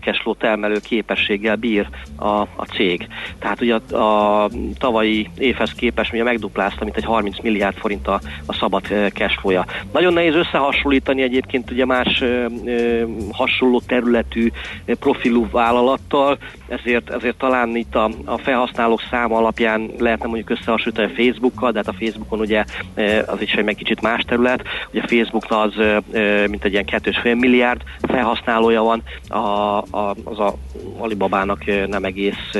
cash 0.00 0.20
flow 0.20 0.34
termelő 0.34 0.78
képességgel 0.82 1.56
bír 1.56 1.88
a, 2.16 2.26
a 2.40 2.64
cég. 2.74 3.08
Tehát 3.38 3.60
ugye 3.60 3.74
a, 3.74 4.44
a 4.44 4.50
tavalyi 4.78 5.30
évhez 5.38 5.72
képest 5.72 6.12
ugye 6.12 6.22
megduplázta, 6.22 6.84
mint 6.84 6.96
egy 6.96 7.04
30 7.04 7.40
milliárd 7.40 7.76
forint 7.76 8.06
a, 8.06 8.20
a 8.46 8.52
szabad 8.52 8.82
cash 9.12 9.38
flow-ja. 9.38 9.64
Nagyon 9.92 10.12
nehéz 10.12 10.34
összehasonlítani 10.34 11.22
egyébként 11.22 11.70
ugye 11.70 11.84
más 11.84 12.20
ö, 12.20 12.46
ö, 12.64 13.04
hasonló 13.32 13.80
területű 13.86 14.50
profilú 14.86 15.48
vállalattal, 15.50 16.38
ezért, 16.68 17.10
ezért 17.10 17.36
talán 17.36 17.76
itt 17.76 17.94
a, 17.94 18.10
a 18.24 18.38
felhasználók 18.38 19.02
száma 19.10 19.36
alapján 19.36 19.90
lehetne 19.98 20.26
mondjuk 20.26 20.50
összehasonlítani 20.50 21.12
a 21.12 21.16
Facebookkal, 21.16 21.70
de 21.72 21.78
hát 21.78 21.88
a 21.88 22.04
Facebookon 22.04 22.40
ugye 22.40 22.49
az 23.26 23.40
is 23.40 23.52
egy 23.52 23.76
kicsit 23.76 24.00
más 24.00 24.22
terület. 24.22 24.62
Ugye 24.90 25.02
a 25.02 25.08
Facebook 25.08 25.44
az 25.48 25.74
mint 26.48 26.64
egy 26.64 26.72
ilyen 26.72 26.84
2,5 26.86 27.38
milliárd 27.38 27.82
felhasználója 28.02 28.82
van, 28.82 29.02
a, 29.28 29.38
a, 29.78 30.14
az 30.24 30.38
a 30.38 30.54
Alibabának 30.98 31.64
nem 31.86 32.04
egész 32.04 32.50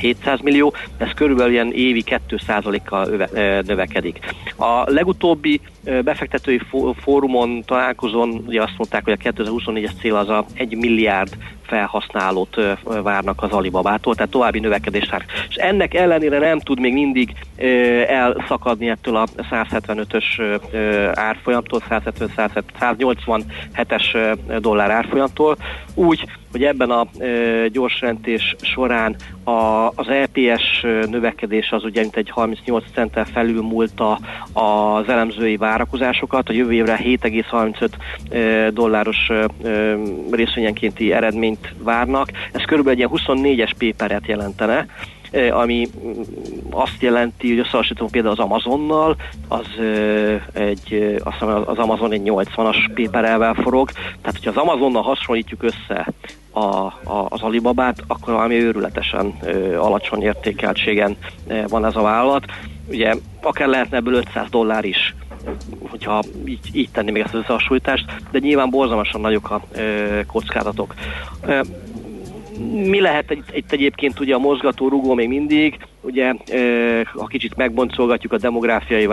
700 0.00 0.40
millió, 0.40 0.74
ez 0.96 1.10
körülbelül 1.14 1.52
ilyen 1.52 1.72
évi 1.72 2.04
2%-kal 2.06 3.28
növekedik. 3.66 4.18
A 4.56 4.90
legutóbbi 4.90 5.60
befektetői 6.04 6.60
fórumon 7.00 7.62
találkozón 7.62 8.44
ugye 8.46 8.62
azt 8.62 8.74
mondták, 8.76 9.04
hogy 9.04 9.18
a 9.20 9.30
2024-es 9.32 9.90
cél 10.00 10.16
az 10.16 10.28
a 10.28 10.46
1 10.54 10.76
milliárd 10.76 11.36
felhasználót 11.68 12.56
várnak 12.82 13.42
az 13.42 13.50
Alibabától, 13.50 14.14
tehát 14.14 14.30
további 14.30 14.58
növekedést 14.58 15.10
vár. 15.10 15.24
És 15.48 15.54
ennek 15.54 15.94
ellenére 15.94 16.38
nem 16.38 16.58
tud 16.58 16.80
még 16.80 16.92
mindig 16.92 17.34
elszakadni 18.06 18.88
ettől 18.88 19.16
a 19.16 19.26
175-ös 19.50 20.24
árfolyamtól, 21.14 21.82
170-187-es 21.90 24.36
dollár 24.60 24.90
árfolyamtól, 24.90 25.56
úgy, 25.94 26.26
hogy 26.50 26.64
ebben 26.64 26.90
a 26.90 27.06
e, 27.18 27.68
gyorsrentés 27.68 28.56
során 28.60 29.16
a, 29.44 29.86
az 29.94 30.08
EPS 30.08 30.80
növekedés 31.10 31.70
az 31.70 31.84
ugye 31.84 32.00
mint 32.00 32.16
egy 32.16 32.30
38 32.30 32.84
centtel 32.94 33.24
felül 33.24 33.62
múlta 33.62 34.18
az 34.52 35.08
elemzői 35.08 35.56
várakozásokat, 35.56 36.48
a 36.48 36.52
jövő 36.52 36.72
évre 36.72 36.98
7,35 37.02 37.90
e, 38.30 38.70
dolláros 38.70 39.28
e, 39.28 39.46
részvényenkénti 40.30 41.12
eredményt 41.58 41.84
várnak. 41.84 42.30
Ez 42.52 42.62
körülbelül 42.64 43.02
egy 43.02 43.08
24-es 43.12 43.72
péperet 43.78 44.26
jelentene, 44.26 44.86
ami 45.50 45.88
azt 46.70 46.96
jelenti, 47.02 47.48
hogy 47.48 47.58
összehasonlítunk 47.58 48.10
például 48.10 48.32
az 48.32 48.44
Amazonnal, 48.44 49.16
az 49.48 49.66
egy, 50.52 51.16
azt 51.24 51.38
hiszem, 51.38 51.62
az 51.66 51.78
Amazon 51.78 52.12
egy 52.12 52.22
80-as 52.24 52.90
péperelvel 52.94 53.54
forog, 53.54 53.90
tehát 53.90 54.32
hogyha 54.32 54.50
az 54.50 54.56
Amazonnal 54.56 55.02
hasonlítjuk 55.02 55.62
össze 55.62 56.12
a, 56.50 56.60
a, 56.60 57.26
az 57.28 57.40
Alibabát, 57.40 58.02
akkor 58.06 58.34
valami 58.34 58.54
őrületesen 58.54 59.34
ö, 59.42 59.78
alacsony 59.78 60.22
értékeltségen 60.22 61.16
ö, 61.46 61.62
van 61.68 61.84
ez 61.84 61.96
a 61.96 62.02
vállalat. 62.02 62.44
Ugye 62.88 63.14
akár 63.42 63.68
lehetne 63.68 63.96
ebből 63.96 64.14
500 64.14 64.46
dollár 64.50 64.84
is 64.84 65.14
hogyha 65.88 66.22
így, 66.44 66.70
így 66.72 66.90
tenni 66.90 67.10
még 67.10 67.22
ezt 67.22 67.34
az 67.34 67.40
összehasonlítást, 67.40 68.04
de 68.30 68.38
nyilván 68.38 68.70
borzalmasan 68.70 69.20
nagyok 69.20 69.50
a 69.50 69.62
ö, 69.72 70.20
kockázatok. 70.26 70.94
Ö, 71.46 71.60
mi 72.72 73.00
lehet 73.00 73.30
itt, 73.30 73.56
itt 73.56 73.72
egyébként 73.72 74.20
ugye 74.20 74.34
a 74.34 74.38
mozgató 74.38 74.88
rugó 74.88 75.14
még 75.14 75.28
mindig, 75.28 75.78
ugye 76.00 76.34
ha 77.04 77.26
kicsit 77.26 77.56
megboncolgatjuk 77.56 78.32
a 78.32 78.38
demográfiai 78.38 79.06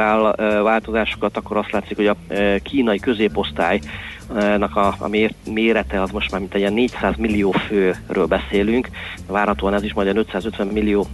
változásokat, 0.64 1.38
akkor 1.38 1.58
azt 1.58 1.72
látszik, 1.72 1.96
hogy 1.96 2.08
a 2.08 2.18
kínai 2.64 3.00
középosztály 3.00 3.80
a, 4.76 4.96
a 5.00 5.08
mér, 5.08 5.34
mérete 5.54 6.02
az 6.02 6.12
most 6.12 6.32
már 6.32 6.40
mint 6.40 6.54
egy 6.54 6.60
ilyen 6.60 6.74
400 6.74 7.16
millió 7.18 7.52
főről 7.52 8.26
beszélünk, 8.26 8.90
várhatóan 9.28 9.74
ez 9.74 9.84
is 9.84 9.94
majd 9.94 10.08
egy 10.08 10.18
550 10.18 10.68
millió 10.68 11.08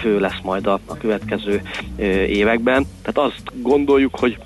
fő 0.00 0.20
lesz 0.20 0.40
majd 0.42 0.66
a, 0.66 0.80
a 0.86 0.96
következő 0.96 1.62
években. 2.26 2.86
Tehát 3.02 3.30
azt 3.30 3.62
gondoljuk, 3.62 4.18
hogy 4.18 4.38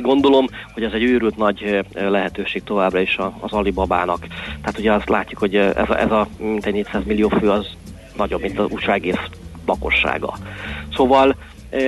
gondolom, 0.00 0.46
hogy 0.74 0.82
ez 0.82 0.92
egy 0.92 1.02
őrült 1.02 1.36
nagy 1.36 1.84
lehetőség 1.92 2.62
továbbra 2.64 3.00
is 3.00 3.18
az 3.40 3.52
Alibabának. 3.52 4.26
Tehát 4.60 4.78
ugye 4.78 4.92
azt 4.92 5.08
látjuk, 5.08 5.38
hogy 5.38 5.56
ez 5.56 5.88
a, 5.90 5.98
ez 5.98 6.10
a 6.10 6.28
mint 6.38 6.72
400 6.72 7.02
millió 7.04 7.28
fő 7.28 7.50
az 7.50 7.66
nagyobb, 8.16 8.40
mint 8.40 8.58
az 8.58 8.70
USA 8.70 8.92
egész 8.92 9.20
lakossága. 9.66 10.34
Szóval 10.94 11.36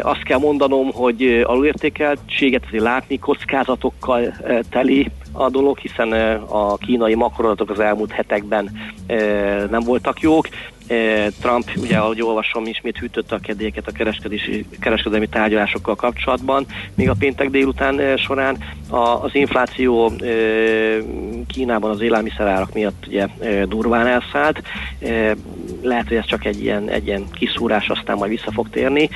azt 0.03 0.23
kell 0.23 0.39
mondanom, 0.39 0.93
hogy 0.93 1.43
alulértékeltséget 1.45 2.65
látni, 2.71 3.19
kockázatokkal 3.19 4.35
teli 4.71 5.11
a 5.33 5.51
dolog, 5.51 5.79
hiszen 5.79 6.13
a 6.49 6.77
kínai 6.77 7.15
makroadatok 7.15 7.71
az 7.71 7.81
elmúlt 7.81 8.11
hetekben 8.11 8.71
nem 9.71 9.81
voltak 9.81 10.21
jók. 10.21 10.49
Trump, 11.41 11.71
ugye 11.77 11.97
ahogy 11.97 12.23
olvasom, 12.23 12.67
ismét 12.67 12.99
hűtötte 12.99 13.35
a 13.35 13.39
kedélyeket 13.39 13.89
a 13.89 13.93
kereskedési, 13.93 14.67
kereskedelmi 14.81 15.29
tárgyalásokkal 15.29 15.95
kapcsolatban. 15.95 16.67
Még 16.95 17.09
a 17.09 17.15
péntek 17.19 17.51
délután 17.51 18.17
során 18.17 18.59
az 18.89 19.35
infláció 19.35 20.13
Kínában 21.47 21.91
az 21.91 22.01
élelmiszerárak 22.01 22.73
miatt 22.75 23.07
ugye 23.07 23.27
durván 23.69 24.07
elszállt. 24.07 24.63
Lehet, 25.83 26.09
hogy 26.09 26.17
ez 26.17 26.27
csak 26.27 26.45
egy 26.45 26.63
ilyen, 26.63 26.89
egy 26.89 27.07
ilyen 27.07 27.31
kiszúrás, 27.33 27.89
aztán 27.89 28.17
majd 28.17 28.31
vissza 28.31 28.53
fog 28.53 28.71
térni 28.71 29.09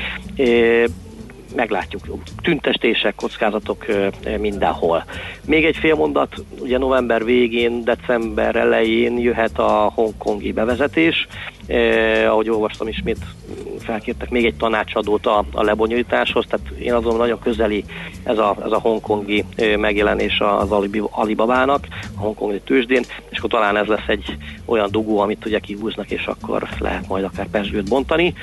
meglátjuk. 1.55 2.03
Tüntestések, 2.43 3.15
kockázatok 3.15 3.87
mindenhol. 4.39 5.05
Még 5.45 5.65
egy 5.65 5.77
fél 5.77 5.95
mondat, 5.95 6.45
ugye 6.59 6.79
november 6.79 7.25
végén, 7.25 7.85
december 7.85 8.57
elején 8.57 9.19
jöhet 9.19 9.59
a 9.59 9.93
hongkongi 9.95 10.53
bevezetés. 10.53 11.27
Eh, 11.69 12.33
ahogy 12.33 12.51
olvastam 12.51 12.89
ismét, 12.89 13.19
felkértek 13.79 14.31
még 14.31 14.45
egy 14.45 14.55
tanácsadót 14.55 15.27
a, 15.27 15.45
a 15.53 15.63
lebonyolításhoz, 15.63 16.47
tehát 16.49 16.69
én 16.69 16.93
azon 16.93 17.17
nagyon 17.17 17.39
közeli 17.39 17.85
ez 18.23 18.39
a, 18.39 18.57
ez 18.65 18.73
a 18.73 18.79
hongkongi 18.79 19.45
megjelenés 19.77 20.41
az 20.41 20.71
Alibabának, 21.11 21.87
a 22.17 22.21
hongkongi 22.21 22.61
tőzsdén, 22.61 23.05
és 23.29 23.39
akkor 23.39 23.51
talán 23.51 23.77
ez 23.77 23.87
lesz 23.87 24.07
egy 24.07 24.37
olyan 24.65 24.91
dugó, 24.91 25.19
amit 25.19 25.47
ugye 25.47 25.59
kihúznak, 25.59 26.11
és 26.11 26.27
akkor 26.27 26.69
lehet 26.79 27.09
majd 27.09 27.25
akár 27.25 27.47
pesgőt 27.47 27.89
bontani. 27.89 28.35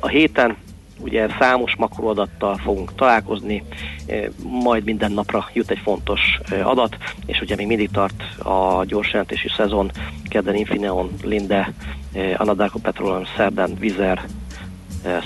A 0.00 0.08
héten 0.08 0.56
ugye 1.02 1.28
számos 1.38 1.76
makroadattal 1.76 2.56
fogunk 2.56 2.94
találkozni, 2.94 3.62
e, 4.06 4.30
majd 4.42 4.84
minden 4.84 5.12
napra 5.12 5.48
jut 5.52 5.70
egy 5.70 5.78
fontos 5.78 6.20
e, 6.50 6.66
adat, 6.66 6.96
és 7.26 7.40
ugye 7.40 7.56
még 7.56 7.66
mindig 7.66 7.90
tart 7.90 8.22
a 8.38 8.84
gyorsjelentési 8.84 9.48
szezon, 9.56 9.90
kedden 10.28 10.54
Infineon, 10.54 11.10
Linde, 11.22 11.72
e, 12.12 12.34
Anadarko 12.36 12.78
Petroleum, 12.78 13.24
Szerdán, 13.36 13.74
Vizer, 13.78 14.20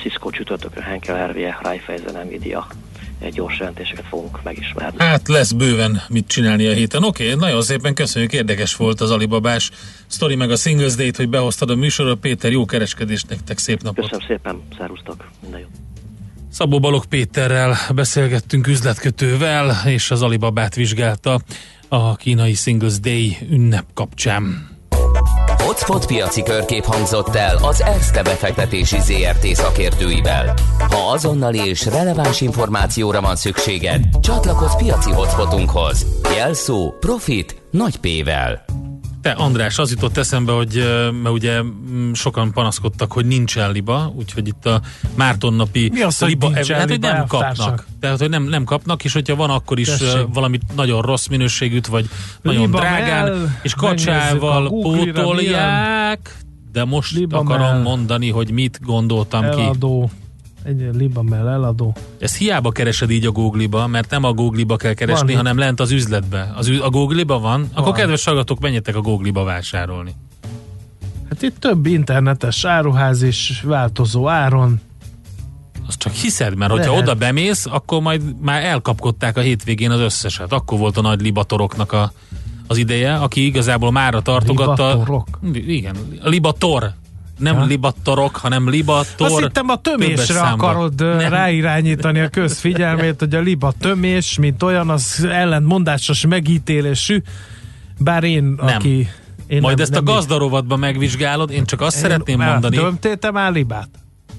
Cisco 0.03 0.31
csütörtökön, 0.31 0.83
Henkel, 0.83 1.27
RVE, 1.27 1.59
Raiffeisen, 1.63 2.27
Nvidia 2.27 2.67
gyors 3.31 3.59
jelentéseket 3.59 4.05
fogunk 4.05 4.43
megismerni. 4.43 4.99
Hát 4.99 5.29
lesz 5.29 5.53
bőven 5.53 6.03
mit 6.09 6.27
csinálni 6.27 6.67
a 6.67 6.73
héten. 6.73 7.05
Oké, 7.05 7.25
okay, 7.25 7.49
nagyon 7.49 7.63
szépen 7.63 7.95
köszönjük, 7.95 8.33
érdekes 8.33 8.77
volt 8.77 9.01
az 9.01 9.11
Alibabás 9.11 9.71
sztori 10.07 10.35
meg 10.35 10.51
a 10.51 10.57
Singles 10.57 10.95
Day-t, 10.95 11.17
hogy 11.17 11.29
behoztad 11.29 11.71
a 11.71 11.75
műsorra. 11.75 12.15
Péter, 12.15 12.51
jó 12.51 12.65
kereskedést 12.65 13.29
nektek, 13.29 13.59
szép 13.59 13.83
napot! 13.83 14.11
Köszönöm 14.11 14.27
szépen, 14.27 14.63
szervusztok, 14.79 15.29
minden 15.41 15.61
jó! 15.61 15.67
Szabó 16.51 16.79
Balog 16.79 17.05
Péterrel 17.05 17.77
beszélgettünk 17.95 18.67
üzletkötővel, 18.67 19.83
és 19.87 20.11
az 20.11 20.23
Alibabát 20.23 20.75
vizsgálta 20.75 21.41
a 21.89 22.17
kínai 22.17 22.55
Singles 22.55 23.01
Day 23.01 23.37
ünnep 23.51 23.85
kapcsán. 23.95 24.74
Hotspot 25.65 26.07
piaci 26.07 26.43
körkép 26.43 26.85
hangzott 26.85 27.35
el 27.35 27.57
az 27.63 27.83
ESZTE 27.83 28.23
befektetési 28.23 29.01
ZRT 29.01 29.47
szakértőivel. 29.47 30.55
Ha 30.79 31.11
azonnali 31.13 31.59
és 31.69 31.87
releváns 31.87 32.41
információra 32.41 33.21
van 33.21 33.37
szükséged, 33.37 34.01
csatlakozz 34.21 34.75
piaci 34.75 35.11
hotspotunkhoz. 35.11 36.07
Jelszó 36.37 36.93
Profit 37.01 37.63
nagy 37.71 37.97
P-vel. 37.97 38.65
Te 39.25 39.31
András, 39.31 39.79
az 39.79 39.91
jutott 39.91 40.17
eszembe, 40.17 40.53
hogy 40.53 40.85
mert 41.23 41.35
ugye 41.35 41.63
mm, 41.63 42.13
sokan 42.13 42.53
panaszkodtak, 42.53 43.13
hogy 43.13 43.27
nincsen 43.27 43.73
liba, 43.73 44.13
úgyhogy 44.17 44.49
itt 44.49 44.67
a 44.67 44.81
Márton 45.15 45.55
napi 45.55 45.91
Mi 45.93 46.03
az, 46.03 46.21
liba, 46.21 46.47
hogy 46.47 46.71
hát, 46.71 46.89
hogy 46.89 47.01
nem 47.01 47.27
kapnak. 47.27 47.87
Tehát, 48.01 48.19
hogy 48.19 48.29
nem, 48.29 48.43
nem 48.43 48.65
kapnak, 48.65 49.05
és 49.05 49.13
hogyha 49.13 49.37
van, 49.37 49.51
akkor 49.51 49.79
is 49.79 49.89
Tessék. 49.89 50.27
valamit 50.33 50.63
nagyon 50.77 51.03
rossz 51.03 51.27
minőségűt, 51.27 51.87
vagy 51.87 52.09
nagyon 52.43 52.61
Liba 52.61 52.79
drágán, 52.79 53.25
mell, 53.25 53.49
és 53.63 53.75
kacsával 53.75 54.69
pótolják, 54.69 56.39
de 56.73 56.85
most 56.85 57.15
Liba 57.15 57.39
akarom 57.39 57.67
mell. 57.67 57.83
mondani, 57.83 58.31
hogy 58.31 58.51
mit 58.51 58.79
gondoltam 58.83 59.51
ki. 59.51 59.79
Egy 60.65 60.89
libamel 60.93 61.49
eladó. 61.49 61.97
Ezt 62.19 62.37
hiába 62.37 62.71
keresed 62.71 63.11
így 63.11 63.27
a 63.27 63.31
Google-ba, 63.31 63.87
mert 63.87 64.11
nem 64.11 64.25
a 64.25 64.33
Google-ba 64.33 64.77
kell 64.77 64.93
keresni, 64.95 65.27
Van. 65.27 65.37
hanem 65.37 65.59
lent 65.59 65.81
az 65.81 65.91
üzletbe. 65.91 66.53
Az, 66.57 66.73
a 66.83 66.89
Google-ba 66.89 67.39
van, 67.39 67.69
akkor 67.73 67.85
Van. 67.85 67.93
kedves 67.93 68.25
hallgatók, 68.25 68.61
menjetek 68.61 68.97
a 68.97 69.01
Google-ba 69.01 69.45
vásárolni. 69.45 70.15
Hát 71.29 71.43
itt 71.43 71.61
több 71.61 71.87
internetes 71.87 72.65
áruház 72.65 73.23
is 73.23 73.61
változó 73.65 74.29
áron. 74.29 74.81
Azt 75.87 75.99
csak 75.99 76.13
hiszed, 76.13 76.57
mert 76.57 76.71
hogyha 76.71 76.91
Lehet. 76.91 77.03
oda 77.03 77.15
bemész, 77.15 77.67
akkor 77.67 78.01
majd 78.01 78.23
már 78.41 78.65
elkapkodták 78.65 79.37
a 79.37 79.41
hétvégén 79.41 79.91
az 79.91 80.01
összeset. 80.01 80.53
Akkor 80.53 80.79
volt 80.79 80.97
a 80.97 81.01
nagy 81.01 81.21
libatoroknak 81.21 81.93
a, 81.93 82.13
az 82.67 82.77
ideje, 82.77 83.15
aki 83.15 83.45
igazából 83.45 83.91
mára 83.93 84.21
tartogatta. 84.21 84.89
Libatorok? 84.89 85.39
Igen, 85.53 85.97
a 86.23 86.29
libator. 86.29 86.93
Nem 87.39 87.57
Ja. 87.57 87.65
libatorok, 87.65 88.37
hanem 88.37 88.69
libator. 88.69 89.27
Azt 89.27 89.39
hittem 89.39 89.69
a 89.69 89.77
tömésre 89.77 90.41
akarod 90.41 90.95
nem. 91.01 91.19
Ráirányítani 91.19 92.21
a 92.21 92.29
közfigyelmét, 92.29 93.19
hogy 93.19 93.35
a 93.35 93.41
liba 93.41 93.73
tömés, 93.79 94.39
mint 94.39 94.63
olyan, 94.63 94.91
az 94.91 95.25
ellentmondásos 95.31 96.27
megítélésű. 96.27 97.23
Bár 97.99 98.25
én, 98.25 98.45
Nem. 98.45 98.77
aki... 98.77 99.09
Én 99.47 99.61
Majd 99.61 99.77
nem, 99.77 99.85
ezt 99.85 99.93
nem 99.95 100.03
a 100.07 100.13
gazdarovatban 100.13 100.79
megvizsgálod, 100.79 101.51
én 101.51 101.65
csak 101.65 101.81
azt 101.81 101.97
szeretném 101.97 102.39
Már 102.39 102.51
mondani. 102.51 102.77
Tömtél 102.77 103.31
már 103.31 103.53
libát? 103.53 103.89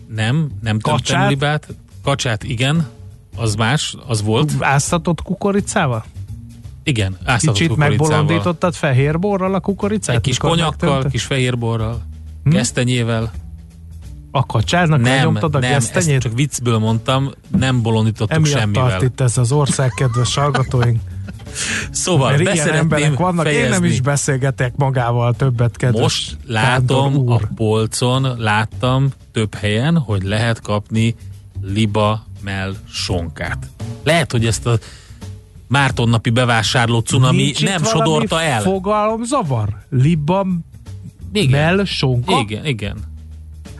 Nem, 0.07 0.35
nem 0.35 0.49
tömtem 0.61 0.91
Kacsát? 0.93 1.29
libát. 1.29 1.67
Kacsát 2.03 2.43
igen, 2.43 2.87
az 3.35 3.55
más, 3.55 3.95
az 4.07 4.23
volt. 4.23 4.51
Áztatott 4.59 5.21
kukoricával? 5.21 6.05
Igen, 6.83 7.17
áztatott 7.23 7.55
Kicsit 7.55 7.69
kukoricával. 7.69 8.07
megbolondítottad 8.07 8.73
fehér 8.73 9.19
borral 9.19 9.53
a 9.53 9.59
kukoricát? 9.59 10.15
Egy 10.15 10.21
kis 10.21 10.37
konyakkal, 10.37 10.65
megtömted? 10.89 11.11
kis 11.11 11.23
fehérborral, 11.23 12.01
Hm? 12.45 12.51
gesztenyével. 12.51 13.31
A 14.31 14.45
kacsáznak 14.45 14.99
Nem, 15.01 15.15
lenyomtad 15.15 15.55
a 15.55 15.59
nem, 15.59 15.71
gesztenyét? 15.71 16.21
csak 16.21 16.33
viccből 16.35 16.77
mondtam, 16.77 17.31
nem 17.57 17.81
bolondítottuk 17.81 18.35
Emiatt 18.37 18.59
semmivel. 18.59 18.89
tart 18.89 19.01
itt 19.03 19.21
ez 19.21 19.37
az 19.37 19.51
ország, 19.51 19.89
kedves 19.95 20.35
hallgatóink. 20.35 20.99
Szóval 21.91 22.29
Mert 22.37 22.53
ilyen 22.53 22.69
emberek 22.73 23.13
vannak, 23.17 23.45
fejezni. 23.45 23.63
én 23.65 23.69
nem 23.69 23.83
is 23.83 24.01
beszélgetek 24.01 24.75
magával 24.75 25.33
többet, 25.33 25.77
kedves 25.77 26.01
Most 26.01 26.37
látom 26.45 27.15
úr. 27.15 27.41
a 27.43 27.47
polcon, 27.55 28.35
láttam 28.37 29.09
több 29.31 29.53
helyen, 29.55 29.97
hogy 29.97 30.23
lehet 30.23 30.61
kapni 30.61 31.15
liba 31.61 32.25
mell 32.43 32.75
sonkát. 32.89 33.67
Lehet, 34.03 34.31
hogy 34.31 34.45
ezt 34.45 34.65
a 34.65 34.77
Márton 35.67 36.09
napi 36.09 36.29
bevásárló 36.29 36.99
cunami 36.99 37.43
Nincs 37.43 37.63
nem 37.63 37.83
sodorta 37.83 38.41
el. 38.41 38.61
fogalom 38.61 39.23
zavar? 39.23 39.69
Igen. 41.35 41.75
mell, 41.75 41.85
sonka? 41.85 42.39
Igen, 42.39 42.65
igen. 42.65 43.13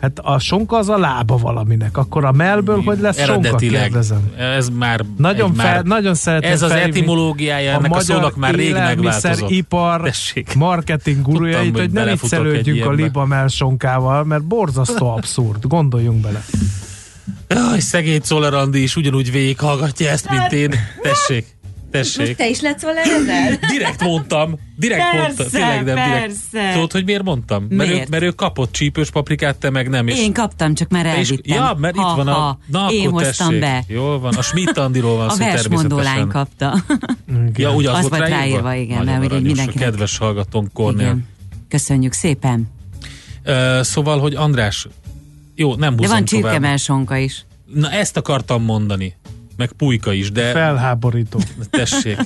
Hát 0.00 0.18
a 0.22 0.38
sonka 0.38 0.76
az 0.76 0.88
a 0.88 0.98
lába 0.98 1.36
valaminek. 1.36 1.96
Akkor 1.96 2.24
a 2.24 2.32
mellből 2.32 2.82
hogy 2.82 2.98
lesz 3.00 3.24
sonka? 3.24 3.56
Kérdezem. 3.56 4.30
Ez 4.38 4.68
már... 4.68 5.04
Nagyon, 5.16 5.54
fel, 5.54 5.74
már, 5.74 5.84
nagyon 5.84 6.14
szeretném 6.14 6.50
Ez 6.50 6.62
az 6.62 6.70
felhívni 6.70 6.98
etimológiája 7.00 7.72
ennek 7.72 7.94
a, 7.94 8.00
szónak 8.00 8.36
már 8.36 8.54
rég 8.54 8.72
megváltozott. 8.72 9.50
ipar 9.50 10.02
Tessék. 10.02 10.54
marketing 10.54 11.16
Tudtam, 11.16 11.32
gurujait, 11.32 11.70
hogy 11.70 11.80
hogy 11.80 11.90
ne 11.90 12.04
viccelődjünk 12.04 12.78
a 12.78 12.82
ilyenbe. 12.82 13.02
libamel 13.02 13.48
sonkával, 13.48 14.24
mert 14.24 14.44
borzasztó 14.44 15.08
abszurd. 15.08 15.66
Gondoljunk 15.66 16.20
bele. 16.20 16.44
Jaj, 17.48 17.78
szegény 17.78 18.20
Czoller 18.20 18.68
is 18.72 18.96
ugyanúgy 18.96 19.32
végighallgatja 19.32 20.08
ezt, 20.08 20.30
mint 20.30 20.52
én. 20.52 20.74
Tessék, 21.02 21.55
Most 21.92 22.16
tessék. 22.16 22.36
te 22.36 22.48
is 22.48 22.60
letsz 22.60 22.82
volna 22.82 23.00
ezzel? 23.00 23.58
Direkt 23.76 24.02
mondtam. 24.02 24.58
Direkt 24.76 25.00
Persze, 25.10 25.18
mondtam. 25.26 25.46
Tényleg 25.50 25.84
nem, 25.84 25.94
direkt. 25.94 26.20
persze. 26.52 26.72
Tudod, 26.72 26.92
hogy 26.92 27.04
miért 27.04 27.22
mondtam? 27.22 27.66
Mert 27.70 27.90
ő, 27.90 27.92
Miért? 27.92 28.08
mert 28.08 28.22
ő 28.22 28.30
kapott 28.30 28.72
csípős 28.72 29.10
paprikát, 29.10 29.56
te 29.56 29.70
meg 29.70 29.88
nem. 29.88 30.06
És 30.08 30.18
Én 30.18 30.32
kaptam, 30.32 30.74
csak 30.74 30.88
már 30.88 31.06
elvittem. 31.06 31.56
ja, 31.56 31.76
mert 31.78 31.96
ha, 31.96 32.10
itt 32.10 32.16
van 32.24 32.28
a... 32.28 32.58
Na, 32.66 32.88
én 32.90 33.08
akkor 33.08 33.22
hoztam 33.22 33.46
tessék. 33.46 33.60
be. 33.60 33.84
Jól 33.88 34.20
van, 34.20 34.34
a 34.34 34.42
Schmidt 34.42 34.76
Andiról 34.78 35.16
van 35.16 35.28
A 35.28 35.30
szó 35.32 35.44
versmondó 35.44 35.96
lány 35.96 36.04
természetesen. 36.28 36.28
kapta. 36.28 36.84
Ja, 37.62 37.74
úgy 37.74 37.86
az, 37.86 37.94
Az 37.96 38.08
volt 38.08 38.20
ráírva? 38.20 38.36
ráírva, 38.38 38.74
igen, 38.74 38.98
Nagyon 39.04 39.18
mert 39.20 39.30
aranyos, 39.32 39.46
mindenkinek- 39.46 39.88
A 39.88 39.90
kedves 39.90 40.18
hallgatónk 40.18 40.72
Kornél. 40.72 41.18
Köszönjük 41.68 42.12
szépen. 42.12 42.68
Uh, 43.46 43.80
szóval, 43.82 44.18
hogy 44.18 44.34
András, 44.34 44.86
jó, 45.54 45.74
nem 45.74 45.96
De 45.96 46.06
van 46.06 46.06
tovább. 46.08 46.24
csirkemelsonka 46.24 47.16
is. 47.16 47.44
Na 47.74 47.90
ezt 47.90 48.16
akartam 48.16 48.62
mondani. 48.62 49.14
Meg 49.56 49.72
pulyka 49.72 50.12
is, 50.12 50.30
de 50.32 50.52
Felháborító. 50.52 51.40
tessék. 51.70 52.18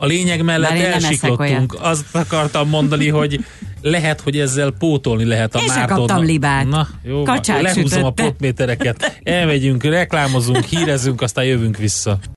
A 0.00 0.06
lényeg 0.06 0.42
mellett 0.44 0.70
eszek 0.70 0.92
elsiklottunk. 0.92 1.76
Azt 1.80 2.14
akartam 2.16 2.68
mondani, 2.68 3.08
hogy 3.08 3.44
lehet, 3.82 4.20
hogy 4.20 4.38
ezzel 4.38 4.70
pótolni 4.78 5.24
lehet 5.24 5.54
a 5.54 5.58
Én 5.58 5.68
se 5.68 5.74
Márton. 5.74 5.96
kaptam 5.96 6.24
libát. 6.24 6.66
Na, 6.66 6.88
jó, 7.02 7.22
Kacsák 7.22 7.62
lehúzom 7.62 8.02
a 8.04 8.06
sütötte. 8.06 8.22
potmétereket. 8.22 9.20
Elmegyünk, 9.22 9.82
reklámozunk, 9.84 10.64
hírezünk, 10.64 11.20
aztán 11.20 11.44
jövünk 11.44 11.76
vissza. 11.76 12.18